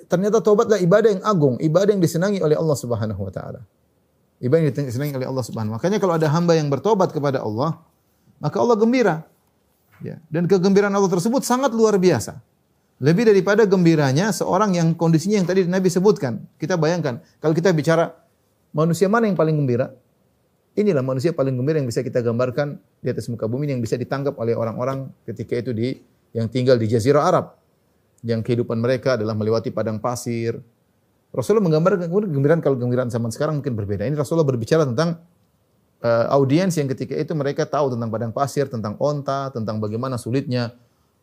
ternyata 0.05 0.41
taubatlah 0.41 0.77
ibadah 0.81 1.09
yang 1.17 1.23
agung, 1.25 1.55
ibadah 1.61 1.91
yang 1.93 2.03
disenangi 2.03 2.39
oleh 2.41 2.57
Allah 2.57 2.77
Subhanahu 2.77 3.21
wa 3.21 3.31
taala. 3.33 3.61
Ibadah 4.39 4.61
yang 4.69 4.87
disenangi 4.87 5.15
oleh 5.15 5.27
Allah 5.27 5.43
Subhanahu. 5.45 5.79
Makanya 5.79 5.97
kalau 5.97 6.13
ada 6.19 6.27
hamba 6.29 6.53
yang 6.57 6.67
bertobat 6.67 7.11
kepada 7.15 7.41
Allah, 7.41 7.79
maka 8.37 8.57
Allah 8.59 8.75
gembira. 8.77 9.25
Ya, 10.03 10.19
dan 10.27 10.43
kegembiraan 10.45 10.91
Allah 10.91 11.07
tersebut 11.07 11.47
sangat 11.47 11.71
luar 11.71 11.95
biasa. 11.95 12.43
Lebih 12.99 13.27
daripada 13.27 13.63
gembiranya 13.67 14.31
seorang 14.31 14.75
yang 14.75 14.91
kondisinya 14.95 15.39
yang 15.39 15.47
tadi 15.47 15.67
Nabi 15.67 15.87
sebutkan. 15.87 16.43
Kita 16.59 16.75
bayangkan, 16.75 17.23
kalau 17.39 17.55
kita 17.55 17.71
bicara 17.71 18.11
manusia 18.75 19.07
mana 19.07 19.27
yang 19.27 19.39
paling 19.39 19.55
gembira? 19.55 19.91
Inilah 20.75 20.99
manusia 20.99 21.31
paling 21.31 21.55
gembira 21.55 21.79
yang 21.79 21.87
bisa 21.87 22.03
kita 22.03 22.19
gambarkan 22.19 22.75
di 22.99 23.07
atas 23.07 23.31
muka 23.31 23.47
bumi 23.47 23.71
yang 23.71 23.79
bisa 23.79 23.95
ditangkap 23.95 24.35
oleh 24.35 24.51
orang-orang 24.51 25.07
ketika 25.23 25.55
itu 25.55 25.71
di 25.71 25.95
yang 26.35 26.51
tinggal 26.51 26.75
di 26.75 26.91
jazirah 26.91 27.23
Arab 27.23 27.55
yang 28.25 28.41
kehidupan 28.41 28.81
mereka 28.81 29.15
adalah 29.15 29.37
melewati 29.37 29.69
padang 29.69 30.01
pasir. 30.01 30.57
Rasulullah 31.29 31.69
menggambarkan 31.69 32.09
gembiraan 32.09 32.59
kalau 32.63 32.73
gembiraan 32.79 33.13
zaman 33.13 33.29
sekarang 33.29 33.61
mungkin 33.61 33.77
berbeda. 33.77 34.07
Ini 34.09 34.17
Rasulullah 34.17 34.47
berbicara 34.47 34.87
tentang 34.87 35.21
uh, 36.01 36.25
audiens 36.33 36.73
yang 36.73 36.89
ketika 36.89 37.13
itu 37.13 37.37
mereka 37.37 37.69
tahu 37.69 37.93
tentang 37.93 38.09
padang 38.09 38.31
pasir, 38.33 38.65
tentang 38.65 38.97
onta, 38.97 39.53
tentang 39.53 39.77
bagaimana 39.77 40.17
sulitnya 40.17 40.73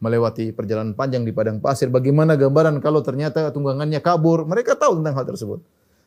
melewati 0.02 0.50
perjalanan 0.54 0.94
panjang 0.94 1.22
di 1.22 1.30
padang 1.30 1.62
pasir, 1.62 1.86
bagaimana 1.86 2.34
gambaran 2.34 2.82
kalau 2.82 3.02
ternyata 3.06 3.50
tunggangannya 3.54 4.02
kabur, 4.02 4.42
mereka 4.46 4.74
tahu 4.74 4.98
tentang 4.98 5.14
hal 5.14 5.26
tersebut. 5.26 5.58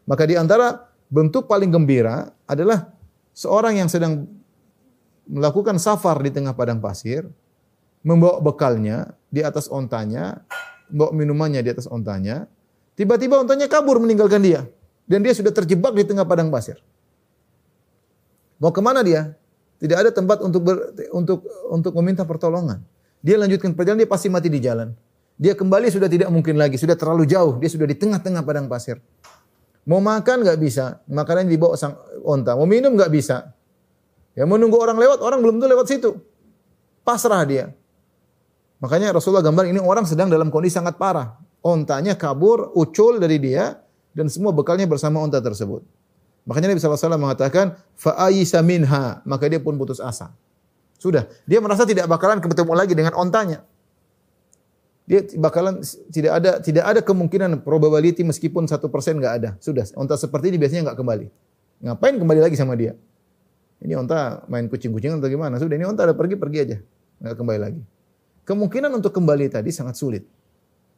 Maka 0.03 0.23
di 0.27 0.35
antara 0.35 0.91
bentuk 1.07 1.47
paling 1.47 1.71
gembira 1.71 2.29
adalah 2.43 2.91
seorang 3.31 3.79
yang 3.79 3.87
sedang 3.87 4.27
melakukan 5.25 5.79
safar 5.81 6.19
di 6.21 6.29
tengah 6.29 6.53
padang 6.53 6.83
pasir, 6.83 7.25
membawa 8.05 8.37
bekalnya 8.43 9.17
di 9.33 9.41
atas 9.41 9.71
ontanya, 9.71 10.45
bawa 10.89 11.11
minumannya 11.13 11.61
di 11.61 11.69
atas 11.71 11.89
ontanya. 11.89 12.49
Tiba-tiba 12.95 13.41
ontanya 13.41 13.67
kabur 13.67 13.99
meninggalkan 13.99 14.41
dia. 14.41 14.63
Dan 15.05 15.21
dia 15.21 15.35
sudah 15.37 15.53
terjebak 15.53 15.93
di 15.93 16.03
tengah 16.07 16.25
padang 16.25 16.49
pasir. 16.49 16.81
Mau 18.57 18.71
ke 18.73 18.81
mana 18.81 19.05
dia? 19.05 19.35
Tidak 19.77 19.97
ada 19.97 20.09
tempat 20.09 20.39
untuk 20.41 20.61
ber, 20.63 20.95
untuk 21.11 21.43
untuk 21.69 21.91
meminta 21.99 22.23
pertolongan. 22.23 22.81
Dia 23.19 23.35
lanjutkan 23.35 23.75
perjalanan, 23.75 24.05
dia 24.05 24.09
pasti 24.09 24.27
mati 24.31 24.47
di 24.47 24.63
jalan. 24.63 24.95
Dia 25.35 25.51
kembali 25.51 25.91
sudah 25.91 26.07
tidak 26.07 26.31
mungkin 26.31 26.55
lagi, 26.55 26.79
sudah 26.79 26.95
terlalu 26.95 27.27
jauh. 27.27 27.59
Dia 27.59 27.67
sudah 27.67 27.83
di 27.83 27.97
tengah-tengah 27.99 28.41
padang 28.47 28.71
pasir. 28.71 29.03
Mau 29.85 29.99
makan 30.01 30.41
nggak 30.41 30.57
bisa, 30.57 31.03
makanan 31.05 31.51
dibawa 31.51 31.75
sang 31.77 31.99
onta. 32.23 32.55
Mau 32.57 32.65
minum 32.65 32.95
nggak 32.95 33.11
bisa. 33.11 33.53
Ya 34.33 34.47
mau 34.47 34.57
nunggu 34.57 34.79
orang 34.79 34.97
lewat, 34.97 35.19
orang 35.21 35.39
belum 35.43 35.61
tuh 35.61 35.69
lewat 35.69 35.85
situ. 35.85 36.11
Pasrah 37.05 37.43
dia. 37.45 37.69
Makanya 38.83 39.15
Rasulullah 39.15 39.45
gambar 39.45 39.71
ini 39.71 39.79
orang 39.79 40.03
sedang 40.03 40.27
dalam 40.27 40.51
kondisi 40.51 40.75
sangat 40.75 40.99
parah. 40.99 41.39
Ontanya 41.63 42.13
kabur, 42.13 42.75
ucul 42.75 43.17
dari 43.17 43.39
dia, 43.39 43.79
dan 44.13 44.27
semua 44.27 44.51
bekalnya 44.51 44.85
bersama 44.85 45.23
onta 45.23 45.39
tersebut. 45.39 45.81
Makanya 46.45 46.69
Nabi 46.69 46.79
SAW 46.79 47.17
mengatakan, 47.17 47.73
fa'ayisa 47.97 48.61
minha, 48.61 49.25
maka 49.25 49.49
dia 49.49 49.57
pun 49.57 49.73
putus 49.79 49.97
asa. 49.97 50.29
Sudah, 51.01 51.25
dia 51.49 51.57
merasa 51.57 51.83
tidak 51.89 52.05
bakalan 52.05 52.37
ketemu 52.37 52.73
lagi 52.77 52.93
dengan 52.93 53.17
ontanya. 53.17 53.65
Dia 55.05 55.21
bakalan 55.37 55.85
tidak 56.09 56.31
ada 56.33 56.51
tidak 56.61 56.85
ada 56.85 57.01
kemungkinan 57.01 57.61
probability 57.61 58.25
meskipun 58.25 58.65
satu 58.65 58.89
persen 58.89 59.21
nggak 59.21 59.33
ada. 59.37 59.49
Sudah, 59.61 59.85
onta 59.97 60.17
seperti 60.17 60.49
ini 60.53 60.57
biasanya 60.57 60.93
nggak 60.93 60.97
kembali. 60.97 61.27
Ngapain 61.85 62.15
kembali 62.17 62.41
lagi 62.41 62.57
sama 62.57 62.73
dia? 62.73 62.97
Ini 63.85 63.93
onta 64.01 64.45
main 64.49 64.65
kucing-kucingan 64.65 65.21
atau 65.21 65.29
gimana? 65.29 65.61
Sudah, 65.61 65.77
ini 65.77 65.85
onta 65.85 66.09
ada 66.09 66.17
pergi 66.17 66.37
pergi 66.37 66.57
aja, 66.61 66.77
nggak 67.21 67.35
kembali 67.37 67.59
lagi 67.61 67.81
kemungkinan 68.45 68.93
untuk 68.93 69.11
kembali 69.11 69.51
tadi 69.51 69.73
sangat 69.73 69.97
sulit. 69.99 70.23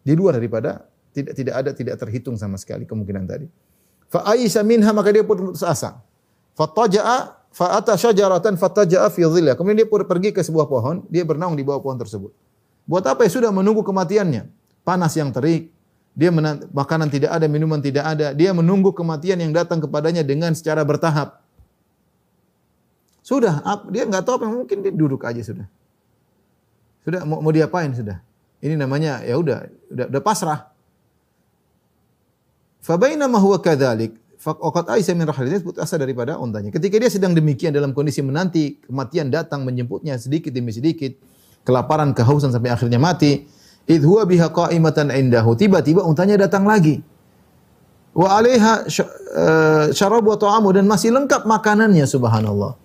Di 0.03 0.13
luar 0.13 0.37
daripada 0.37 0.85
tidak 1.15 1.33
tidak 1.33 1.55
ada 1.57 1.71
tidak 1.73 1.95
terhitung 1.97 2.35
sama 2.37 2.59
sekali 2.61 2.85
kemungkinan 2.85 3.23
tadi. 3.25 3.47
Fa 4.07 4.23
Aisyah 4.23 4.63
minha 4.63 4.91
maka 4.93 5.09
dia 5.11 5.23
pun 5.25 5.51
putus 5.51 5.65
asa. 5.65 5.99
Fattaja'a 6.55 7.47
fa 7.51 7.65
ata 7.79 7.97
syajaratan 7.97 8.55
fattaja'a 8.55 9.07
fi 9.11 9.25
dhillah. 9.25 9.57
Kemudian 9.59 9.83
dia 9.83 9.89
pun 9.89 10.05
pergi 10.05 10.31
ke 10.31 10.45
sebuah 10.45 10.69
pohon, 10.69 11.03
dia 11.11 11.25
bernaung 11.27 11.57
di 11.57 11.63
bawah 11.65 11.83
pohon 11.83 11.99
tersebut. 11.99 12.31
Buat 12.87 13.03
apa 13.03 13.27
ya 13.27 13.31
sudah 13.33 13.51
menunggu 13.51 13.83
kematiannya? 13.83 14.47
Panas 14.87 15.19
yang 15.19 15.35
terik, 15.35 15.67
dia 16.17 16.31
makanan 16.71 17.11
tidak 17.11 17.35
ada, 17.35 17.45
minuman 17.51 17.77
tidak 17.77 18.07
ada. 18.07 18.31
Dia 18.31 18.55
menunggu 18.55 18.89
kematian 18.95 19.37
yang 19.37 19.51
datang 19.51 19.83
kepadanya 19.83 20.23
dengan 20.23 20.55
secara 20.55 20.81
bertahap. 20.81 21.43
Sudah, 23.21 23.59
dia 23.91 24.07
nggak 24.07 24.23
tahu 24.23 24.39
apa 24.39 24.47
mungkin 24.47 24.81
dia 24.81 24.89
duduk 24.95 25.27
aja 25.27 25.43
sudah. 25.43 25.67
Sudah 27.07 27.23
mau, 27.23 27.39
mau 27.39 27.55
diapain 27.55 27.87
sudah. 27.95 28.19
Ini 28.59 28.75
namanya 28.75 29.23
ya 29.23 29.39
udah 29.39 29.63
udah, 29.87 30.05
udah 30.11 30.21
pasrah. 30.21 30.67
Fabainama 32.83 33.39
huwa 33.39 33.63
kadzalik 33.63 34.19
faqat 34.35 34.91
Aisyah 34.91 35.15
min 35.15 35.23
rahilatihi 35.23 35.63
putus 35.63 35.79
asa 35.79 35.95
daripada 35.95 36.35
ontanya. 36.35 36.67
Ketika 36.67 36.99
dia 36.99 37.07
sedang 37.07 37.31
demikian 37.31 37.71
dalam 37.71 37.95
kondisi 37.95 38.19
menanti 38.19 38.83
kematian 38.83 39.31
datang 39.31 39.63
menjemputnya 39.63 40.19
sedikit 40.19 40.51
demi 40.51 40.75
sedikit, 40.75 41.15
kelaparan, 41.63 42.11
kehausan 42.11 42.51
sampai 42.51 42.75
akhirnya 42.75 42.99
mati, 42.99 43.47
id 43.87 44.03
huwa 44.03 44.27
biha 44.27 44.51
qa'imatan 44.51 45.07
indahu. 45.15 45.55
Tiba-tiba 45.55 46.03
ontanya 46.03 46.35
datang 46.35 46.67
lagi. 46.67 46.99
Wa 48.11 48.35
'alaiha 48.35 48.73
eh, 48.83 49.85
syarab 49.95 50.27
wa 50.27 50.35
ta'amu 50.35 50.75
dan 50.75 50.83
masih 50.91 51.15
lengkap 51.15 51.47
makanannya 51.47 52.03
subhanallah. 52.03 52.75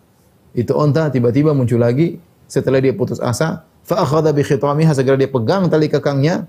Itu 0.54 0.78
onta 0.78 1.10
tiba-tiba 1.10 1.50
muncul 1.58 1.82
lagi 1.82 2.22
setelah 2.46 2.78
dia 2.78 2.92
putus 2.92 3.16
asa, 3.18 3.64
Fa 3.82 4.06
akhadha 4.06 4.30
bi 4.30 4.46
khitamiha 4.46 4.94
segera 4.94 5.18
dia 5.18 5.30
pegang 5.30 5.66
tali 5.66 5.90
kekangnya. 5.90 6.46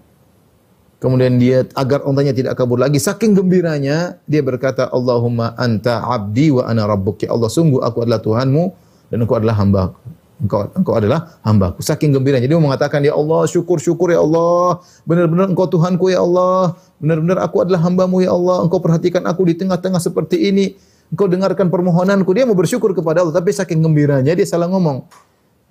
Kemudian 1.03 1.36
dia 1.36 1.67
agar 1.75 1.99
ontanya 2.07 2.31
tidak 2.31 2.55
kabur 2.55 2.79
lagi. 2.79 2.95
Saking 2.95 3.36
gembiranya 3.36 4.23
dia 4.23 4.39
berkata, 4.39 4.88
Allahumma 4.88 5.51
anta 5.59 5.99
abdi 5.99 6.47
wa 6.55 6.63
ana 6.63 6.88
rabbuk. 6.88 7.19
Ya 7.27 7.36
Allah, 7.36 7.51
sungguh 7.51 7.84
aku 7.84 8.07
adalah 8.07 8.23
Tuhanmu 8.23 8.63
dan 9.11 9.17
engkau 9.19 9.36
adalah 9.36 9.59
hambaku. 9.59 9.99
Engkau, 10.39 10.59
engkau 10.71 10.93
adalah 10.95 11.36
hambaku. 11.43 11.84
Saking 11.84 12.15
gembiranya. 12.15 12.47
Dia 12.47 12.55
mengatakan, 12.55 13.03
Ya 13.03 13.19
Allah, 13.19 13.43
syukur, 13.51 13.84
syukur 13.84 14.15
ya 14.15 14.23
Allah. 14.23 14.79
Benar-benar 15.03 15.51
engkau 15.51 15.67
Tuhanku 15.67 16.07
ya 16.07 16.23
Allah. 16.23 16.79
Benar-benar 17.03 17.43
aku 17.43 17.67
adalah 17.67 17.84
hambamu 17.84 18.23
ya 18.23 18.31
Allah. 18.31 18.63
Engkau 18.63 18.79
perhatikan 18.79 19.27
aku 19.27 19.43
di 19.43 19.59
tengah-tengah 19.59 19.99
seperti 19.99 20.39
ini. 20.55 20.79
Engkau 21.11 21.27
dengarkan 21.27 21.67
permohonanku. 21.67 22.31
Dia 22.31 22.47
mau 22.47 22.55
bersyukur 22.55 22.95
kepada 22.95 23.27
Allah. 23.27 23.36
Tapi 23.36 23.51
saking 23.51 23.84
gembiranya 23.84 24.31
dia 24.31 24.47
salah 24.47 24.71
ngomong. 24.71 25.03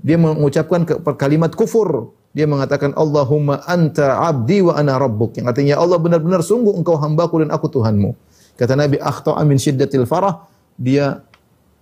Dia 0.02 0.18
mengucapkan 0.18 0.82
kalimat 1.14 1.54
kufur. 1.54 2.10
Dia 2.34 2.50
mengatakan 2.50 2.90
Allahumma 2.98 3.62
anta 3.70 4.18
abdi 4.18 4.66
wa 4.66 4.74
ana 4.74 4.98
rabbuk. 4.98 5.38
Yang 5.38 5.46
artinya 5.54 5.74
Allah 5.78 5.98
benar-benar 6.02 6.42
sungguh 6.42 6.74
engkau 6.74 6.98
hambaku 6.98 7.46
dan 7.46 7.54
aku 7.54 7.70
Tuhanmu. 7.70 8.10
Kata 8.58 8.74
Nabi 8.74 8.98
akhta 8.98 9.38
min 9.46 9.56
syiddatil 9.62 10.04
farah. 10.04 10.42
Dia 10.74 11.22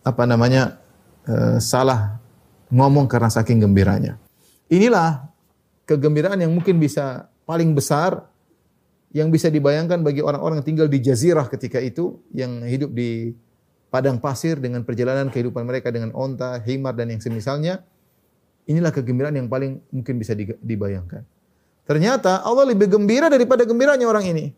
apa 0.04 0.22
namanya 0.28 0.76
uh, 1.24 1.56
salah 1.62 2.20
ngomong 2.68 3.08
karena 3.08 3.32
saking 3.32 3.64
gembiranya. 3.64 4.20
Inilah 4.68 5.26
kegembiraan 5.88 6.38
yang 6.38 6.52
mungkin 6.52 6.78
bisa 6.78 7.30
paling 7.48 7.74
besar 7.74 8.30
yang 9.10 9.26
bisa 9.34 9.50
dibayangkan 9.50 10.06
bagi 10.06 10.22
orang-orang 10.22 10.62
yang 10.62 10.68
tinggal 10.70 10.86
di 10.86 11.02
jazirah 11.02 11.50
ketika 11.50 11.82
itu 11.82 12.22
yang 12.30 12.62
hidup 12.62 12.94
di 12.94 13.34
padang 13.90 14.22
pasir 14.22 14.54
dengan 14.62 14.86
perjalanan 14.86 15.26
kehidupan 15.34 15.66
mereka 15.66 15.90
dengan 15.90 16.14
onta, 16.14 16.62
himar 16.62 16.94
dan 16.94 17.10
yang 17.10 17.18
semisalnya 17.18 17.82
Inilah 18.70 18.94
kegembiraan 18.94 19.34
yang 19.34 19.50
paling 19.50 19.82
mungkin 19.90 20.22
bisa 20.22 20.38
dibayangkan. 20.38 21.26
Ternyata 21.90 22.46
Allah 22.46 22.70
lebih 22.70 22.86
gembira 22.86 23.26
daripada 23.26 23.66
gembiranya 23.66 24.06
orang 24.06 24.30
ini. 24.30 24.54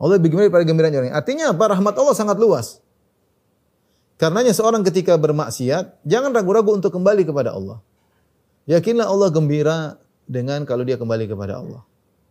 Allah 0.00 0.16
lebih 0.16 0.32
gembira 0.32 0.48
daripada 0.48 0.64
gembiranya 0.64 0.96
orang. 1.04 1.12
Artinya 1.12 1.52
apa? 1.52 1.64
Rahmat 1.76 1.94
Allah 2.00 2.16
sangat 2.16 2.40
luas. 2.40 2.80
Karenanya 4.16 4.56
seorang 4.56 4.80
ketika 4.80 5.20
bermaksiat, 5.20 6.00
jangan 6.08 6.32
ragu-ragu 6.32 6.72
untuk 6.72 6.88
kembali 6.96 7.28
kepada 7.28 7.52
Allah. 7.52 7.84
Yakinlah 8.64 9.04
Allah 9.04 9.28
gembira 9.28 10.00
dengan 10.24 10.64
kalau 10.64 10.80
dia 10.84 10.96
kembali 10.96 11.28
kepada 11.28 11.60
Allah. 11.60 11.84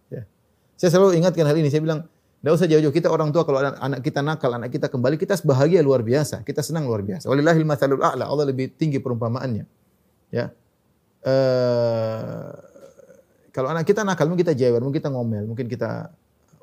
Ya. 0.10 0.26
Saya 0.74 0.97
selalu 0.97 1.22
ingatkan 1.22 1.45
hal 1.45 1.53
ini. 1.53 1.70
Saya 1.70 1.86
bilang, 1.86 2.10
tidak 2.41 2.51
usah 2.57 2.66
jauh-jauh. 2.66 2.93
Kita 2.93 3.14
orang 3.14 3.30
tua 3.30 3.45
kalau 3.45 3.62
anak, 3.62 3.78
anak 3.78 3.99
kita 4.01 4.26
nakal, 4.26 4.49
anak 4.57 4.74
kita 4.74 4.89
kembali, 4.89 5.22
kita 5.22 5.38
bahagia 5.45 5.86
luar 5.86 6.01
biasa. 6.01 6.41
Kita 6.41 6.66
senang 6.66 6.89
luar 6.89 7.05
biasa. 7.05 7.30
Walillahil 7.30 7.66
mathalul 7.66 8.01
a'la. 8.01 8.26
Allah 8.26 8.49
lebih 8.49 8.74
tinggi 8.74 8.97
perumpamaannya. 8.97 9.79
Ya. 10.30 10.54
Uh, 11.20 12.54
kalau 13.52 13.74
anak 13.74 13.84
kita 13.84 14.08
nakal, 14.08 14.30
mungkin 14.30 14.46
kita 14.46 14.56
jewer, 14.56 14.80
mungkin 14.80 15.02
kita 15.02 15.12
ngomel, 15.12 15.44
mungkin 15.50 15.68
kita 15.68 16.14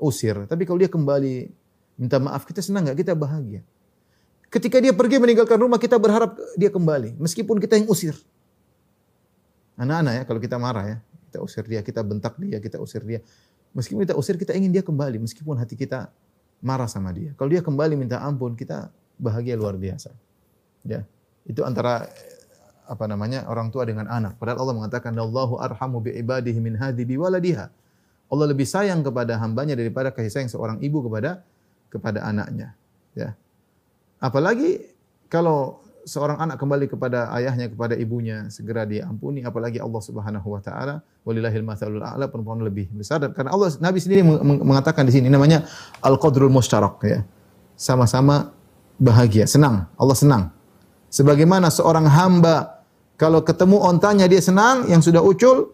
usir. 0.01 0.39
Tapi 0.47 0.62
kalau 0.64 0.79
dia 0.81 0.89
kembali 0.89 1.51
minta 1.99 2.17
maaf, 2.23 2.47
kita 2.47 2.62
senang 2.62 2.89
nggak? 2.89 3.05
Kita 3.05 3.12
bahagia. 3.12 3.61
Ketika 4.47 4.79
dia 4.79 4.95
pergi 4.95 5.19
meninggalkan 5.19 5.59
rumah, 5.59 5.77
kita 5.77 5.99
berharap 5.99 6.39
dia 6.55 6.71
kembali. 6.71 7.19
Meskipun 7.19 7.59
kita 7.59 7.77
yang 7.77 7.91
usir. 7.91 8.14
Anak-anak 9.77 10.12
ya, 10.12 10.23
kalau 10.25 10.41
kita 10.41 10.57
marah 10.57 10.85
ya. 10.87 10.99
Kita 11.29 11.39
usir 11.43 11.64
dia, 11.67 11.81
kita 11.83 12.01
bentak 12.07 12.39
dia, 12.39 12.62
kita 12.62 12.81
usir 12.81 13.03
dia. 13.03 13.21
Meskipun 13.77 14.07
kita 14.09 14.17
usir, 14.17 14.39
kita 14.41 14.57
ingin 14.57 14.73
dia 14.73 14.81
kembali. 14.81 15.21
Meskipun 15.21 15.59
hati 15.59 15.77
kita 15.77 16.09
marah 16.62 16.89
sama 16.89 17.12
dia. 17.12 17.35
Kalau 17.37 17.51
dia 17.51 17.61
kembali 17.61 17.99
minta 17.99 18.23
ampun, 18.23 18.57
kita 18.57 18.89
bahagia 19.21 19.59
luar 19.59 19.77
biasa. 19.77 20.14
Ya, 20.87 21.03
itu 21.45 21.61
antara 21.67 22.07
apa 22.87 23.05
namanya 23.11 23.45
orang 23.51 23.68
tua 23.74 23.84
dengan 23.84 24.07
anak. 24.07 24.39
Padahal 24.39 24.62
Allah 24.62 24.74
mengatakan 24.78 25.12
Allahu 25.14 25.59
arhamu 25.59 26.01
bi 26.01 26.14
ibadihi 26.14 26.59
min 26.62 26.78
hadi 26.78 27.03
bi 27.03 27.18
waladiha. 27.18 27.68
Allah 28.26 28.47
lebih 28.51 28.66
sayang 28.66 29.07
kepada 29.07 29.39
hambanya 29.39 29.78
daripada 29.78 30.11
kasih 30.11 30.30
sayang 30.30 30.51
seorang 30.51 30.78
ibu 30.82 31.03
kepada 31.07 31.43
kepada 31.91 32.26
anaknya. 32.26 32.74
Ya. 33.14 33.39
Apalagi 34.18 34.82
kalau 35.30 35.87
seorang 36.07 36.39
anak 36.39 36.62
kembali 36.62 36.87
kepada 36.87 37.34
ayahnya 37.34 37.66
kepada 37.66 37.99
ibunya 37.99 38.47
segera 38.47 38.87
diampuni 38.87 39.43
apalagi 39.43 39.82
Allah 39.82 39.99
Subhanahu 39.99 40.55
wa 40.55 40.62
taala 40.62 41.03
walillahil 41.26 41.66
matsalul 41.66 41.99
a'la 41.99 42.30
perempuan 42.30 42.62
lebih 42.62 42.87
besar 42.95 43.18
karena 43.34 43.51
Allah 43.51 43.74
Nabi 43.82 43.99
sendiri 43.99 44.22
mengatakan 44.62 45.03
di 45.03 45.18
sini 45.18 45.26
namanya 45.26 45.66
al 45.99 46.14
qadrul 46.22 46.47
mustarak 46.47 47.03
ya 47.03 47.26
sama-sama 47.74 48.55
bahagia 49.03 49.51
senang 49.51 49.91
Allah 49.99 50.14
senang 50.14 50.55
sebagaimana 51.11 51.74
seorang 51.74 52.07
hamba 52.07 52.76
kalau 53.17 53.41
ketemu 53.43 53.77
ontanya 53.81 54.29
dia 54.29 54.41
senang 54.41 54.89
yang 54.89 55.01
sudah 55.01 55.21
ucul 55.25 55.73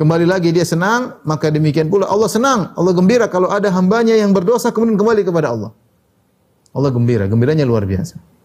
kembali 0.00 0.24
lagi 0.28 0.52
dia 0.52 0.64
senang 0.64 1.20
maka 1.24 1.52
demikian 1.52 1.88
pula 1.92 2.08
Allah 2.08 2.28
senang 2.28 2.72
Allah 2.76 2.92
gembira 2.96 3.28
kalau 3.28 3.48
ada 3.52 3.68
hambanya 3.72 4.16
yang 4.16 4.32
berdosa 4.32 4.72
kemudian 4.72 4.96
kembali 4.96 5.22
kepada 5.22 5.52
Allah 5.52 5.70
Allah 6.72 6.90
gembira 6.92 7.28
gembiranya 7.28 7.68
luar 7.68 7.84
biasa 7.84 8.38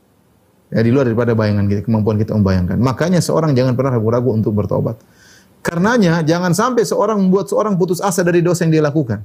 Ya, 0.74 0.82
di 0.82 0.90
luar 0.90 1.06
daripada 1.06 1.38
bayangan 1.38 1.70
kita, 1.70 1.86
kemampuan 1.86 2.18
kita 2.18 2.34
membayangkan. 2.34 2.82
Makanya 2.82 3.22
seorang 3.22 3.54
jangan 3.54 3.78
pernah 3.78 3.94
ragu-ragu 3.94 4.34
untuk 4.34 4.58
bertobat. 4.58 4.98
Karenanya 5.62 6.26
jangan 6.26 6.58
sampai 6.58 6.82
seorang 6.82 7.22
membuat 7.22 7.46
seorang 7.46 7.78
putus 7.78 8.02
asa 8.02 8.26
dari 8.26 8.42
dosa 8.42 8.66
yang 8.66 8.74
dia 8.74 8.84
lakukan. 8.84 9.22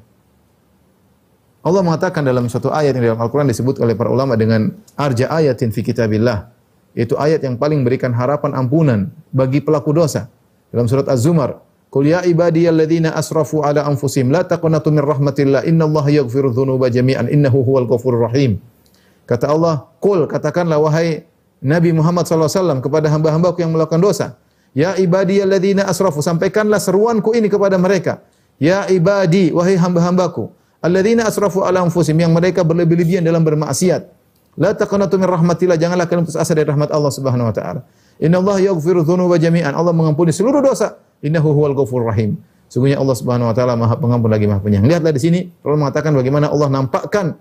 Allah 1.64 1.80
mengatakan 1.80 2.20
dalam 2.20 2.52
suatu 2.52 2.68
ayat 2.68 2.92
yang 2.94 3.16
dalam 3.16 3.20
Al-Quran 3.24 3.48
disebut 3.48 3.80
oleh 3.80 3.96
para 3.96 4.12
ulama 4.12 4.36
dengan 4.36 4.76
arja 4.94 5.32
ayatin 5.32 5.72
fi 5.72 5.80
kitabillah. 5.80 6.52
Yaitu 6.98 7.14
ayat 7.14 7.46
yang 7.46 7.54
paling 7.54 7.86
memberikan 7.86 8.10
harapan 8.10 8.58
ampunan 8.58 9.14
bagi 9.30 9.62
pelaku 9.62 9.94
dosa. 9.94 10.26
Dalam 10.74 10.90
surat 10.90 11.06
Az-Zumar. 11.06 11.62
Qul 11.88 12.10
ya 12.10 12.20
ibadiyalladzina 12.26 13.14
asrafu 13.14 13.62
ala 13.62 13.86
anfusihim 13.86 14.34
la 14.34 14.42
taqnatu 14.44 14.90
min 14.92 15.00
rahmatillah 15.00 15.64
innallaha 15.64 16.10
yaghfiru 16.10 16.52
dzunuba 16.52 16.90
jami'an 16.92 17.30
innahu 17.30 17.64
huwal 17.64 17.86
ghafurur 17.88 18.28
rahim. 18.28 18.60
Kata 19.24 19.48
Allah, 19.48 19.88
"Qul 20.02 20.28
katakanlah 20.28 20.76
wahai 20.76 21.24
Nabi 21.58 21.90
Muhammad 21.90 22.26
SAW 22.26 22.78
kepada 22.78 23.10
hamba-hambaku 23.10 23.62
yang 23.62 23.74
melakukan 23.74 23.98
dosa. 23.98 24.26
Ya 24.76 24.94
ibadiyalladzina 24.94 25.90
asrafu, 25.90 26.22
sampaikanlah 26.22 26.78
seruanku 26.78 27.34
ini 27.34 27.50
kepada 27.50 27.74
mereka. 27.80 28.22
Ya 28.62 28.86
ibadi, 28.90 29.50
wahai 29.50 29.74
hamba-hambaku, 29.78 30.50
alladzina 30.82 31.26
asrafu 31.26 31.62
ala 31.66 31.82
anfusim 31.82 32.14
yang 32.14 32.30
mereka 32.30 32.62
berlebih-lebihan 32.62 33.22
dalam 33.22 33.42
bermaksiat. 33.42 34.06
La 34.58 34.74
taqnatu 34.74 35.14
min 35.16 35.30
rahmatillah, 35.30 35.78
janganlah 35.78 36.10
kalian 36.10 36.26
putus 36.26 36.34
asa 36.34 36.50
dari 36.52 36.66
rahmat 36.66 36.90
Allah 36.90 37.12
Subhanahu 37.14 37.46
wa 37.48 37.54
taala. 37.54 37.86
Innallaha 38.18 38.58
yaghfiru 38.58 39.06
dzunuba 39.06 39.38
jami'an. 39.38 39.70
Allah 39.70 39.94
mengampuni 39.94 40.34
seluruh 40.34 40.58
dosa. 40.58 40.98
Innahu 41.22 41.54
huwal 41.54 41.78
ghafurur 41.78 42.10
rahim. 42.10 42.42
Sungguhnya 42.66 42.98
Allah 42.98 43.14
Subhanahu 43.14 43.48
wa 43.48 43.54
taala 43.54 43.78
Maha 43.78 43.96
Pengampun 43.96 44.28
lagi 44.28 44.50
Maha 44.50 44.60
Penyayang. 44.60 44.84
Lihatlah 44.90 45.14
di 45.14 45.22
sini 45.22 45.40
Allah 45.64 45.78
mengatakan 45.88 46.12
bagaimana 46.12 46.52
Allah 46.52 46.68
nampakkan 46.68 47.38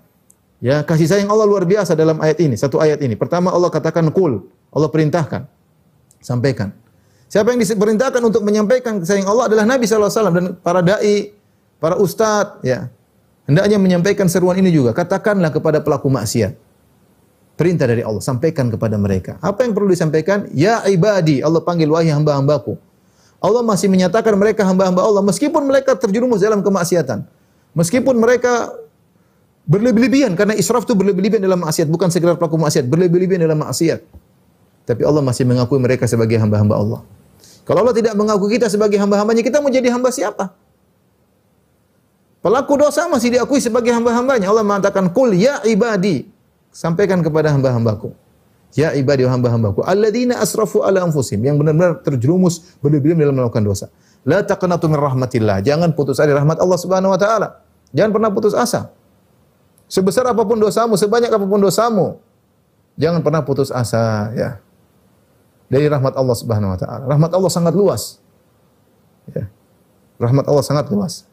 Ya, 0.58 0.82
kasih 0.82 1.06
sayang 1.06 1.30
Allah 1.30 1.46
luar 1.46 1.70
biasa 1.70 1.94
dalam 1.94 2.18
ayat 2.18 2.42
ini, 2.42 2.58
satu 2.58 2.82
ayat 2.82 2.98
ini. 3.06 3.14
Pertama 3.14 3.54
Allah 3.54 3.70
katakan 3.70 4.10
kul, 4.10 4.42
Allah 4.74 4.90
perintahkan. 4.90 5.46
Sampaikan. 6.18 6.74
Siapa 7.30 7.54
yang 7.54 7.62
diperintahkan 7.62 8.22
untuk 8.26 8.42
menyampaikan 8.42 8.98
sayang 9.06 9.30
Allah 9.30 9.54
adalah 9.54 9.70
Nabi 9.70 9.86
SAW 9.86 10.10
dan 10.10 10.58
para 10.58 10.82
dai, 10.82 11.30
para 11.78 12.02
ustadz, 12.02 12.66
ya. 12.66 12.90
Hendaknya 13.46 13.78
menyampaikan 13.78 14.26
seruan 14.28 14.58
ini 14.58 14.74
juga. 14.74 14.98
Katakanlah 14.98 15.54
kepada 15.54 15.80
pelaku 15.80 16.10
maksiat. 16.10 16.67
Perintah 17.58 17.90
dari 17.90 18.06
Allah, 18.06 18.22
sampaikan 18.22 18.70
kepada 18.70 19.02
mereka. 19.02 19.42
Apa 19.42 19.66
yang 19.66 19.74
perlu 19.74 19.90
disampaikan? 19.90 20.46
Ya 20.54 20.86
ibadi, 20.86 21.42
Allah 21.42 21.60
panggil 21.66 21.90
wahai 21.90 22.14
hamba-hambaku. 22.14 22.78
Allah 23.42 23.66
masih 23.66 23.90
menyatakan 23.90 24.38
mereka 24.38 24.62
hamba-hamba 24.66 25.02
Allah 25.02 25.26
meskipun 25.26 25.66
mereka 25.66 25.98
terjerumus 25.98 26.42
dalam 26.42 26.62
kemaksiatan. 26.62 27.26
Meskipun 27.74 28.18
mereka 28.18 28.74
Berlebih-lebihan 29.68 30.32
karena 30.32 30.56
israf 30.56 30.88
itu 30.88 30.96
berlebih-lebihan 30.96 31.44
dalam 31.44 31.60
maksiat, 31.60 31.92
bukan 31.92 32.08
sekedar 32.08 32.40
pelaku 32.40 32.56
maksiat, 32.56 32.88
berlebih-lebihan 32.88 33.44
dalam 33.44 33.60
maksiat. 33.68 34.00
Tapi 34.88 35.04
Allah 35.04 35.20
masih 35.20 35.44
mengakui 35.44 35.76
mereka 35.76 36.08
sebagai 36.08 36.40
hamba-hamba 36.40 36.80
Allah. 36.80 37.00
Kalau 37.68 37.84
Allah 37.84 37.92
tidak 37.92 38.16
mengakui 38.16 38.56
kita 38.56 38.72
sebagai 38.72 38.96
hamba-hambanya, 38.96 39.44
kita 39.44 39.60
mau 39.60 39.68
jadi 39.68 39.92
hamba 39.92 40.08
siapa? 40.08 40.56
Pelaku 42.40 42.80
dosa 42.80 43.12
masih 43.12 43.36
diakui 43.36 43.60
sebagai 43.60 43.92
hamba-hambanya. 43.92 44.48
Allah 44.48 44.64
mengatakan, 44.64 45.12
Kul 45.12 45.36
ya 45.36 45.60
ibadi. 45.68 46.24
Sampaikan 46.78 47.26
kepada 47.26 47.50
hamba-hambaku. 47.50 48.14
Ya 48.78 48.94
ibadi 48.94 49.26
hamba-hambaku. 49.26 49.82
Alladzina 49.82 50.38
asrafu 50.38 50.86
ala 50.86 51.02
anfusim. 51.02 51.42
Yang 51.42 51.66
benar-benar 51.66 52.06
terjerumus 52.06 52.78
berlebihan 52.78 53.18
dalam 53.18 53.34
melakukan 53.34 53.66
dosa. 53.66 53.90
La 54.22 54.46
taqnatu 54.46 54.86
min 54.86 55.02
rahmatillah. 55.02 55.66
Jangan 55.66 55.98
putus 55.98 56.22
asa 56.22 56.30
dari 56.30 56.38
rahmat 56.38 56.62
Allah 56.62 56.78
subhanahu 56.78 57.18
wa 57.18 57.20
ta'ala. 57.20 57.66
Jangan 57.98 58.12
pernah 58.14 58.30
putus 58.30 58.54
asa. 58.54 58.94
Sebesar 59.88 60.28
apa 60.28 60.44
pun 60.44 60.60
dosamu, 60.60 61.00
sebanyak 61.00 61.32
apa 61.32 61.46
pun 61.48 61.64
dosamu, 61.64 62.20
jangan 63.00 63.24
pernah 63.24 63.40
putus 63.40 63.72
asa 63.72 64.36
ya. 64.36 64.60
Dari 65.68 65.88
rahmat 65.88 66.16
Allah 66.16 66.36
Subhanahu 66.36 66.76
wa 66.76 66.80
taala. 66.80 67.04
Rahmat 67.12 67.32
Allah 67.36 67.52
sangat 67.52 67.76
luas. 67.76 68.24
Ya. 69.36 69.52
Rahmat 70.16 70.48
Allah 70.48 70.64
sangat 70.64 70.88
luas. 70.88 71.28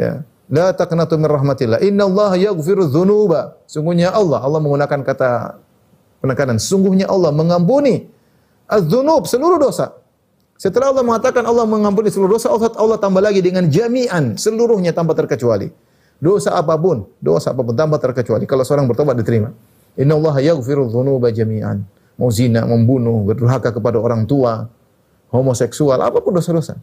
Ya. 0.00 0.24
La 0.50 0.74
taqnatu 0.74 1.14
min 1.14 1.30
rahmatillah. 1.30 1.78
Innallaha 1.78 2.34
yaghfiru 2.34 2.90
dzunuba. 2.90 3.54
Sungguhnya 3.70 4.10
Allah, 4.10 4.42
Allah 4.42 4.58
menggunakan 4.58 5.00
kata 5.06 5.62
penekanan. 6.18 6.58
Sungguhnya 6.58 7.06
Allah 7.06 7.30
mengampuni 7.30 8.10
az-dzunub, 8.66 9.30
seluruh 9.30 9.62
dosa. 9.62 9.94
Setelah 10.58 10.92
Allah 10.92 11.06
mengatakan 11.06 11.46
Allah 11.46 11.64
mengampuni 11.64 12.10
seluruh 12.10 12.36
dosa, 12.36 12.50
Allah, 12.50 12.68
Allah 12.76 12.98
tambah 12.98 13.22
lagi 13.22 13.40
dengan 13.40 13.70
jami'an, 13.70 14.36
seluruhnya 14.36 14.90
tanpa 14.92 15.16
terkecuali. 15.16 15.70
Dosa 16.20 16.52
apa 16.52 16.76
pun, 16.76 17.08
dosa 17.16 17.56
apa 17.56 17.64
pun 17.64 17.72
tanpa 17.72 17.96
terkecuali 17.96 18.44
kalau 18.44 18.60
seorang 18.60 18.84
bertobat 18.84 19.16
diterima. 19.16 19.56
Inna 19.96 20.20
Allah 20.20 20.52
yaghfiru 20.52 20.90
jami'an. 21.32 21.80
Mau 22.20 22.28
zina, 22.28 22.68
membunuh, 22.68 23.24
berdurhaka 23.24 23.72
kepada 23.72 23.96
orang 23.96 24.28
tua, 24.28 24.68
homoseksual, 25.32 25.96
apa 26.04 26.20
pun 26.20 26.36
dosa-dosa. 26.36 26.76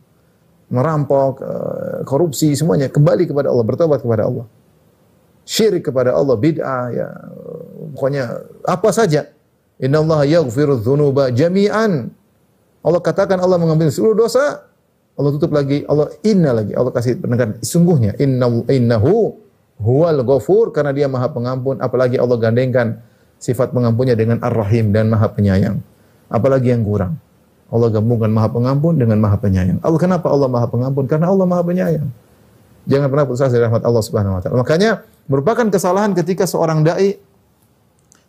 Merampok, 0.67 1.39
eh, 1.39 2.03
korupsi, 2.03 2.51
semuanya 2.51 2.91
kembali 2.91 3.23
kepada 3.23 3.47
Allah, 3.47 3.63
bertobat 3.63 4.03
kepada 4.03 4.27
Allah. 4.27 4.45
Syirik 5.47 5.87
kepada 5.87 6.11
Allah, 6.11 6.35
bid'ah, 6.35 6.85
ya 6.91 7.07
pokoknya 7.95 8.43
apa 8.67 8.91
saja. 8.91 9.31
Inna 9.79 10.03
Allah 10.03 10.27
yaghfiru 10.27 10.83
dzunuba 10.83 11.31
jami'an. 11.31 12.11
Allah 12.83 12.99
katakan 12.99 13.39
Allah 13.39 13.55
mengambil 13.55 13.87
seluruh 13.87 14.27
dosa, 14.27 14.67
Allah 15.17 15.31
tutup 15.33 15.55
lagi, 15.55 15.87
Allah 15.87 16.11
inna 16.21 16.51
lagi, 16.51 16.75
Allah 16.77 16.91
kasih 16.93 17.17
pendengar 17.17 17.57
sungguhnya 17.63 18.13
inna 18.21 18.47
innahu 18.69 19.33
huwal 19.81 20.21
ghafur 20.21 20.69
karena 20.75 20.93
dia 20.93 21.07
Maha 21.09 21.29
Pengampun, 21.33 21.81
apalagi 21.81 22.21
Allah 22.21 22.37
gandengkan 22.37 23.01
sifat 23.41 23.73
pengampunnya 23.73 24.13
dengan 24.17 24.41
Ar-Rahim 24.41 24.93
dan 24.93 25.09
Maha 25.09 25.29
Penyayang. 25.33 25.81
Apalagi 26.27 26.73
yang 26.73 26.83
kurang? 26.83 27.17
Allah 27.67 27.87
gabungkan 27.91 28.31
Maha 28.31 28.47
Pengampun 28.47 28.95
dengan 28.95 29.19
Maha 29.19 29.35
Penyayang. 29.39 29.83
Allah 29.83 29.99
kenapa 29.99 30.31
Allah 30.31 30.47
Maha 30.47 30.67
Pengampun? 30.71 31.03
Karena 31.03 31.27
Allah 31.27 31.43
Maha 31.43 31.63
Penyayang. 31.67 32.07
Jangan 32.87 33.07
pernah 33.11 33.25
putus 33.27 33.43
asa 33.43 33.55
rahmat 33.59 33.83
Allah 33.83 34.03
Subhanahu 34.03 34.39
wa 34.39 34.41
taala. 34.41 34.55
Makanya 34.63 35.03
merupakan 35.27 35.67
kesalahan 35.67 36.15
ketika 36.15 36.47
seorang 36.47 36.87
dai 36.87 37.19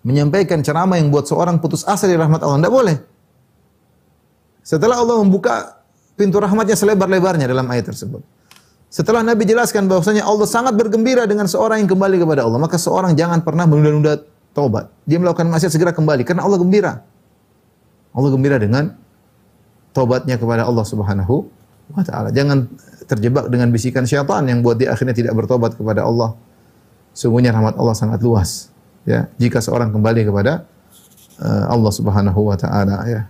menyampaikan 0.02 0.58
ceramah 0.66 0.98
yang 0.98 1.14
buat 1.14 1.30
seorang 1.30 1.62
putus 1.62 1.86
asa 1.86 2.10
dari 2.10 2.18
rahmat 2.18 2.42
Allah. 2.42 2.58
Tidak 2.58 2.74
boleh. 2.74 2.96
Setelah 4.66 4.98
Allah 4.98 5.22
membuka 5.22 5.78
pintu 6.18 6.42
rahmatnya 6.42 6.74
selebar-lebarnya 6.74 7.46
dalam 7.46 7.70
ayat 7.70 7.94
tersebut. 7.94 8.20
Setelah 8.90 9.22
Nabi 9.22 9.46
jelaskan 9.46 9.86
bahwasanya 9.86 10.26
Allah 10.26 10.48
sangat 10.48 10.74
bergembira 10.74 11.28
dengan 11.28 11.46
seorang 11.46 11.84
yang 11.84 11.90
kembali 11.92 12.18
kepada 12.18 12.42
Allah, 12.42 12.58
maka 12.58 12.80
seorang 12.80 13.14
jangan 13.14 13.44
pernah 13.44 13.68
menunda-nunda 13.68 14.18
taubat. 14.56 14.90
Dia 15.06 15.22
melakukan 15.22 15.46
maksiat 15.46 15.70
segera 15.70 15.94
kembali 15.94 16.26
karena 16.26 16.42
Allah 16.42 16.58
gembira. 16.58 16.92
Allah 18.16 18.30
gembira 18.32 18.56
dengan 18.58 18.96
taubatnya 19.98 20.38
kepada 20.38 20.62
Allah 20.62 20.86
Subhanahu 20.86 21.50
wa 21.90 22.02
taala. 22.06 22.30
Jangan 22.30 22.70
terjebak 23.10 23.50
dengan 23.50 23.74
bisikan 23.74 24.06
syaitan 24.06 24.46
yang 24.46 24.62
buat 24.62 24.78
dia 24.78 24.94
akhirnya 24.94 25.16
tidak 25.16 25.34
bertobat 25.34 25.74
kepada 25.74 26.06
Allah. 26.06 26.38
Sungguhnya 27.10 27.50
rahmat 27.50 27.74
Allah 27.74 27.98
sangat 27.98 28.22
luas. 28.22 28.70
Ya, 29.02 29.26
jika 29.40 29.58
seorang 29.58 29.90
kembali 29.90 30.28
kepada 30.28 30.68
uh, 31.42 31.64
Allah 31.66 31.90
Subhanahu 31.90 32.46
wa 32.46 32.54
taala 32.54 33.02
ya. 33.10 33.26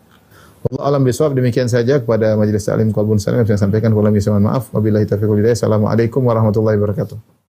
Allah 0.69 0.83
alam 0.91 1.07
bisawab 1.07 1.39
demikian 1.39 1.71
saja 1.71 2.03
kepada 2.03 2.35
majelis 2.35 2.67
taklim 2.67 2.91
Qalbun 2.91 3.17
Salam 3.17 3.47
yang 3.47 3.49
saya 3.49 3.63
sampaikan. 3.65 3.95
Wallahi 3.95 4.21
maaf. 4.43 4.75
Wabillahi 4.75 5.07
taufiq 5.07 5.31
wal 5.31 5.41
hidayah. 5.41 5.57
Assalamualaikum 5.57 6.21
warahmatullahi 6.27 6.77
wabarakatuh. 6.77 7.48